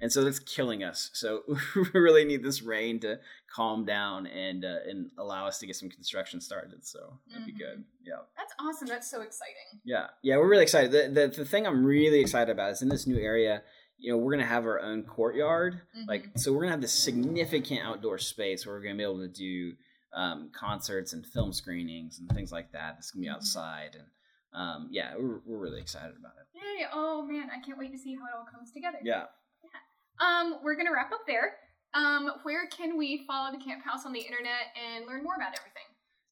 and 0.00 0.12
so 0.12 0.24
that's 0.24 0.38
killing 0.38 0.82
us. 0.82 1.10
So 1.12 1.42
we 1.76 2.00
really 2.00 2.24
need 2.24 2.42
this 2.42 2.62
rain 2.62 3.00
to 3.00 3.20
calm 3.52 3.84
down 3.84 4.26
and 4.26 4.64
uh, 4.64 4.78
and 4.88 5.10
allow 5.18 5.46
us 5.46 5.58
to 5.60 5.66
get 5.66 5.76
some 5.76 5.88
construction 5.88 6.40
started. 6.40 6.84
So 6.84 7.18
that'd 7.28 7.46
mm-hmm. 7.46 7.58
be 7.58 7.64
good. 7.64 7.84
Yeah, 8.04 8.14
that's 8.36 8.52
awesome. 8.58 8.88
That's 8.88 9.10
so 9.10 9.22
exciting. 9.22 9.80
Yeah, 9.84 10.08
yeah, 10.22 10.36
we're 10.36 10.48
really 10.48 10.64
excited. 10.64 10.90
The, 10.90 11.20
the 11.20 11.28
the 11.28 11.44
thing 11.44 11.66
I'm 11.66 11.84
really 11.84 12.20
excited 12.20 12.50
about 12.50 12.72
is 12.72 12.82
in 12.82 12.88
this 12.88 13.06
new 13.06 13.18
area. 13.18 13.62
You 14.00 14.12
know, 14.12 14.18
we're 14.18 14.32
gonna 14.32 14.46
have 14.46 14.64
our 14.64 14.80
own 14.80 15.02
courtyard. 15.04 15.80
Mm-hmm. 15.96 16.08
Like, 16.08 16.28
so 16.36 16.52
we're 16.52 16.62
gonna 16.62 16.72
have 16.72 16.80
this 16.80 16.92
significant 16.92 17.80
outdoor 17.84 18.18
space 18.18 18.66
where 18.66 18.74
we're 18.74 18.82
gonna 18.82 18.96
be 18.96 19.02
able 19.02 19.20
to 19.20 19.28
do 19.28 19.74
um, 20.12 20.50
concerts 20.52 21.12
and 21.12 21.24
film 21.24 21.52
screenings 21.52 22.18
and 22.18 22.28
things 22.30 22.52
like 22.52 22.72
that. 22.72 22.96
It's 22.98 23.10
gonna 23.10 23.22
be 23.22 23.28
mm-hmm. 23.28 23.36
outside 23.36 23.90
and 23.94 24.04
um, 24.52 24.88
yeah, 24.90 25.12
we're, 25.16 25.40
we're 25.46 25.58
really 25.58 25.80
excited 25.80 26.14
about 26.18 26.32
it. 26.40 26.58
Yay! 26.58 26.86
Oh 26.92 27.22
man, 27.22 27.48
I 27.54 27.64
can't 27.64 27.78
wait 27.78 27.92
to 27.92 27.98
see 27.98 28.14
how 28.14 28.24
it 28.24 28.36
all 28.36 28.46
comes 28.52 28.72
together. 28.72 28.98
Yeah. 29.02 29.24
Yeah. 29.62 30.26
Um, 30.26 30.58
we're 30.62 30.74
gonna 30.74 30.92
wrap 30.92 31.12
up 31.12 31.20
there. 31.26 31.54
Um, 31.94 32.30
where 32.42 32.66
can 32.66 32.96
we 32.96 33.24
follow 33.26 33.52
the 33.52 33.62
Camp 33.62 33.84
House 33.84 34.06
on 34.06 34.12
the 34.12 34.20
internet 34.20 34.74
and 34.76 35.06
learn 35.06 35.22
more 35.22 35.34
about 35.34 35.54
everything? 35.58 35.82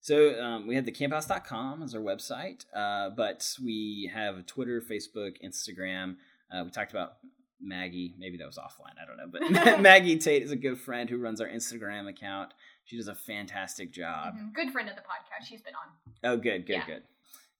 So 0.00 0.40
um, 0.40 0.66
we 0.66 0.76
have 0.76 0.84
the 0.84 0.92
camphouse.com 0.92 1.82
as 1.82 1.94
our 1.94 2.00
website, 2.00 2.64
uh, 2.74 3.10
but 3.10 3.56
we 3.62 4.10
have 4.14 4.46
Twitter, 4.46 4.80
Facebook, 4.80 5.36
Instagram. 5.44 6.16
Uh, 6.52 6.62
we 6.64 6.70
talked 6.70 6.92
about 6.92 7.14
Maggie. 7.61 8.14
Maybe 8.18 8.36
that 8.38 8.46
was 8.46 8.59
offline. 8.59 8.94
I 9.02 9.06
don't 9.06 9.16
know. 9.16 9.28
But 9.30 9.80
Maggie 9.82 10.18
Tate 10.18 10.42
is 10.42 10.50
a 10.52 10.56
good 10.56 10.78
friend 10.78 11.09
who 11.11 11.18
runs 11.18 11.40
our 11.40 11.48
Instagram 11.48 12.09
account. 12.09 12.52
She 12.84 12.96
does 12.96 13.09
a 13.09 13.14
fantastic 13.14 13.92
job. 13.92 14.34
Mhm. 14.34 14.54
Good 14.54 14.70
friend 14.72 14.88
of 14.88 14.96
the 14.96 15.02
podcast. 15.02 15.46
She's 15.48 15.61
been 15.62 15.74
on. 15.74 16.12
Oh, 16.30 16.36
good, 16.36 16.66
good, 16.66 16.74
Yeah. 16.74 16.86
good. 16.86 17.02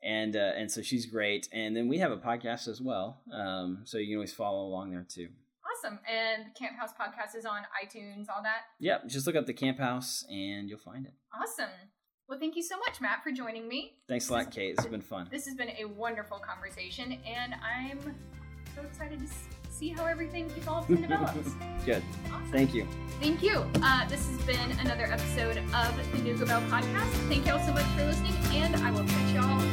And 0.03 0.37
uh, 0.37 0.53
and 0.57 0.71
so 0.71 0.81
she's 0.81 1.07
great. 1.07 1.49
And 1.53 1.77
then 1.77 1.89
we 1.89 1.99
have 1.99 2.13
a 2.13 2.17
podcast 2.17 2.69
as 2.69 2.81
well. 2.81 3.21
Um, 3.33 3.81
so 3.85 3.99
you 3.99 4.07
can 4.07 4.15
always 4.17 4.33
follow 4.33 4.65
along 4.67 4.93
there 4.93 5.05
too. 5.09 5.29
Awesome. 5.85 5.99
And 6.09 6.47
the 6.47 6.59
Camp 6.59 6.77
House 6.79 6.91
Podcast 6.93 7.37
is 7.37 7.45
on 7.45 7.63
iTunes, 7.85 8.27
all 8.35 8.43
that. 8.43 8.63
Yep, 8.81 9.09
just 9.09 9.27
look 9.27 9.37
up 9.37 9.47
the 9.47 9.53
Camp 9.53 9.79
House 9.79 10.25
and 10.31 10.69
you'll 10.69 10.79
find 10.79 11.05
it. 11.07 11.13
Awesome. 11.35 11.71
Well, 12.29 12.39
thank 12.39 12.57
you 12.57 12.63
so 12.63 12.79
much, 12.79 13.01
Matt, 13.01 13.23
for 13.25 13.31
joining 13.33 13.67
me. 13.69 13.95
Thanks 14.09 14.29
a 14.29 14.33
lot, 14.35 14.51
Kate. 14.51 14.75
It's 14.77 14.87
been 14.87 15.01
fun. 15.01 15.29
This 15.31 15.47
has 15.47 15.55
been 15.55 15.71
a 15.79 15.85
wonderful 15.87 16.39
conversation, 16.39 17.19
and 17.27 17.55
I'm 17.55 18.01
so 18.75 18.83
excited 18.83 19.19
to 19.21 19.25
s- 19.25 19.49
see 19.79 19.91
how 19.91 20.05
everything 20.07 20.51
evolves 20.57 20.89
and 20.89 21.03
develops. 21.03 21.51
Good. 21.85 22.03
Awesome. 22.27 22.51
Thank 22.51 22.75
you. 22.75 22.87
Thank 23.21 23.43
you. 23.43 23.65
Uh, 23.83 24.09
this 24.09 24.29
has 24.29 24.41
been 24.43 24.71
another 24.81 25.05
episode 25.05 25.59
of 25.59 26.13
the 26.13 26.19
Nooga 26.19 26.47
Belle 26.47 26.63
podcast. 26.63 27.11
Thank 27.29 27.47
you 27.47 27.53
all 27.53 27.61
so 27.61 27.73
much 27.73 27.87
for 27.97 28.05
listening, 28.05 28.35
and 28.53 28.75
I 28.77 28.91
will 28.91 29.05
catch 29.05 29.35
y'all 29.35 29.45
on 29.45 29.73